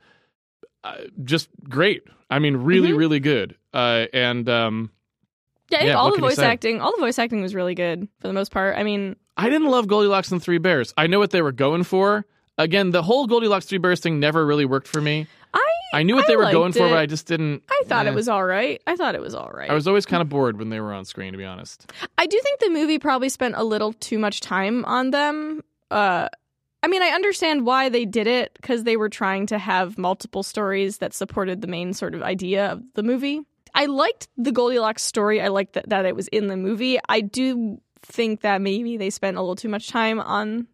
uh, 0.84 0.96
just 1.24 1.48
great. 1.68 2.02
I 2.30 2.38
mean, 2.38 2.56
really, 2.56 2.88
Mm-hmm. 2.88 2.98
really 2.98 3.20
good. 3.20 3.56
Uh, 3.74 4.06
and 4.12 4.48
um, 4.48 4.90
Yeah, 5.70 5.78
I 5.78 5.80
think 5.80 5.88
Yeah, 5.88 5.94
all 5.96 6.04
what 6.06 6.10
the 6.10 6.16
can 6.16 6.24
you 6.24 6.30
voice 6.30 6.36
say? 6.36 6.46
acting, 6.46 6.80
all 6.80 6.92
the 6.96 7.00
voice 7.02 7.18
acting 7.18 7.42
was 7.42 7.54
really 7.54 7.74
good 7.74 8.06
for 8.20 8.28
the 8.28 8.32
most 8.34 8.50
part. 8.52 8.76
I 8.76 8.82
mean, 8.82 9.16
I 9.36 9.48
didn't 9.50 9.68
love 9.68 9.86
Goldilocks 9.88 10.30
and 10.32 10.42
Three 10.42 10.58
Bears. 10.58 10.94
I 10.96 11.06
know 11.06 11.18
what 11.18 11.30
they 11.30 11.42
were 11.42 11.52
going 11.52 11.82
for. 11.82 12.24
Again, 12.58 12.90
the 12.90 13.02
whole 13.02 13.26
Goldilocks 13.26 13.66
Three 13.66 13.78
Bears 13.78 14.00
thing 14.00 14.18
never 14.20 14.46
really 14.46 14.64
worked 14.64 14.88
for 14.88 15.00
me. 15.00 15.26
I 15.52 15.60
I 15.92 16.02
knew 16.02 16.14
what 16.14 16.24
I 16.24 16.28
they 16.28 16.36
were 16.36 16.44
liked 16.44 16.54
going 16.54 16.72
for, 16.72 16.86
it. 16.86 16.90
but 16.90 16.98
I 16.98 17.06
just 17.06 17.26
didn't. 17.26 17.62
I 17.70 17.82
thought 17.86 18.06
eh. 18.06 18.10
it 18.10 18.14
was 18.14 18.28
all 18.28 18.44
right. 18.44 18.80
I 18.86 18.96
thought 18.96 19.14
it 19.14 19.20
was 19.20 19.34
all 19.34 19.50
right. 19.52 19.70
I 19.70 19.74
was 19.74 19.86
always 19.86 20.06
kind 20.06 20.20
of 20.22 20.28
bored 20.28 20.58
when 20.58 20.68
they 20.70 20.80
were 20.80 20.92
on 20.92 21.04
screen, 21.04 21.32
to 21.32 21.38
be 21.38 21.44
honest. 21.44 21.92
I 22.18 22.26
do 22.26 22.38
think 22.42 22.60
the 22.60 22.70
movie 22.70 22.98
probably 22.98 23.28
spent 23.28 23.54
a 23.56 23.64
little 23.64 23.92
too 23.94 24.18
much 24.18 24.40
time 24.40 24.84
on 24.84 25.10
them. 25.10 25.62
Uh, 25.90 26.28
I 26.82 26.88
mean, 26.88 27.02
I 27.02 27.08
understand 27.08 27.66
why 27.66 27.88
they 27.88 28.04
did 28.04 28.26
it 28.26 28.52
because 28.54 28.84
they 28.84 28.96
were 28.96 29.08
trying 29.08 29.46
to 29.46 29.58
have 29.58 29.98
multiple 29.98 30.42
stories 30.42 30.98
that 30.98 31.14
supported 31.14 31.60
the 31.60 31.66
main 31.66 31.92
sort 31.92 32.14
of 32.14 32.22
idea 32.22 32.72
of 32.72 32.82
the 32.94 33.02
movie. 33.02 33.42
I 33.76 33.86
liked 33.86 34.28
the 34.36 34.52
Goldilocks 34.52 35.02
story. 35.02 35.40
I 35.40 35.48
liked 35.48 35.74
that, 35.74 35.88
that 35.90 36.04
it 36.06 36.16
was 36.16 36.28
in 36.28 36.46
the 36.48 36.56
movie. 36.56 36.98
I 37.08 37.20
do 37.20 37.80
think 38.02 38.40
that 38.40 38.60
maybe 38.60 38.96
they 38.96 39.10
spent 39.10 39.36
a 39.36 39.40
little 39.40 39.56
too 39.56 39.68
much 39.68 39.88
time 39.88 40.20
on 40.20 40.66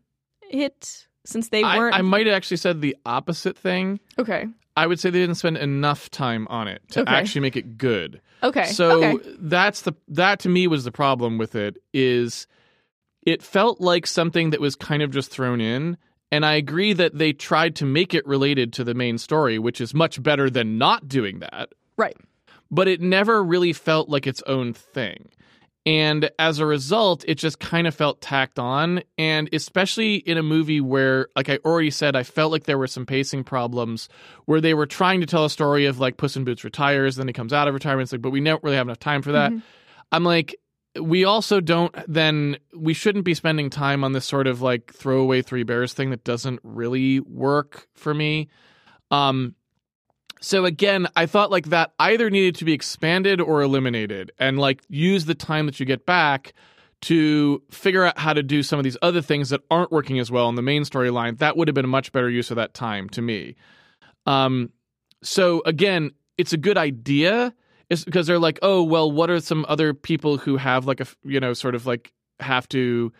it 0.50 1.06
since 1.24 1.48
they 1.48 1.62
weren't. 1.62 1.94
I 1.94 2.02
might 2.02 2.26
have 2.26 2.34
actually 2.36 2.56
said 2.58 2.80
the 2.80 2.96
opposite 3.04 3.56
thing. 3.56 4.00
okay. 4.18 4.46
I 4.74 4.86
would 4.86 4.98
say 4.98 5.10
they 5.10 5.18
didn't 5.18 5.34
spend 5.34 5.58
enough 5.58 6.08
time 6.10 6.48
on 6.48 6.66
it 6.66 6.80
to 6.92 7.00
Okay. 7.02 7.12
actually 7.12 7.42
make 7.42 7.56
it 7.56 7.76
good. 7.76 8.22
Okay. 8.42 8.64
So 8.66 9.04
okay. 9.04 9.34
that's 9.38 9.82
the 9.82 9.92
that 10.08 10.38
to 10.40 10.48
me 10.48 10.66
was 10.66 10.84
the 10.84 10.90
problem 10.92 11.36
with 11.36 11.54
it 11.54 11.76
is 11.92 12.46
it 13.26 13.42
felt 13.42 13.82
like 13.82 14.06
something 14.06 14.48
that 14.50 14.60
was 14.62 14.74
kind 14.74 15.02
of 15.02 15.10
just 15.10 15.30
thrown 15.30 15.60
in 15.60 15.98
and 16.30 16.46
I 16.46 16.54
agree 16.54 16.94
that 16.94 17.18
they 17.18 17.34
tried 17.34 17.76
to 17.76 17.84
make 17.84 18.14
it 18.14 18.26
related 18.26 18.72
to 18.74 18.84
the 18.84 18.94
main 18.94 19.18
story, 19.18 19.58
which 19.58 19.78
is 19.78 19.92
much 19.92 20.22
better 20.22 20.48
than 20.48 20.78
not 20.78 21.06
doing 21.06 21.40
that, 21.40 21.68
Right. 21.98 22.16
But 22.72 22.88
it 22.88 23.00
never 23.00 23.44
really 23.44 23.72
felt 23.72 24.08
like 24.08 24.26
its 24.26 24.42
own 24.46 24.72
thing. 24.72 25.28
And 25.84 26.30
as 26.38 26.58
a 26.60 26.66
result, 26.66 27.24
it 27.26 27.34
just 27.34 27.58
kind 27.58 27.86
of 27.86 27.94
felt 27.94 28.20
tacked 28.20 28.58
on. 28.58 29.02
And 29.18 29.48
especially 29.52 30.16
in 30.16 30.38
a 30.38 30.42
movie 30.42 30.80
where, 30.80 31.28
like 31.34 31.48
I 31.48 31.58
already 31.64 31.90
said, 31.90 32.14
I 32.14 32.22
felt 32.22 32.52
like 32.52 32.64
there 32.64 32.78
were 32.78 32.86
some 32.86 33.04
pacing 33.04 33.44
problems 33.44 34.08
where 34.46 34.60
they 34.60 34.74
were 34.74 34.86
trying 34.86 35.20
to 35.20 35.26
tell 35.26 35.44
a 35.44 35.50
story 35.50 35.86
of 35.86 35.98
like 35.98 36.16
Puss 36.16 36.36
in 36.36 36.44
Boots 36.44 36.64
retires, 36.64 37.16
then 37.16 37.26
he 37.26 37.32
comes 37.32 37.52
out 37.52 37.66
of 37.68 37.74
retirement. 37.74 38.06
It's 38.06 38.12
like, 38.12 38.22
but 38.22 38.30
we 38.30 38.40
don't 38.40 38.62
really 38.62 38.76
have 38.76 38.86
enough 38.86 39.00
time 39.00 39.22
for 39.22 39.32
that. 39.32 39.52
I'm 40.12 40.24
like, 40.24 40.54
we 41.00 41.24
also 41.24 41.60
don't 41.60 41.94
then 42.06 42.58
we 42.76 42.94
shouldn't 42.94 43.24
be 43.24 43.34
spending 43.34 43.70
time 43.70 44.04
on 44.04 44.12
this 44.12 44.26
sort 44.26 44.46
of 44.46 44.60
like 44.60 44.92
throwaway 44.92 45.40
three 45.42 45.62
bears 45.62 45.94
thing 45.94 46.10
that 46.10 46.22
doesn't 46.22 46.60
really 46.62 47.20
work 47.20 47.88
for 47.94 48.12
me. 48.12 48.48
Um 49.10 49.54
so 50.42 50.64
again, 50.64 51.06
I 51.14 51.26
thought 51.26 51.52
like 51.52 51.66
that 51.66 51.92
either 52.00 52.28
needed 52.28 52.56
to 52.56 52.64
be 52.64 52.72
expanded 52.72 53.40
or 53.40 53.62
eliminated 53.62 54.32
and 54.40 54.58
like 54.58 54.82
use 54.88 55.24
the 55.24 55.36
time 55.36 55.66
that 55.66 55.78
you 55.78 55.86
get 55.86 56.04
back 56.04 56.52
to 57.02 57.62
figure 57.70 58.04
out 58.04 58.18
how 58.18 58.32
to 58.32 58.42
do 58.42 58.64
some 58.64 58.78
of 58.78 58.84
these 58.84 58.96
other 59.02 59.22
things 59.22 59.50
that 59.50 59.60
aren't 59.70 59.92
working 59.92 60.18
as 60.18 60.32
well 60.32 60.48
in 60.48 60.56
the 60.56 60.62
main 60.62 60.82
storyline. 60.82 61.38
That 61.38 61.56
would 61.56 61.68
have 61.68 61.74
been 61.76 61.84
a 61.84 61.88
much 61.88 62.10
better 62.10 62.28
use 62.28 62.50
of 62.50 62.56
that 62.56 62.74
time 62.74 63.08
to 63.10 63.22
me. 63.22 63.54
Um 64.26 64.70
so 65.22 65.62
again, 65.64 66.10
it's 66.36 66.52
a 66.52 66.56
good 66.56 66.76
idea 66.76 67.54
is 67.88 68.04
because 68.04 68.26
they're 68.26 68.40
like, 68.40 68.58
oh 68.62 68.82
well, 68.82 69.12
what 69.12 69.30
are 69.30 69.40
some 69.40 69.64
other 69.68 69.94
people 69.94 70.38
who 70.38 70.56
have 70.56 70.86
like 70.86 71.00
a 71.00 71.06
you 71.22 71.38
know 71.38 71.52
sort 71.52 71.76
of 71.76 71.86
like 71.86 72.12
have 72.40 72.68
to 72.70 73.12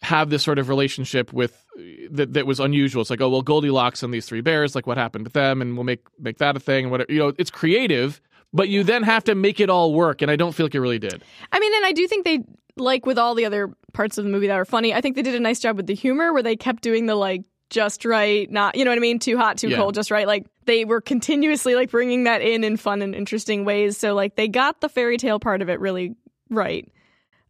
have 0.00 0.30
this 0.30 0.44
sort 0.44 0.60
of 0.60 0.68
relationship 0.68 1.32
with 1.32 1.65
that 2.10 2.32
that 2.34 2.46
was 2.46 2.60
unusual. 2.60 3.00
It's 3.02 3.10
like, 3.10 3.20
oh 3.20 3.28
well, 3.28 3.42
Goldilocks 3.42 4.02
and 4.02 4.12
these 4.12 4.26
three 4.26 4.40
bears, 4.40 4.74
like 4.74 4.86
what 4.86 4.96
happened 4.98 5.26
to 5.26 5.32
them, 5.32 5.60
and 5.60 5.76
we'll 5.76 5.84
make 5.84 6.04
make 6.18 6.38
that 6.38 6.56
a 6.56 6.60
thing 6.60 6.84
and 6.86 6.90
whatever. 6.90 7.12
You 7.12 7.18
know, 7.18 7.32
it's 7.38 7.50
creative, 7.50 8.20
but 8.52 8.68
you 8.68 8.82
then 8.84 9.02
have 9.02 9.24
to 9.24 9.34
make 9.34 9.60
it 9.60 9.70
all 9.70 9.92
work, 9.92 10.22
and 10.22 10.30
I 10.30 10.36
don't 10.36 10.52
feel 10.54 10.66
like 10.66 10.74
it 10.74 10.80
really 10.80 10.98
did. 10.98 11.22
I 11.52 11.60
mean, 11.60 11.74
and 11.74 11.84
I 11.84 11.92
do 11.92 12.06
think 12.06 12.24
they 12.24 12.40
like 12.76 13.06
with 13.06 13.18
all 13.18 13.34
the 13.34 13.44
other 13.46 13.70
parts 13.92 14.18
of 14.18 14.24
the 14.24 14.30
movie 14.30 14.46
that 14.48 14.54
are 14.54 14.64
funny. 14.64 14.92
I 14.94 15.00
think 15.00 15.16
they 15.16 15.22
did 15.22 15.34
a 15.34 15.40
nice 15.40 15.60
job 15.60 15.76
with 15.76 15.86
the 15.86 15.94
humor, 15.94 16.32
where 16.32 16.42
they 16.42 16.56
kept 16.56 16.82
doing 16.82 17.06
the 17.06 17.14
like 17.14 17.42
just 17.68 18.04
right, 18.04 18.50
not 18.50 18.76
you 18.76 18.84
know 18.84 18.90
what 18.90 18.98
I 18.98 19.00
mean, 19.00 19.18
too 19.18 19.36
hot, 19.36 19.58
too 19.58 19.68
Yeah. 19.68 19.76
cold, 19.78 19.94
just 19.94 20.10
right. 20.10 20.26
Like 20.26 20.46
they 20.66 20.84
were 20.84 21.00
continuously 21.00 21.74
like 21.74 21.90
bringing 21.90 22.24
that 22.24 22.40
in 22.40 22.62
in 22.64 22.76
fun 22.76 23.02
and 23.02 23.14
interesting 23.14 23.64
ways. 23.64 23.96
So 23.98 24.14
like 24.14 24.36
they 24.36 24.46
got 24.48 24.80
the 24.80 24.88
fairy 24.88 25.16
tale 25.16 25.40
part 25.40 25.62
of 25.62 25.68
it 25.68 25.80
really 25.80 26.14
right. 26.48 26.88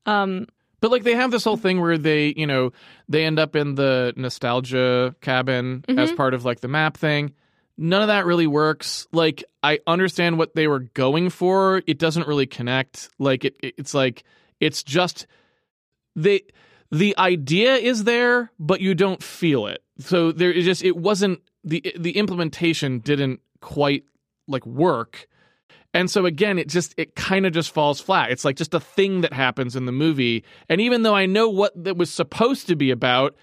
Um, 0.06 0.46
But 0.86 0.92
like 0.92 1.02
they 1.02 1.16
have 1.16 1.32
this 1.32 1.42
whole 1.42 1.56
thing 1.56 1.80
where 1.80 1.98
they, 1.98 2.32
you 2.36 2.46
know, 2.46 2.70
they 3.08 3.24
end 3.24 3.40
up 3.40 3.56
in 3.56 3.74
the 3.74 4.14
nostalgia 4.14 5.16
cabin 5.20 5.82
mm-hmm. 5.88 5.98
as 5.98 6.12
part 6.12 6.32
of 6.32 6.44
like 6.44 6.60
the 6.60 6.68
map 6.68 6.96
thing. 6.96 7.32
None 7.76 8.02
of 8.02 8.06
that 8.06 8.24
really 8.24 8.46
works. 8.46 9.08
Like 9.10 9.42
I 9.64 9.80
understand 9.88 10.38
what 10.38 10.54
they 10.54 10.68
were 10.68 10.78
going 10.78 11.30
for. 11.30 11.82
It 11.88 11.98
doesn't 11.98 12.28
really 12.28 12.46
connect. 12.46 13.08
Like 13.18 13.44
it, 13.44 13.56
it- 13.64 13.74
it's 13.78 13.94
like 13.94 14.22
it's 14.60 14.84
just 14.84 15.26
they 16.14 16.42
the 16.92 17.18
idea 17.18 17.74
is 17.74 18.04
there, 18.04 18.52
but 18.60 18.80
you 18.80 18.94
don't 18.94 19.20
feel 19.20 19.66
it. 19.66 19.82
So 19.98 20.30
there 20.30 20.52
is 20.52 20.64
just 20.64 20.84
it 20.84 20.96
wasn't 20.96 21.40
the 21.64 21.82
the 21.98 22.12
implementation 22.12 23.00
didn't 23.00 23.40
quite 23.60 24.04
like 24.46 24.64
work. 24.64 25.26
And 25.96 26.10
so 26.10 26.26
again, 26.26 26.58
it 26.58 26.68
just 26.68 26.94
it 26.98 27.16
kind 27.16 27.46
of 27.46 27.54
just 27.54 27.72
falls 27.72 28.02
flat. 28.02 28.30
It's 28.30 28.44
like 28.44 28.56
just 28.56 28.74
a 28.74 28.80
thing 28.80 29.22
that 29.22 29.32
happens 29.32 29.74
in 29.74 29.86
the 29.86 29.92
movie. 29.92 30.44
And 30.68 30.78
even 30.78 31.02
though 31.02 31.14
I 31.14 31.24
know 31.24 31.48
what 31.48 31.72
that 31.84 31.96
was 31.96 32.12
supposed 32.12 32.66
to 32.66 32.76
be 32.76 32.90
about, 32.90 33.34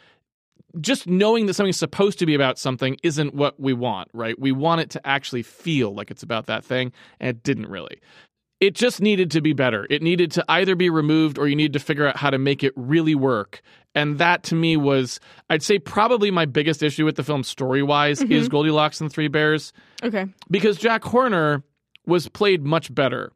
just 0.79 1.07
knowing 1.07 1.47
that 1.47 1.55
something's 1.55 1.77
supposed 1.77 2.19
to 2.19 2.27
be 2.27 2.35
about 2.35 2.59
something 2.59 2.95
isn't 3.01 3.33
what 3.33 3.59
we 3.59 3.73
want, 3.73 4.09
right? 4.13 4.39
We 4.39 4.51
want 4.51 4.81
it 4.81 4.91
to 4.91 5.07
actually 5.07 5.41
feel 5.41 5.95
like 5.95 6.11
it's 6.11 6.21
about 6.21 6.45
that 6.45 6.63
thing, 6.63 6.91
and 7.19 7.29
it 7.29 7.41
didn't 7.41 7.69
really. 7.69 7.99
It 8.59 8.75
just 8.75 9.01
needed 9.01 9.31
to 9.31 9.41
be 9.41 9.53
better. 9.53 9.87
It 9.89 10.03
needed 10.03 10.31
to 10.33 10.45
either 10.47 10.75
be 10.75 10.91
removed 10.91 11.39
or 11.39 11.47
you 11.47 11.55
need 11.55 11.73
to 11.73 11.79
figure 11.79 12.07
out 12.07 12.17
how 12.17 12.29
to 12.29 12.37
make 12.37 12.63
it 12.63 12.71
really 12.75 13.15
work. 13.15 13.61
And 13.95 14.19
that 14.19 14.43
to 14.43 14.55
me 14.55 14.77
was, 14.77 15.19
I'd 15.49 15.63
say, 15.63 15.79
probably 15.79 16.29
my 16.29 16.45
biggest 16.45 16.83
issue 16.83 17.03
with 17.03 17.15
the 17.15 17.23
film 17.23 17.43
story 17.43 17.81
wise 17.81 18.19
mm-hmm. 18.19 18.31
is 18.31 18.47
Goldilocks 18.47 19.01
and 19.01 19.09
the 19.09 19.13
Three 19.13 19.27
Bears 19.27 19.73
okay. 20.03 20.27
because 20.49 20.77
Jack 20.77 21.03
Horner 21.03 21.63
was 22.05 22.27
played 22.29 22.63
much 22.63 22.93
better. 22.93 23.31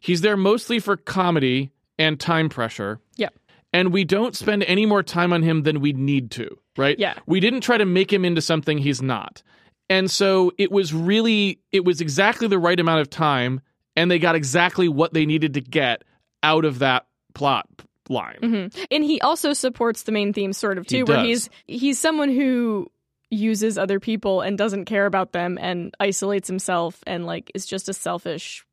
He's 0.00 0.20
there 0.22 0.36
mostly 0.36 0.78
for 0.78 0.96
comedy 0.96 1.70
and 1.98 2.18
time 2.18 2.48
pressure. 2.48 3.00
Yeah. 3.16 3.28
And 3.72 3.92
we 3.92 4.04
don't 4.04 4.34
spend 4.34 4.64
any 4.64 4.86
more 4.86 5.02
time 5.02 5.32
on 5.32 5.42
him 5.42 5.62
than 5.62 5.80
we 5.80 5.92
need 5.92 6.30
to, 6.32 6.56
right? 6.76 6.98
Yeah. 6.98 7.14
We 7.26 7.38
didn't 7.38 7.60
try 7.60 7.78
to 7.78 7.84
make 7.84 8.12
him 8.12 8.24
into 8.24 8.40
something 8.40 8.78
he's 8.78 9.00
not. 9.00 9.42
And 9.88 10.10
so 10.10 10.52
it 10.58 10.72
was 10.72 10.94
really, 10.94 11.60
it 11.70 11.84
was 11.84 12.00
exactly 12.00 12.48
the 12.48 12.58
right 12.58 12.78
amount 12.78 13.00
of 13.00 13.10
time, 13.10 13.60
and 13.96 14.10
they 14.10 14.18
got 14.18 14.34
exactly 14.34 14.88
what 14.88 15.12
they 15.12 15.26
needed 15.26 15.54
to 15.54 15.60
get 15.60 16.02
out 16.42 16.64
of 16.64 16.78
that 16.78 17.06
plot 17.34 17.68
line. 18.08 18.38
hmm 18.40 18.80
And 18.90 19.04
he 19.04 19.20
also 19.20 19.52
supports 19.52 20.04
the 20.04 20.12
main 20.12 20.32
theme 20.32 20.52
sort 20.52 20.78
of 20.78 20.84
He 20.88 20.98
too, 20.98 21.04
where 21.04 21.24
he's 21.24 21.48
he's 21.66 21.98
someone 21.98 22.28
who 22.28 22.90
uses 23.30 23.78
other 23.78 24.00
people 24.00 24.40
and 24.40 24.58
doesn't 24.58 24.84
care 24.86 25.06
about 25.06 25.32
them 25.32 25.56
and 25.60 25.94
isolates 26.00 26.48
himself 26.48 27.02
and 27.06 27.26
like 27.26 27.50
is 27.54 27.64
just 27.66 27.88
a 27.88 27.92
selfish 27.92 28.64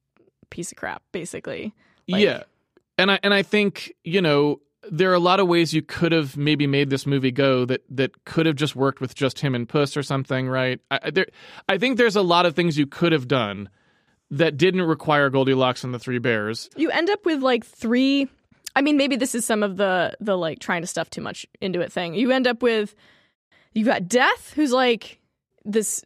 piece 0.50 0.72
of 0.72 0.78
crap, 0.78 1.04
basically. 1.12 1.74
Like- 2.08 2.24
yeah, 2.24 2.44
and 2.98 3.12
I 3.12 3.20
and 3.24 3.34
I 3.34 3.44
think 3.44 3.94
you 4.04 4.22
know 4.22 4.62
there 4.90 5.12
are 5.12 5.16
a 5.16 5.20
lot 5.20 5.40
of 5.40 5.48
ways 5.48 5.74
you 5.74 5.82
could 5.82 6.12
have 6.14 6.38
maybe 6.38 6.66
made 6.66 6.90
this 6.90 7.06
movie 7.06 7.32
go 7.32 7.66
that 7.66 7.84
that 7.90 8.24
could 8.26 8.46
have 8.46 8.56
just 8.56 8.76
worked 8.76 9.02
with 9.02 9.14
just 9.14 9.40
him 9.40 9.54
and 9.54 9.68
Puss 9.68 9.98
or 9.98 10.04
something, 10.04 10.48
right? 10.48 10.80
I, 10.90 11.00
I- 11.04 11.10
there, 11.12 11.28
I 11.68 11.78
think 11.78 11.98
there's 11.98 12.16
a 12.16 12.22
lot 12.22 12.46
of 12.46 12.56
things 12.56 12.78
you 12.78 12.88
could 12.88 13.12
have 13.12 13.28
done 13.28 13.70
that 14.32 14.58
didn't 14.58 14.82
require 14.82 15.30
Goldilocks 15.30 15.84
and 15.84 15.94
the 15.94 16.00
Three 16.00 16.20
Bears. 16.20 16.70
You 16.76 16.90
end 16.90 17.10
up 17.10 17.26
with 17.26 17.42
like 17.42 17.66
three 17.66 18.28
I 18.76 18.82
mean 18.82 18.98
maybe 18.98 19.16
this 19.16 19.36
is 19.36 19.46
some 19.46 19.64
of 19.64 19.78
the 19.78 20.16
the 20.20 20.38
like 20.38 20.60
trying 20.60 20.82
to 20.82 20.88
stuff 20.88 21.10
too 21.10 21.22
much 21.22 21.46
into 21.62 21.82
it 21.82 21.92
thing. 21.92 22.14
You 22.14 22.32
end 22.32 22.48
up 22.48 22.62
with 22.64 22.96
you 23.74 23.86
got 23.86 24.08
Death 24.08 24.54
who's 24.56 24.72
like 24.72 25.20
this 25.66 26.04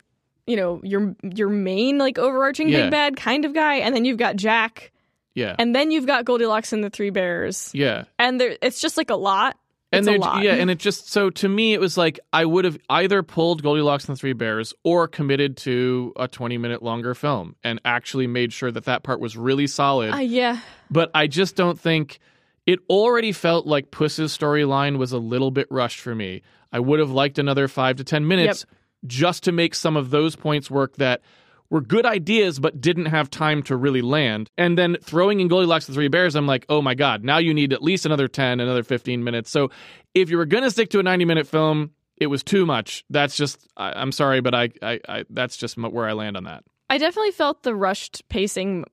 you 0.48 0.56
know, 0.58 0.82
your 0.84 1.16
your 1.24 1.50
main 1.50 1.98
like 1.98 2.18
overarching 2.18 2.68
Yeah. 2.70 2.84
big 2.84 2.92
bad 2.92 3.16
kind 3.16 3.46
of 3.46 3.54
guy 3.54 3.76
and 3.76 3.96
then 3.96 4.06
you've 4.06 4.18
got 4.18 4.36
Jack 4.36 4.92
Yeah, 5.36 5.56
and 5.60 5.74
then 5.76 5.92
you've 5.92 6.08
got 6.08 6.26
Goldilocks 6.26 6.74
and 6.74 6.84
the 6.84 6.90
Three 6.90 7.10
Bears. 7.12 7.70
yeah. 7.74 8.06
And 8.20 8.42
there 8.42 8.58
it's 8.62 8.82
just 8.82 8.98
like 8.98 9.10
a 9.12 9.16
lot. 9.16 9.56
and 9.94 10.08
It's 10.08 10.18
a 10.18 10.20
lot. 10.20 10.44
yeah, 10.44 10.56
and 10.56 10.70
it 10.72 10.80
just 10.80 11.10
so 11.12 11.30
to 11.30 11.48
me 11.48 11.74
it 11.74 11.80
was 11.80 11.96
like 11.98 12.20
I 12.34 12.44
would 12.44 12.66
have 12.66 12.78
either 12.90 13.22
pulled 13.24 13.62
Goldilocks 13.62 14.06
and 14.08 14.16
the 14.18 14.20
Three 14.20 14.34
Bears 14.34 14.74
or 14.84 15.08
committed 15.08 15.58
to 15.58 16.12
a 16.18 16.28
20 16.28 16.58
minute 16.58 16.82
longer 16.84 17.14
film 17.14 17.56
and 17.64 17.80
actually 17.86 18.28
made 18.28 18.52
sure 18.52 18.72
that 18.72 18.86
that 18.86 19.04
part 19.04 19.20
was 19.22 19.38
really 19.38 19.68
solid. 19.68 20.12
Uh, 20.14 20.18
yeah. 20.18 20.60
but 20.90 21.12
I 21.14 21.28
just 21.28 21.56
don't 21.56 21.80
think 21.80 22.20
it 22.66 22.80
already 22.90 23.32
felt 23.32 23.66
like 23.68 23.92
Puss's 23.92 24.36
storyline 24.38 24.98
was 24.98 25.12
a 25.14 25.18
little 25.20 25.52
bit 25.52 25.68
rushed 25.70 26.00
for 26.00 26.14
me. 26.16 26.42
I 26.72 26.80
would 26.80 27.00
have 27.00 27.12
liked 27.12 27.38
another 27.40 27.68
five 27.68 27.98
to 27.98 28.04
10 28.04 28.28
minutes 28.28 28.66
just 29.06 29.44
to 29.44 29.52
make 29.52 29.76
some 29.76 29.98
of 29.98 30.10
those 30.10 30.36
points 30.36 30.70
work 30.70 30.96
that 30.98 31.22
were 31.70 31.82
good 31.82 32.06
ideas 32.06 32.60
but 32.60 32.82
didn't 32.82 33.06
have 33.06 33.30
time 33.30 33.64
to 33.64 33.76
really 33.76 34.02
land. 34.02 34.50
And 34.58 34.78
then 34.78 34.98
throwing 35.02 35.40
in 35.40 35.48
Goldilocks 35.48 35.88
the 35.88 35.94
Three 35.94 36.10
Bears, 36.10 36.36
I'm 36.36 36.46
like, 36.48 36.66
oh 36.70 36.82
my 36.82 36.94
God, 36.96 37.24
now 37.24 37.38
you 37.38 37.54
need 37.54 37.74
at 37.74 37.82
least 37.82 38.06
another 38.06 38.28
10, 38.28 38.60
another 38.60 38.84
15 38.84 39.24
minutes. 39.24 39.50
So 39.50 39.72
if 40.14 40.30
you 40.30 40.38
were 40.38 40.46
going 40.46 40.64
to 40.64 40.72
stick 40.72 40.90
to 40.92 41.00
a 41.00 41.04
90 41.04 41.26
minute 41.26 41.48
film, 41.48 41.92
it 42.18 42.28
was 42.28 42.44
too 42.44 42.66
much. 42.66 43.04
That's 43.10 43.36
just, 43.36 43.68
I, 43.78 43.94
I'm 43.94 44.12
sorry, 44.12 44.42
but 44.42 44.54
I, 44.54 44.70
I, 44.82 45.00
I, 45.08 45.24
that's 45.30 45.58
just 45.58 45.78
where 45.78 46.08
I 46.08 46.14
land 46.14 46.38
on 46.38 46.44
that. 46.44 46.64
I 46.90 46.98
definitely 46.98 47.32
felt 47.32 47.64
the 47.64 47.74
rushed 47.74 48.28
pacing 48.28 48.84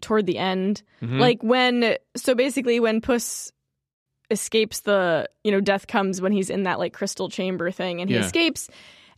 toward 0.00 0.26
the 0.26 0.38
end. 0.38 0.82
Mhm. 1.02 1.18
Like 1.18 1.42
when 1.42 1.96
so 2.16 2.34
basically 2.34 2.78
when 2.80 3.00
Puss 3.00 3.52
escapes 4.32 4.80
the, 4.80 5.28
you 5.44 5.52
know, 5.52 5.60
death 5.60 5.86
comes 5.86 6.20
when 6.20 6.32
he's 6.32 6.50
in 6.50 6.64
that 6.64 6.78
like 6.80 6.92
crystal 6.92 7.28
chamber 7.28 7.70
thing 7.70 8.00
and 8.00 8.10
he 8.10 8.16
Yeah. 8.16 8.24
escapes 8.24 8.68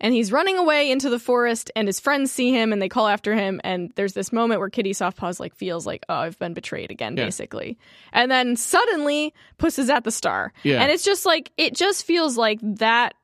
and 0.01 0.13
he's 0.13 0.33
running 0.33 0.59
away 0.59 0.91
into 0.91 1.09
the 1.09 1.19
forest 1.21 1.71
and 1.77 1.87
his 1.89 2.01
friends 2.01 2.31
see 2.33 2.51
him 2.53 2.73
and 2.73 2.83
they 2.83 2.89
call 2.89 3.07
after 3.07 3.35
him 3.35 3.61
and 3.65 3.93
there's 3.95 4.13
this 4.13 4.33
moment 4.33 4.61
where 4.61 4.69
Kitty 4.69 4.93
Softpaws 4.93 5.39
like 5.41 5.55
feels 5.55 5.87
like, 5.87 6.05
"Oh, 6.09 6.15
I've 6.17 6.39
been 6.39 6.53
betrayed 6.53 6.91
again," 6.91 7.17
Yeah. 7.17 7.25
basically. 7.25 7.79
And 8.13 8.31
then 8.31 8.57
suddenly 8.57 9.33
Puss 9.57 9.79
is 9.79 9.89
at 9.89 10.05
the 10.05 10.11
star. 10.11 10.53
Yeah. 10.65 10.83
And 10.83 10.91
it's 10.91 11.05
just 11.05 11.25
like 11.25 11.53
it 11.57 11.75
just 11.75 12.05
feels 12.05 12.37
like 12.37 12.59
that 12.63 13.15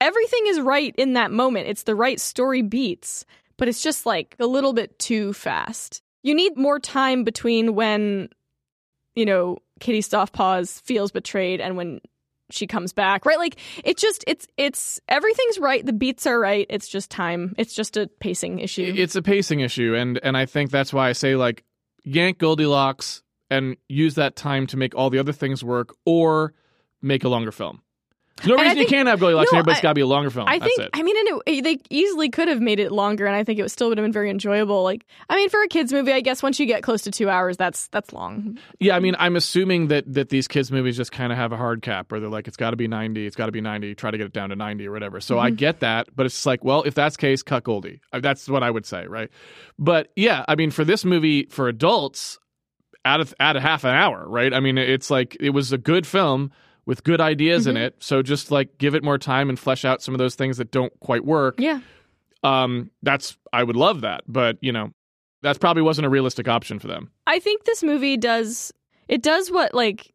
everything 0.00 0.42
is 0.46 0.60
right 0.60 0.94
in 0.96 1.14
that 1.14 1.32
moment. 1.32 1.66
It's 1.66 1.82
the 1.84 1.96
right 1.96 2.20
story 2.20 2.62
beats, 2.62 3.24
but 3.56 3.66
it's 3.66 3.82
just 3.82 4.06
like 4.06 4.36
a 4.38 4.46
little 4.46 4.72
bit 4.74 4.96
too 4.98 5.32
fast. 5.32 6.02
You 6.22 6.34
need 6.34 6.56
more 6.56 6.78
time 6.78 7.24
between 7.24 7.74
when, 7.74 8.28
you 9.16 9.24
know, 9.24 9.58
Kitty 9.78 10.00
Softpaws 10.00 10.82
feels 10.82 11.10
betrayed 11.10 11.60
and 11.60 11.76
when 11.76 12.00
she 12.50 12.66
comes 12.66 12.92
back, 12.92 13.26
right? 13.26 13.38
Like 13.38 13.56
it 13.84 13.98
just 13.98 14.24
it's 14.26 14.46
it's 14.56 15.00
everything's 15.08 15.58
right. 15.58 15.84
The 15.84 15.92
beats 15.92 16.26
are 16.26 16.38
right. 16.38 16.66
It's 16.70 16.88
just 16.88 17.10
time. 17.10 17.54
It's 17.58 17.74
just 17.74 17.96
a 17.96 18.06
pacing 18.20 18.60
issue. 18.60 18.94
It's 18.96 19.16
a 19.16 19.22
pacing 19.22 19.60
issue, 19.60 19.94
and 19.94 20.18
and 20.22 20.36
I 20.36 20.46
think 20.46 20.70
that's 20.70 20.92
why 20.92 21.08
I 21.08 21.12
say 21.12 21.36
like 21.36 21.64
yank 22.04 22.38
Goldilocks 22.38 23.22
and 23.50 23.76
use 23.88 24.14
that 24.14 24.36
time 24.36 24.66
to 24.68 24.76
make 24.76 24.94
all 24.94 25.10
the 25.10 25.18
other 25.18 25.32
things 25.32 25.62
work, 25.62 25.94
or 26.04 26.54
make 27.02 27.24
a 27.24 27.28
longer 27.28 27.52
film. 27.52 27.82
There's 28.38 28.48
no 28.48 28.54
reason 28.56 28.76
think- 28.76 28.90
you 28.90 28.96
can't 28.96 29.08
have 29.08 29.20
Goldilocks 29.20 29.52
no, 29.52 29.58
here, 29.58 29.62
but 29.64 29.72
it's 29.72 29.80
got 29.80 29.90
to 29.90 29.94
be 29.94 30.00
a 30.00 30.06
longer 30.06 30.30
film. 30.30 30.46
I 30.48 30.58
That's 30.58 30.74
think 30.76 30.88
it. 30.88 30.90
I 30.94 31.02
mean 31.02 31.16
and 31.28 31.42
it, 31.46 31.64
they 31.64 31.78
easily 31.90 32.30
could 32.30 32.48
have 32.48 32.60
made 32.60 32.80
it 32.80 32.92
longer 32.92 33.26
and 33.26 33.34
I 33.36 33.44
think 33.44 33.58
it 33.58 33.62
was 33.62 33.72
still 33.72 33.88
would 33.88 33.98
have 33.98 34.04
been 34.04 34.12
very 34.12 34.30
enjoyable. 34.30 34.82
Like 34.82 35.04
I 35.28 35.36
mean 35.36 35.48
for 35.48 35.62
a 35.62 35.68
kids 35.68 35.92
movie, 35.92 36.12
I 36.12 36.20
guess 36.20 36.42
once 36.42 36.58
you 36.60 36.66
get 36.66 36.82
close 36.82 37.02
to 37.02 37.10
2 37.10 37.28
hours 37.28 37.56
that's 37.56 37.88
that's 37.88 38.12
long. 38.12 38.58
Yeah, 38.80 38.96
I 38.96 39.00
mean, 39.00 39.16
I'm 39.18 39.36
assuming 39.36 39.88
that 39.88 40.12
that 40.14 40.28
these 40.28 40.46
kids' 40.48 40.70
movies 40.70 40.96
just 40.96 41.12
kind 41.12 41.32
of 41.32 41.38
have 41.38 41.52
a 41.52 41.56
hard 41.56 41.82
cap, 41.82 42.10
where 42.10 42.20
they're 42.20 42.28
like, 42.30 42.48
it's 42.48 42.56
got 42.56 42.70
to 42.70 42.76
be 42.76 42.88
90, 42.88 43.26
it's 43.26 43.36
got 43.36 43.46
to 43.46 43.52
be 43.52 43.60
90, 43.60 43.94
try 43.94 44.10
to 44.10 44.18
get 44.18 44.26
it 44.26 44.32
down 44.32 44.50
to 44.50 44.56
90 44.56 44.86
or 44.86 44.92
whatever. 44.92 45.20
So 45.20 45.36
Mm-hmm. 45.36 45.46
I 45.46 45.50
get 45.50 45.80
that, 45.80 46.08
but 46.14 46.26
it's 46.26 46.44
like, 46.46 46.64
well, 46.64 46.82
if 46.84 46.94
that's 46.94 47.16
case, 47.16 47.42
cut 47.42 47.64
Goldie. 47.64 48.00
Uh, 48.12 48.20
That's 48.20 48.48
what 48.48 48.62
I 48.62 48.70
would 48.70 48.86
say, 48.86 49.06
right? 49.06 49.30
But 49.78 50.10
yeah, 50.16 50.44
I 50.48 50.54
mean, 50.56 50.70
for 50.70 50.84
this 50.84 51.04
movie 51.04 51.44
for 51.46 51.68
adults, 51.68 52.38
add 53.04 53.20
a, 53.20 53.26
add 53.40 53.56
a 53.56 53.60
half 53.60 53.84
an 53.84 53.94
hour, 53.94 54.28
right? 54.28 54.52
I 54.52 54.60
mean, 54.60 54.78
it's 54.78 55.10
like 55.10 55.36
it 55.40 55.50
was 55.50 55.72
a 55.72 55.78
good 55.78 56.06
film 56.06 56.50
with 56.88 57.04
good 57.04 57.20
ideas 57.20 57.66
in 57.66 57.76
it. 57.76 57.94
So 57.98 58.22
just 58.22 58.50
like 58.50 58.78
give 58.78 58.94
it 58.94 59.04
more 59.04 59.18
time 59.18 59.50
and 59.50 59.58
flesh 59.58 59.84
out 59.84 60.00
some 60.00 60.14
of 60.14 60.18
those 60.18 60.34
things 60.36 60.56
that 60.56 60.70
don't 60.70 60.98
quite 61.00 61.22
work. 61.22 61.60
Yeah. 61.60 61.80
Um, 62.42 62.90
that's 63.02 63.36
I 63.52 63.62
would 63.62 63.76
love 63.76 64.00
that, 64.00 64.22
but 64.26 64.56
you 64.62 64.72
know, 64.72 64.92
that 65.42 65.60
probably 65.60 65.82
wasn't 65.82 66.06
a 66.06 66.08
realistic 66.08 66.48
option 66.48 66.78
for 66.78 66.86
them. 66.88 67.10
I 67.26 67.40
think 67.40 67.64
this 67.64 67.82
movie 67.82 68.16
does 68.16 68.72
it 69.06 69.22
does 69.22 69.50
what 69.50 69.74
like 69.74 70.10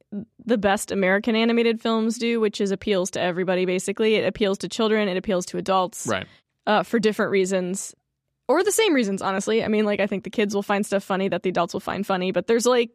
the 0.45 0.57
best 0.57 0.91
American 0.91 1.35
animated 1.35 1.79
films 1.79 2.17
do, 2.17 2.39
which 2.39 2.59
is 2.59 2.71
appeals 2.71 3.11
to 3.11 3.21
everybody 3.21 3.65
basically. 3.65 4.15
It 4.15 4.25
appeals 4.25 4.57
to 4.59 4.67
children, 4.67 5.07
it 5.07 5.15
appeals 5.15 5.45
to 5.47 5.59
adults 5.59 6.07
Right. 6.07 6.25
uh, 6.65 6.81
for 6.81 6.97
different 6.99 7.31
reasons. 7.31 7.93
Or 8.47 8.63
the 8.63 8.71
same 8.71 8.93
reasons, 8.95 9.21
honestly. 9.21 9.63
I 9.63 9.67
mean, 9.69 9.85
like, 9.85 10.01
I 10.01 10.07
think 10.07 10.25
the 10.25 10.29
kids 10.29 10.53
will 10.53 10.63
find 10.63 10.85
stuff 10.85 11.03
funny 11.03 11.29
that 11.29 11.43
the 11.43 11.49
adults 11.49 11.73
will 11.73 11.79
find 11.79 12.05
funny, 12.05 12.31
but 12.33 12.45
there's 12.47 12.65
like, 12.65 12.89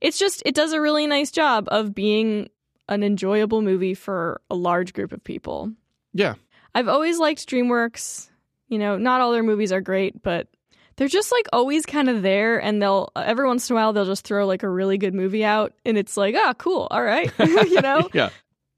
it's 0.00 0.16
just, 0.16 0.44
it 0.46 0.54
does 0.54 0.72
a 0.72 0.80
really 0.80 1.08
nice 1.08 1.32
job 1.32 1.66
of 1.72 1.92
being 1.92 2.48
an 2.92 3.02
enjoyable 3.02 3.62
movie 3.62 3.94
for 3.94 4.40
a 4.50 4.54
large 4.54 4.92
group 4.92 5.12
of 5.12 5.24
people. 5.24 5.72
Yeah. 6.12 6.34
I've 6.74 6.88
always 6.88 7.18
liked 7.18 7.48
DreamWorks. 7.48 8.28
You 8.68 8.78
know, 8.78 8.96
not 8.96 9.20
all 9.20 9.32
their 9.32 9.42
movies 9.42 9.72
are 9.72 9.80
great, 9.80 10.22
but 10.22 10.48
they're 10.96 11.08
just 11.08 11.32
like 11.32 11.46
always 11.52 11.84
kind 11.84 12.08
of 12.08 12.22
there. 12.22 12.58
And 12.62 12.80
they'll 12.80 13.10
every 13.16 13.46
once 13.46 13.68
in 13.68 13.74
a 13.74 13.78
while 13.78 13.92
they'll 13.92 14.06
just 14.06 14.24
throw 14.24 14.46
like 14.46 14.62
a 14.62 14.68
really 14.68 14.98
good 14.98 15.14
movie 15.14 15.44
out, 15.44 15.74
and 15.84 15.98
it's 15.98 16.16
like, 16.16 16.34
ah, 16.36 16.54
cool, 16.54 16.88
all 16.90 17.02
right, 17.02 17.30
you 17.38 17.80
know. 17.80 18.08
Yeah. 18.14 18.30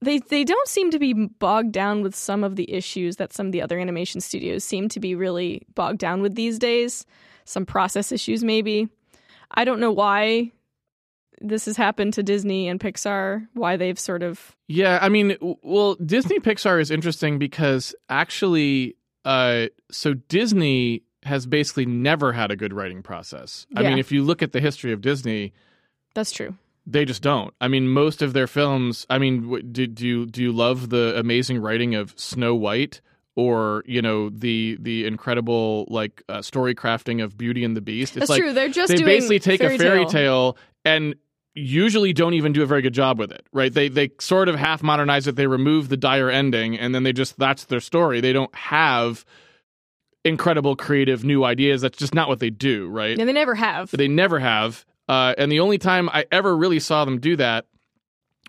They 0.03 0.19
they 0.19 0.45
don't 0.45 0.69
seem 0.69 0.91
to 0.91 0.99
be 0.99 1.15
bogged 1.15 1.73
down 1.73 2.03
with 2.03 2.15
some 2.15 2.45
of 2.45 2.57
the 2.57 2.71
issues 2.71 3.17
that 3.17 3.33
some 3.33 3.47
of 3.47 3.53
the 3.53 3.63
other 3.63 3.79
animation 3.79 4.21
studios 4.21 4.63
seem 4.63 4.91
to 4.91 5.01
be 5.01 5.15
really 5.15 5.63
bogged 5.75 5.99
down 5.99 6.21
with 6.21 6.35
these 6.35 6.59
days. 6.59 7.07
Some 7.47 7.65
process 7.65 8.13
issues, 8.13 8.45
maybe. 8.45 8.89
I 9.53 9.65
don't 9.65 9.81
know 9.81 9.93
why 9.93 10.53
this 11.45 11.67
has 11.67 11.77
happened 11.77 12.15
to 12.15 12.23
Disney 12.23 12.69
and 12.69 12.81
Pixar. 12.81 13.47
Why 13.53 13.77
they've 13.77 13.99
sort 13.99 14.23
of 14.23 14.57
Yeah, 14.67 14.99
I 15.01 15.09
mean, 15.09 15.37
well, 15.63 15.95
Disney 15.97 16.39
Pixar 16.41 16.81
is 16.81 16.91
interesting 16.91 17.39
because 17.39 17.95
actually, 18.09 18.97
uh, 19.25 19.67
so 19.91 20.15
Disney 20.15 21.03
has 21.23 21.47
basically 21.47 21.87
never 21.87 22.33
had 22.33 22.51
a 22.51 22.57
good 22.57 22.73
writing 22.73 23.03
process. 23.03 23.67
I 23.77 23.83
mean, 23.83 23.99
if 23.99 24.13
you 24.13 24.23
look 24.23 24.43
at 24.43 24.53
the 24.53 24.61
history 24.61 24.93
of 24.93 25.01
Disney, 25.01 25.53
that's 26.15 26.33
true. 26.33 26.55
they 26.87 27.05
just 27.05 27.23
don't. 27.23 27.55
I 27.61 27.69
mean, 27.69 27.89
most 27.89 28.23
of 28.23 28.33
their 28.33 28.47
films. 28.47 29.07
I 29.09 29.19
mean, 29.19 29.73
do, 29.73 29.87
do 29.87 30.07
you 30.07 30.27
do 30.27 30.43
you 30.43 30.53
love 30.53 30.91
the 30.91 31.19
amazing 31.19 31.61
writing 31.61 31.95
of 31.95 32.19
Snow 32.19 32.55
White? 32.55 33.01
Or 33.37 33.83
you 33.85 34.01
know 34.01 34.31
the 34.31 34.77
the 34.81 35.07
incredible 35.07 35.87
like 35.89 36.23
uh, 36.29 36.41
story 36.41 36.77
crafting 36.77 37.25
of 37.25 37.37
Beauty 37.37 37.65
and 37.65 37.77
the 37.77 37.81
Beast. 37.81 38.17
It's 38.17 38.21
That's 38.21 38.31
like 38.31 38.41
true. 38.41 38.53
They're 38.53 38.69
just 38.69 38.95
they 38.95 39.03
basically 39.03 39.41
take 39.41 39.61
fairy 39.61 39.75
a 39.75 39.79
fairy 39.79 40.05
tale. 40.05 40.53
tale 40.53 40.59
and 40.85 41.17
usually 41.55 42.13
don't 42.13 42.35
even 42.35 42.53
do 42.53 42.63
a 42.63 42.67
very 42.67 42.83
good 42.83 42.95
job 42.95 43.19
with 43.19 43.31
it 43.31 43.47
right? 43.53 43.73
They 43.73 43.89
they 43.89 44.11
sort 44.21 44.49
of 44.49 44.57
half 44.57 44.83
modernize 44.83 45.27
it 45.27 45.37
they 45.37 45.47
remove 45.47 45.89
the 45.89 45.97
dire 45.97 46.29
ending 46.31 46.77
and 46.79 46.95
then 46.95 47.03
they 47.05 47.13
just 47.13 47.39
that's 47.39 47.65
their 47.67 47.81
story. 47.81 48.21
They 48.21 48.33
don't 48.33 48.55
have 48.55 49.25
incredible 50.25 50.75
creative 50.75 51.23
new 51.25 51.45
ideas. 51.45 51.83
That's 51.83 51.99
just 51.99 52.15
not 52.15 52.29
what 52.29 52.41
they 52.41 52.51
do 52.51 52.89
right? 52.89 53.17
Yeah, 53.19 53.25
they 53.25 53.33
never 53.33 53.55
have. 53.55 53.91
they 53.91 54.09
never 54.09 54.39
have. 54.39 54.85
Uh, 55.09 55.35
and 55.37 55.53
the 55.53 55.61
only 55.61 55.77
time 55.79 56.09
i 56.09 56.25
ever 56.33 56.57
really 56.57 56.81
saw 56.81 57.05
them 57.05 57.21
do 57.21 57.37
that 57.37 57.67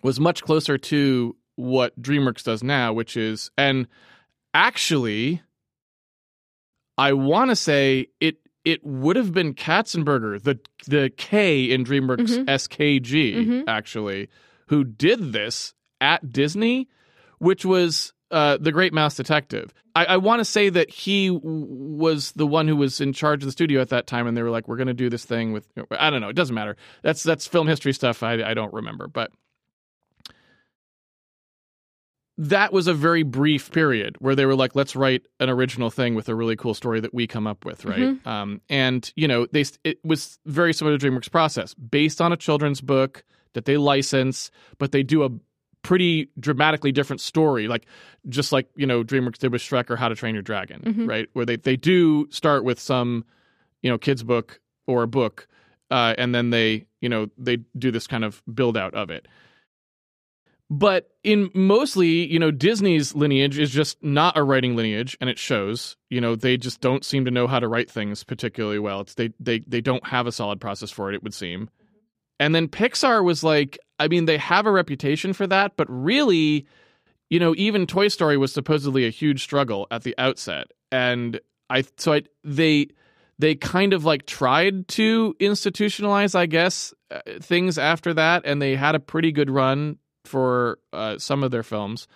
was 0.02 0.18
much 0.18 0.42
closer 0.42 0.78
to 0.78 1.36
what 1.56 2.00
dreamworks 2.00 2.42
does 2.42 2.62
now 2.62 2.92
which 2.94 3.16
is 3.16 3.50
and 3.58 3.86
actually 4.54 5.42
i 6.96 7.12
want 7.12 7.50
to 7.50 7.56
say 7.56 8.06
it 8.20 8.36
it 8.66 8.84
would 8.84 9.16
have 9.16 9.32
been 9.32 9.54
Katzenberger, 9.54 10.42
the 10.42 10.58
the 10.86 11.10
K 11.16 11.70
in 11.70 11.84
DreamWorks 11.84 12.36
Mhm. 12.38 12.44
SKG, 12.48 13.34
Mhm. 13.34 13.64
actually, 13.66 14.28
who 14.66 14.84
did 14.84 15.32
this 15.32 15.72
at 16.00 16.30
Disney, 16.32 16.88
which 17.38 17.64
was 17.64 18.12
uh, 18.32 18.58
the 18.60 18.72
Great 18.72 18.92
Mouse 18.92 19.14
Detective. 19.16 19.72
I, 19.94 20.04
I 20.04 20.16
want 20.16 20.40
to 20.40 20.44
say 20.44 20.68
that 20.68 20.90
he 20.90 21.28
w- 21.28 21.40
was 21.44 22.32
the 22.32 22.46
one 22.46 22.66
who 22.66 22.74
was 22.74 23.00
in 23.00 23.12
charge 23.12 23.42
of 23.44 23.46
the 23.46 23.52
studio 23.52 23.80
at 23.80 23.88
that 23.90 24.08
time, 24.08 24.26
and 24.26 24.36
they 24.36 24.42
were 24.42 24.50
like, 24.50 24.66
"We're 24.66 24.76
going 24.76 24.88
to 24.88 24.94
do 24.94 25.08
this 25.08 25.24
thing 25.24 25.52
with." 25.52 25.68
I 25.92 26.10
don't 26.10 26.20
know. 26.20 26.28
It 26.28 26.34
doesn't 26.36 26.54
matter. 26.54 26.76
That's 27.02 27.22
that's 27.22 27.46
film 27.46 27.68
history 27.68 27.92
stuff. 27.92 28.24
I 28.24 28.42
I 28.42 28.52
don't 28.52 28.74
remember, 28.74 29.06
but 29.06 29.30
that 32.38 32.72
was 32.72 32.86
a 32.86 32.92
very 32.94 33.22
brief 33.22 33.70
period 33.72 34.16
where 34.18 34.34
they 34.34 34.44
were 34.44 34.54
like, 34.54 34.74
let's 34.74 34.94
write 34.94 35.26
an 35.40 35.48
original 35.48 35.90
thing 35.90 36.14
with 36.14 36.28
a 36.28 36.34
really 36.34 36.56
cool 36.56 36.74
story 36.74 37.00
that 37.00 37.14
we 37.14 37.26
come 37.26 37.46
up 37.46 37.64
with, 37.64 37.84
right? 37.84 38.14
Um, 38.26 38.60
and 38.68 39.10
you 39.16 39.26
know, 39.26 39.46
they 39.52 39.64
it 39.84 39.98
was 40.04 40.38
very 40.44 40.72
similar 40.74 40.98
to 40.98 41.06
DreamWorks 41.10 41.30
process, 41.30 41.72
based 41.74 42.20
on 42.20 42.32
a 42.32 42.36
children's 42.36 42.80
book 42.80 43.24
that 43.54 43.64
they 43.64 43.76
license, 43.78 44.50
but 44.78 44.92
they 44.92 45.02
do 45.02 45.22
a 45.24 45.30
pretty 45.82 46.28
dramatically 46.38 46.92
different 46.92 47.20
story, 47.20 47.68
like 47.68 47.86
just 48.28 48.52
like 48.52 48.68
you 48.76 48.86
know 48.86 49.02
DreamWorks 49.02 49.38
did 49.38 49.52
with 49.52 49.62
Shrek 49.62 49.88
or 49.88 49.96
How 49.96 50.08
to 50.08 50.14
Train 50.14 50.34
Your 50.34 50.42
Dragon, 50.42 50.80
Mhm. 50.82 51.08
right? 51.08 51.28
Where 51.32 51.46
they 51.46 51.56
they 51.56 51.76
do 51.76 52.28
start 52.30 52.64
with 52.64 52.78
some 52.78 53.24
you 53.82 53.90
know 53.90 53.96
kids 53.96 54.22
book 54.22 54.60
or 54.86 55.02
a 55.04 55.08
book, 55.08 55.48
uh, 55.90 56.14
and 56.18 56.34
then 56.34 56.50
they 56.50 56.86
you 57.00 57.08
know 57.08 57.28
they 57.38 57.58
do 57.78 57.90
this 57.90 58.06
kind 58.06 58.24
of 58.24 58.42
build 58.52 58.76
out 58.76 58.94
of 58.94 59.08
it 59.10 59.26
but 60.68 61.10
in 61.22 61.50
mostly 61.54 62.26
you 62.30 62.38
know 62.38 62.50
disney's 62.50 63.14
lineage 63.14 63.58
is 63.58 63.70
just 63.70 64.02
not 64.02 64.36
a 64.36 64.42
writing 64.42 64.74
lineage 64.76 65.16
and 65.20 65.30
it 65.30 65.38
shows. 65.38 65.96
You 66.10 66.20
know 66.20 66.34
they 66.34 66.56
just 66.56 66.80
don't 66.80 67.04
seem 67.04 67.24
to 67.24 67.30
know 67.30 67.46
how 67.46 67.60
to 67.60 67.68
write 67.68 67.90
things 67.90 68.24
particularly 68.24 68.78
well. 68.78 69.00
It's 69.00 69.14
they 69.14 69.30
they 69.38 69.60
they 69.60 69.80
don't 69.80 70.06
have 70.06 70.26
a 70.26 70.32
solid 70.32 70.60
process 70.60 70.90
for 70.90 71.10
it 71.10 71.14
it 71.14 71.22
would 71.22 71.34
seem. 71.34 71.70
And 72.38 72.54
then 72.54 72.68
pixar 72.68 73.24
was 73.24 73.44
like 73.44 73.78
i 73.98 74.08
mean 74.08 74.26
they 74.26 74.38
have 74.38 74.66
a 74.66 74.70
reputation 74.70 75.32
for 75.32 75.46
that 75.46 75.76
but 75.76 75.86
really 75.88 76.66
you 77.30 77.40
know 77.40 77.54
even 77.56 77.86
toy 77.86 78.08
story 78.08 78.36
was 78.36 78.52
supposedly 78.52 79.06
a 79.06 79.10
huge 79.10 79.42
struggle 79.42 79.86
at 79.90 80.02
the 80.02 80.14
outset. 80.18 80.66
And 80.90 81.40
i 81.70 81.84
so 81.96 82.14
i 82.14 82.22
they 82.44 82.88
they 83.38 83.54
kind 83.54 83.92
of 83.92 84.04
like 84.04 84.26
tried 84.26 84.88
to 84.88 85.34
institutionalize 85.40 86.34
i 86.34 86.46
guess 86.46 86.92
uh, 87.10 87.20
things 87.40 87.78
after 87.78 88.14
that 88.14 88.42
and 88.44 88.60
they 88.60 88.74
had 88.74 88.94
a 88.94 89.00
pretty 89.00 89.32
good 89.32 89.50
run 89.50 89.98
for 90.26 90.78
uh, 90.92 91.16
some 91.18 91.42
of 91.42 91.50
their 91.50 91.62
films 91.62 92.06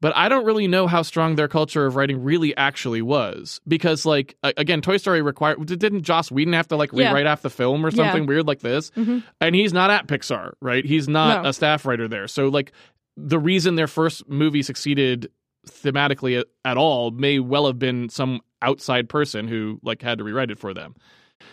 but 0.00 0.16
i 0.16 0.28
don't 0.28 0.44
really 0.46 0.66
know 0.66 0.86
how 0.86 1.02
strong 1.02 1.34
their 1.36 1.48
culture 1.48 1.84
of 1.86 1.94
writing 1.96 2.22
really 2.22 2.56
actually 2.56 3.02
was 3.02 3.60
because 3.68 4.06
like 4.06 4.34
again 4.42 4.80
toy 4.80 4.96
story 4.96 5.20
required 5.22 5.64
didn't 5.66 6.02
joss 6.02 6.30
whedon 6.30 6.52
have 6.54 6.68
to 6.68 6.76
like 6.76 6.90
Yeah. 6.92 7.08
rewrite 7.08 7.26
half 7.26 7.42
the 7.42 7.50
film 7.50 7.84
or 7.84 7.90
Yeah. 7.90 7.96
something 7.96 8.26
weird 8.26 8.46
like 8.46 8.60
this 8.60 8.90
Mhm. 8.92 9.22
and 9.40 9.54
he's 9.54 9.72
not 9.72 9.90
at 9.90 10.06
pixar 10.06 10.52
right 10.62 10.84
he's 10.84 11.08
not 11.08 11.42
No. 11.42 11.48
a 11.50 11.52
staff 11.52 11.84
writer 11.84 12.08
there 12.08 12.26
so 12.28 12.48
like 12.48 12.72
the 13.16 13.38
reason 13.38 13.74
their 13.74 13.86
first 13.88 14.26
movie 14.28 14.62
succeeded 14.62 15.30
thematically 15.68 16.42
at, 16.64 16.76
all 16.78 17.10
may 17.10 17.38
well 17.38 17.66
have 17.66 17.78
been 17.78 18.08
some 18.08 18.40
outside 18.62 19.08
person 19.08 19.46
who 19.48 19.78
like 19.82 20.00
had 20.02 20.18
to 20.18 20.24
rewrite 20.24 20.50
it 20.50 20.58
for 20.58 20.72
them 20.72 20.94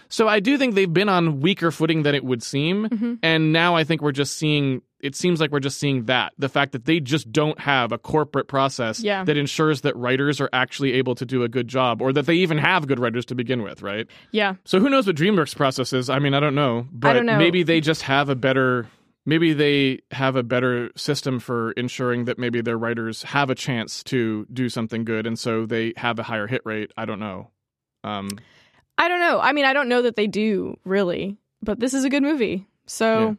so 0.09 0.27
i 0.27 0.39
do 0.39 0.57
think 0.57 0.75
they've 0.75 0.93
been 0.93 1.09
on 1.09 1.39
weaker 1.41 1.71
footing 1.71 2.03
than 2.03 2.15
it 2.15 2.23
would 2.23 2.41
seem 2.43 2.87
Mhm. 2.87 3.19
and 3.23 3.51
now 3.51 3.75
i 3.75 3.83
think 3.83 4.01
we're 4.01 4.11
just 4.13 4.37
seeing 4.37 4.81
it 4.99 5.15
seems 5.15 5.39
like 5.39 5.51
we're 5.51 5.59
just 5.59 5.79
seeing 5.79 6.05
that 6.05 6.33
the 6.39 6.49
fact 6.49 6.71
that 6.71 6.85
they 6.85 6.99
just 6.99 7.31
don't 7.31 7.59
have 7.59 7.91
a 7.91 7.97
corporate 7.97 8.47
process 8.47 8.99
Yeah. 8.99 9.23
that 9.25 9.37
ensures 9.37 9.81
that 9.81 9.95
writers 9.95 10.41
are 10.41 10.49
actually 10.53 10.93
able 10.93 11.13
to 11.15 11.25
do 11.25 11.43
a 11.43 11.47
good 11.49 11.67
job 11.67 12.01
or 12.01 12.11
that 12.13 12.25
they 12.25 12.35
even 12.35 12.57
have 12.57 12.87
good 12.87 12.99
writers 12.99 13.25
to 13.27 13.35
begin 13.35 13.61
with 13.61 13.81
right 13.81 14.07
Yeah. 14.31 14.55
so 14.65 14.79
who 14.79 14.89
knows 14.89 15.05
what 15.07 15.15
DreamWorks 15.15 15.55
process 15.55 15.93
is? 15.93 16.09
I 16.09 16.19
mean, 16.19 16.33
I 16.33 16.39
don't 16.39 16.55
know, 16.55 16.87
but 16.91 17.13
don't 17.13 17.25
know. 17.25 17.37
maybe 17.37 17.63
they 17.63 17.79
just 17.81 18.01
have 18.03 18.29
a 18.29 18.35
better 18.35 18.87
maybe 19.25 19.53
they 19.53 19.99
have 20.11 20.35
a 20.37 20.43
better 20.43 20.89
system 20.95 21.39
for 21.39 21.71
ensuring 21.73 22.25
that 22.25 22.39
maybe 22.39 22.61
their 22.61 22.77
writers 22.77 23.23
have 23.23 23.49
a 23.49 23.55
chance 23.55 24.01
to 24.05 24.47
do 24.53 24.69
something 24.69 25.03
good 25.03 25.27
and 25.27 25.37
so 25.37 25.65
they 25.65 25.93
have 25.97 26.17
a 26.17 26.23
higher 26.23 26.47
hit 26.47 26.61
rate. 26.65 26.91
I 26.97 27.05
don't 27.05 27.19
know. 27.19 27.51
Um 28.03 28.29
I 28.97 29.09
don't 29.09 29.19
know. 29.19 29.39
I 29.39 29.51
mean, 29.53 29.65
I 29.65 29.73
don't 29.73 29.89
know 29.89 30.01
that 30.01 30.15
they 30.15 30.25
do 30.27 30.79
really, 30.85 31.37
but 31.61 31.79
this 31.79 31.93
is 31.93 32.03
a 32.03 32.09
good 32.09 32.23
movie. 32.23 32.65
So, 32.87 33.19
Yeah. 33.19 33.33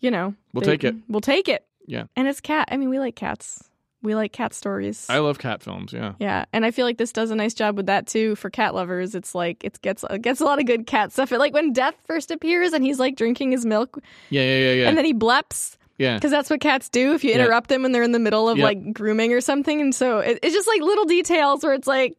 You 0.00 0.10
know, 0.10 0.34
We'll 0.52 0.62
they- 0.62 0.72
take 0.72 0.84
it. 0.84 0.94
We'll 1.08 1.20
take 1.20 1.48
it. 1.48 1.64
Yeah. 1.86 2.04
And 2.16 2.28
it's 2.28 2.40
cat. 2.40 2.68
I 2.70 2.76
mean, 2.76 2.88
we 2.90 2.98
like 2.98 3.16
cats. 3.16 3.64
We 4.02 4.14
like 4.14 4.32
cat 4.32 4.54
stories. 4.54 5.06
I 5.10 5.18
love 5.18 5.38
cat 5.38 5.62
films, 5.62 5.92
yeah. 5.92 6.14
yeah, 6.18 6.46
and 6.54 6.64
I 6.64 6.70
feel 6.70 6.86
like 6.86 6.96
this 6.96 7.12
does 7.12 7.30
a 7.30 7.34
nice 7.36 7.52
job 7.52 7.76
with 7.76 7.84
that 7.84 8.06
too 8.06 8.34
for 8.34 8.48
cat 8.48 8.74
lovers. 8.74 9.14
It's 9.14 9.34
like 9.34 9.62
it 9.62 9.78
gets 9.82 10.02
it 10.08 10.22
gets 10.22 10.40
a 10.40 10.44
lot 10.46 10.58
of 10.58 10.64
good 10.64 10.86
cat 10.86 11.12
stuff. 11.12 11.32
It, 11.32 11.38
Like 11.38 11.52
when 11.52 11.74
Death 11.74 11.96
first 12.06 12.30
appears 12.30 12.72
and 12.72 12.82
he's 12.82 12.98
like 12.98 13.14
drinking 13.16 13.50
his 13.50 13.66
milk, 13.66 13.98
Yeah, 14.30 14.40
yeah, 14.42 14.58
yeah, 14.58 14.72
yeah. 14.72 14.88
and 14.88 14.96
then 14.96 15.04
he 15.04 15.12
bleps 15.12 15.76
yeah. 15.98 16.14
because 16.14 16.30
that's 16.30 16.48
what 16.48 16.60
cats 16.62 16.88
do 16.88 17.12
if 17.12 17.22
you 17.24 17.30
Yeah. 17.30 17.40
interrupt 17.44 17.68
them 17.68 17.82
when 17.82 17.92
they're 17.92 18.02
in 18.02 18.12
the 18.12 18.18
middle 18.18 18.48
of 18.48 18.56
like 18.58 18.94
grooming 18.94 19.34
or 19.34 19.42
something. 19.42 19.82
And 19.82 19.94
so 19.94 20.20
it, 20.20 20.38
it's 20.42 20.54
just 20.54 20.66
like 20.66 20.80
little 20.80 21.04
details 21.04 21.62
where 21.62 21.74
it's 21.74 21.86
like 21.88 22.16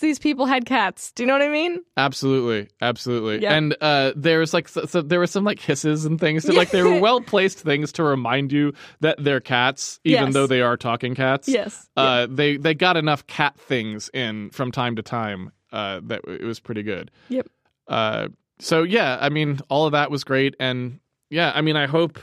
these 0.00 0.18
people 0.18 0.46
had 0.46 0.64
cats. 0.66 1.12
Do 1.12 1.22
you 1.22 1.26
know 1.26 1.32
what 1.34 1.42
I 1.42 1.48
mean? 1.48 1.80
Absolutely, 1.96 2.68
absolutely. 2.80 3.42
Yeah. 3.42 3.54
And 3.54 3.76
uh, 3.80 4.12
there's 4.16 4.52
like 4.54 4.68
so, 4.68 4.84
so 4.86 5.02
there 5.02 5.18
were 5.18 5.26
some 5.26 5.44
like 5.44 5.60
hisses 5.60 6.04
and 6.04 6.18
things. 6.18 6.44
So, 6.44 6.52
like 6.52 6.70
they 6.70 6.82
were 6.82 7.00
well 7.00 7.20
placed 7.20 7.58
things 7.60 7.92
to 7.92 8.02
remind 8.02 8.52
you 8.52 8.72
that 9.00 9.22
they're 9.22 9.40
cats, 9.40 10.00
even 10.04 10.26
Yes. 10.26 10.34
though 10.34 10.46
they 10.46 10.60
are 10.60 10.76
talking 10.76 11.14
cats. 11.14 11.48
Yes. 11.48 11.88
Uh, 11.96 12.26
they 12.30 12.56
they 12.56 12.74
got 12.74 12.96
enough 12.96 13.26
cat 13.26 13.58
things 13.58 14.10
in 14.14 14.50
from 14.50 14.72
time 14.72 14.96
to 14.96 15.02
time 15.02 15.52
uh, 15.72 16.00
that 16.04 16.20
it 16.26 16.42
was 16.44 16.60
pretty 16.60 16.82
good. 16.82 17.10
Yep. 17.28 17.48
Uh, 17.88 18.28
so 18.58 18.82
yeah, 18.82 19.18
I 19.20 19.28
mean, 19.28 19.58
all 19.68 19.86
of 19.86 19.92
that 19.92 20.10
was 20.10 20.22
great, 20.24 20.54
and 20.60 21.00
yeah, 21.30 21.50
I 21.54 21.62
mean, 21.62 21.76
I 21.76 21.86
hope, 21.86 22.18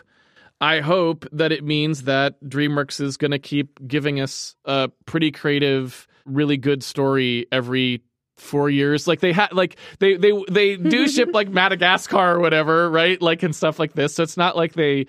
I 0.61 0.79
hope 0.79 1.25
that 1.31 1.51
it 1.51 1.63
means 1.63 2.03
that 2.03 2.41
DreamWorks 2.43 3.01
is 3.01 3.17
going 3.17 3.31
to 3.31 3.39
keep 3.39 3.79
giving 3.87 4.19
us 4.21 4.55
a 4.65 4.89
pretty 5.05 5.31
creative, 5.31 6.07
really 6.29 6.57
good 6.57 6.83
story 6.83 7.47
every 7.51 8.01
four 8.37 8.69
years. 8.69 9.07
Like 9.07 9.19
they 9.19 9.33
had, 9.33 9.51
like 9.53 9.75
they 9.99 10.15
they 10.15 10.31
they 10.49 10.75
do 10.77 11.07
ship 11.07 11.29
like 11.33 11.49
Madagascar 11.61 12.35
or 12.35 12.39
whatever, 12.39 12.89
right? 12.89 13.21
Like 13.21 13.43
and 13.43 13.55
stuff 13.55 13.79
like 13.79 13.93
this. 13.93 14.15
So 14.15 14.23
it's 14.23 14.37
not 14.37 14.55
like 14.55 14.73
they 14.73 15.07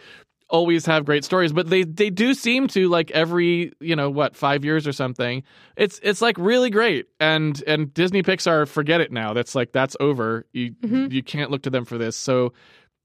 always 0.48 0.84
have 0.84 1.04
great 1.04 1.24
stories, 1.24 1.52
but 1.52 1.70
they 1.70 1.84
they 1.84 2.10
do 2.10 2.34
seem 2.34 2.66
to 2.66 2.88
like 2.88 3.10
every 3.12 3.72
you 3.80 3.94
know 3.94 4.10
what 4.10 4.34
five 4.34 4.64
years 4.64 4.86
or 4.86 4.92
something. 4.92 5.44
It's 5.76 6.00
it's 6.02 6.20
like 6.20 6.36
really 6.38 6.70
great, 6.70 7.06
and 7.20 7.62
and 7.68 7.94
Disney 7.94 8.22
Pixar 8.24 8.66
forget 8.66 9.00
it 9.00 9.12
now. 9.12 9.32
That's 9.32 9.54
like 9.54 9.70
that's 9.72 9.96
over. 10.00 10.46
You 10.52 10.72
Mhm. 10.82 11.12
you 11.12 11.22
can't 11.22 11.50
look 11.52 11.62
to 11.62 11.70
them 11.70 11.84
for 11.84 11.98
this. 11.98 12.16
So 12.16 12.52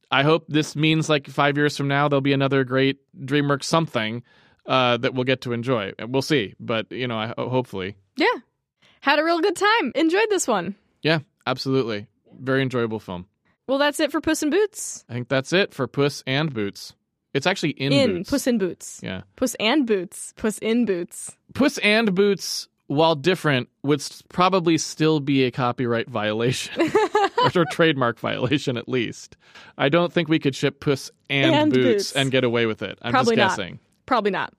I 0.09 0.24
hope 0.24 0.45
this 0.47 0.76
means 0.76 1.07
like 1.09 1.28
five 1.28 1.55
years 1.57 1.78
from 1.78 1.88
now 1.88 2.07
there'll 2.07 2.22
be 2.22 2.34
another 2.34 2.63
great 2.63 2.97
DreamWorks 3.20 3.63
something 3.63 4.24
uh, 4.68 4.97
that 4.97 5.13
we'll 5.13 5.24
get 5.24 5.41
to 5.41 5.51
enjoy. 5.53 5.93
And 5.99 6.11
We'll 6.13 6.22
see, 6.24 6.55
but 6.59 6.91
you 6.91 7.07
know, 7.07 7.18
I 7.18 7.34
hopefully, 7.38 7.95
Yeah. 8.18 8.28
Had 9.01 9.20
a 9.20 9.24
real 9.24 9.39
good 9.39 9.55
time. 9.55 9.91
Enjoyed 9.95 10.30
this 10.30 10.47
one. 10.47 10.76
yeah, 11.01 11.20
absolutely, 11.45 12.07
very 12.39 12.61
enjoyable 12.61 12.99
film. 12.99 13.28
Well, 13.68 13.78
that's 13.78 13.99
it 13.99 14.11
for 14.11 14.22
Puss 14.22 14.43
in 14.43 14.49
Boots. 14.49 15.03
I 15.09 15.13
think 15.13 15.28
that's 15.28 15.51
it 15.53 15.74
for 15.74 15.88
Puss 15.88 16.24
and 16.28 16.53
Boots. 16.53 16.93
It's 17.34 17.45
actually 17.47 17.72
in, 17.72 17.91
in 17.91 18.13
Boots. 18.18 18.30
Puss 18.30 18.47
in 18.47 18.57
Boots. 18.57 18.99
yeah. 19.03 19.22
Puss 19.36 19.55
and 19.59 19.86
Boots. 19.86 20.34
Puss 20.38 20.57
in 20.59 20.86
Boots. 20.86 21.36
Puss 21.53 21.78
and 21.80 22.13
Boots, 22.16 22.68
while 22.88 23.16
different, 23.16 23.68
would 23.84 24.03
probably 24.30 24.78
still 24.78 25.20
be 25.20 25.43
a 25.43 25.51
copyright 25.51 26.09
violation 26.09 26.89
or 27.55 27.66
trademark 27.72 28.20
violation 28.20 28.78
at 28.78 28.88
least. 28.88 29.36
I 29.78 29.89
don't 29.89 30.13
think 30.13 30.30
we 30.30 30.39
could 30.39 30.55
ship 30.55 30.80
Puss 30.80 31.11
and, 31.30 31.53
And 31.53 31.74
Boots, 31.74 31.84
Boots. 31.86 32.11
and 32.13 32.32
get 32.32 32.43
away 32.43 32.66
with 32.68 32.82
it. 32.82 32.97
I'm 33.01 33.11
Probably 33.11 33.36
just 33.36 33.57
guessing. 33.57 33.80
Probably 34.05 34.32
not. 34.32 34.53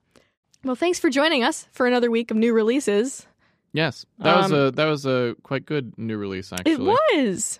Well, 0.63 0.75
thanks 0.75 0.99
for 0.99 1.09
joining 1.09 1.43
us 1.43 1.67
for 1.71 1.87
another 1.87 2.11
week 2.11 2.29
of 2.31 2.37
new 2.37 2.53
releases. 2.53 3.25
Yes, 3.77 4.07
that 4.19 4.35
was 4.35 4.51
Um, 4.51 4.59
a 4.59 4.71
that 4.71 4.85
was 4.85 5.05
a 5.05 5.35
quite 5.43 5.65
good 5.67 5.93
new 5.97 6.17
release 6.17 6.51
actually. 6.51 6.71
It 6.73 6.79
was. 6.79 7.59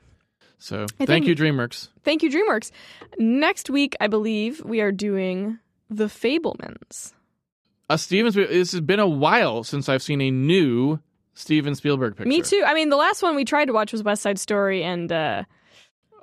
So 0.58 0.84
I 1.00 1.06
thank 1.06 1.08
think- 1.08 1.26
you, 1.28 1.36
DreamWorks. 1.36 1.90
Thank 2.04 2.24
you, 2.24 2.32
DreamWorks. 2.32 2.72
Next 3.20 3.70
week, 3.70 3.96
I 4.02 4.08
believe 4.08 4.60
we 4.66 4.82
are 4.82 4.92
doing 4.92 5.60
The 5.92 6.06
Fabelmans. 6.06 7.14
Uh, 7.90 7.98
Steven, 7.98 8.34
this 8.34 8.72
has 8.72 8.82
been 8.82 9.00
a 9.00 9.08
while 9.08 9.64
since 9.64 9.88
I've 9.88 10.02
seen 10.02 10.20
a 10.22 10.32
new 10.32 11.00
Steven 11.36 11.76
Spielberg 11.76 12.16
picture. 12.18 12.28
Me 12.28 12.42
too. 12.42 12.64
I 12.66 12.74
mean, 12.74 12.90
the 12.90 12.98
last 12.98 13.22
one 13.22 13.36
we 13.36 13.46
tried 13.46 13.66
to 13.66 13.74
watch 13.74 13.92
was 13.92 14.02
West 14.02 14.24
Side 14.24 14.40
Story, 14.40 14.84
and 14.84 15.12
uh, 15.12 15.44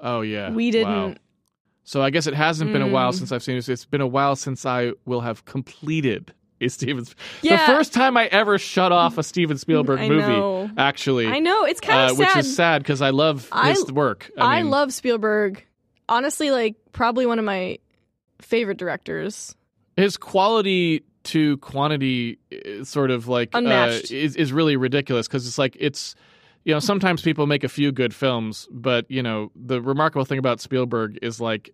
Oh 0.02 0.22
yeah, 0.22 0.50
we 0.50 0.72
didn't. 0.72 1.18
So 1.84 2.02
I 2.02 2.10
guess 2.10 2.26
it 2.26 2.34
hasn't 2.34 2.72
been 2.72 2.82
a 2.82 2.88
while 2.88 3.12
Mm. 3.12 3.18
since 3.18 3.30
I've 3.30 3.42
seen 3.44 3.54
this. 3.56 3.68
It's 3.68 3.84
been 3.84 4.00
a 4.00 4.06
while 4.08 4.34
since 4.34 4.66
I 4.66 4.92
will 5.04 5.20
have 5.20 5.44
completed 5.44 6.32
a 6.60 6.68
Steven. 6.68 7.04
Yeah. 7.42 7.66
The 7.66 7.72
first 7.72 7.92
time 7.92 8.16
I 8.16 8.26
ever 8.26 8.58
shut 8.58 8.92
off 8.92 9.18
a 9.18 9.22
Steven 9.22 9.58
Spielberg 9.58 10.00
I 10.00 10.08
movie, 10.08 10.26
know. 10.26 10.70
actually, 10.76 11.26
I 11.26 11.38
know 11.40 11.64
it's 11.64 11.80
kind 11.80 12.10
uh, 12.10 12.12
of 12.12 12.18
which 12.18 12.36
is 12.36 12.54
sad 12.54 12.82
because 12.82 13.02
I 13.02 13.10
love 13.10 13.48
I- 13.52 13.70
his 13.70 13.90
work. 13.92 14.30
I, 14.38 14.58
I, 14.58 14.62
mean, 14.62 14.70
love 14.70 14.92
Spielberg. 14.92 15.64
Honestly, 16.08 16.50
like 16.50 16.76
probably 16.92 17.26
one 17.26 17.38
of 17.38 17.44
my 17.44 17.78
favorite 18.40 18.78
directors. 18.78 19.54
his 19.96 20.16
quality 20.16 21.02
to 21.24 21.56
quantity 21.58 22.38
is 22.50 22.88
sort 22.88 23.10
of 23.10 23.28
like 23.28 23.54
uh, 23.54 23.60
is 24.10 24.36
is 24.36 24.52
really 24.52 24.76
ridiculous 24.76 25.26
because 25.26 25.46
it's 25.46 25.56
like 25.58 25.76
it's 25.80 26.14
you 26.64 26.74
know 26.74 26.78
sometimes 26.78 27.22
people 27.22 27.46
make 27.46 27.64
a 27.64 27.68
few 27.68 27.90
good 27.92 28.14
films 28.14 28.68
but 28.70 29.10
you 29.10 29.22
know 29.22 29.50
the 29.56 29.80
remarkable 29.80 30.26
thing 30.26 30.38
about 30.38 30.60
Spielberg 30.60 31.18
is 31.22 31.40
like 31.40 31.70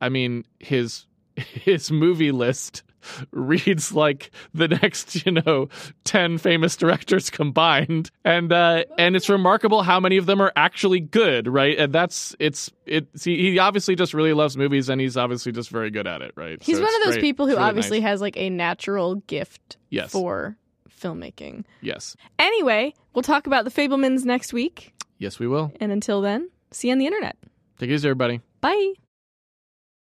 I 0.00 0.08
mean 0.08 0.44
his 0.58 1.04
his 1.36 1.90
movie 1.90 2.32
list 2.32 2.82
reads 3.32 3.92
like 3.92 4.30
the 4.54 4.68
next 4.68 5.24
you 5.26 5.32
know 5.32 5.68
10 6.04 6.38
famous 6.38 6.76
directors 6.76 7.30
combined 7.30 8.10
and 8.24 8.52
uh 8.52 8.84
and 8.98 9.16
it's 9.16 9.28
remarkable 9.28 9.82
how 9.82 9.98
many 10.00 10.16
of 10.16 10.26
them 10.26 10.40
are 10.40 10.52
actually 10.56 11.00
good 11.00 11.46
right 11.48 11.78
and 11.78 11.92
that's 11.92 12.34
it's 12.38 12.70
it 12.86 13.06
see 13.16 13.36
he 13.52 13.58
obviously 13.58 13.94
just 13.94 14.12
really 14.14 14.32
loves 14.32 14.56
movies 14.56 14.88
and 14.88 15.00
he's 15.00 15.16
obviously 15.16 15.52
just 15.52 15.70
very 15.70 15.90
good 15.90 16.06
at 16.06 16.22
it 16.22 16.32
right 16.36 16.62
He's 16.62 16.76
So 16.76 16.82
one 16.82 16.94
of 16.96 17.02
those 17.04 17.14
great. 17.14 17.22
people 17.22 17.46
who 17.46 17.52
really 17.54 17.64
obviously 17.68 18.00
nice. 18.00 18.08
has 18.08 18.20
like 18.20 18.36
a 18.36 18.50
natural 18.50 19.16
gift 19.16 19.76
yes 19.90 20.10
for 20.10 20.56
filmmaking. 21.00 21.64
yes 21.80 22.16
Anyway, 22.38 22.94
we'll 23.14 23.22
talk 23.22 23.46
about 23.46 23.64
the 23.64 23.70
Fabelmans 23.70 24.24
next 24.24 24.52
week. 24.52 24.92
yes 25.18 25.38
we 25.38 25.46
will 25.46 25.72
And 25.80 25.90
until 25.92 26.20
then, 26.20 26.50
see 26.70 26.88
you 26.88 26.92
on 26.92 26.98
the 26.98 27.06
internet. 27.06 27.36
take 27.78 27.90
it 27.90 27.94
easy 27.94 28.08
everybody 28.08 28.40
Bye. 28.60 28.92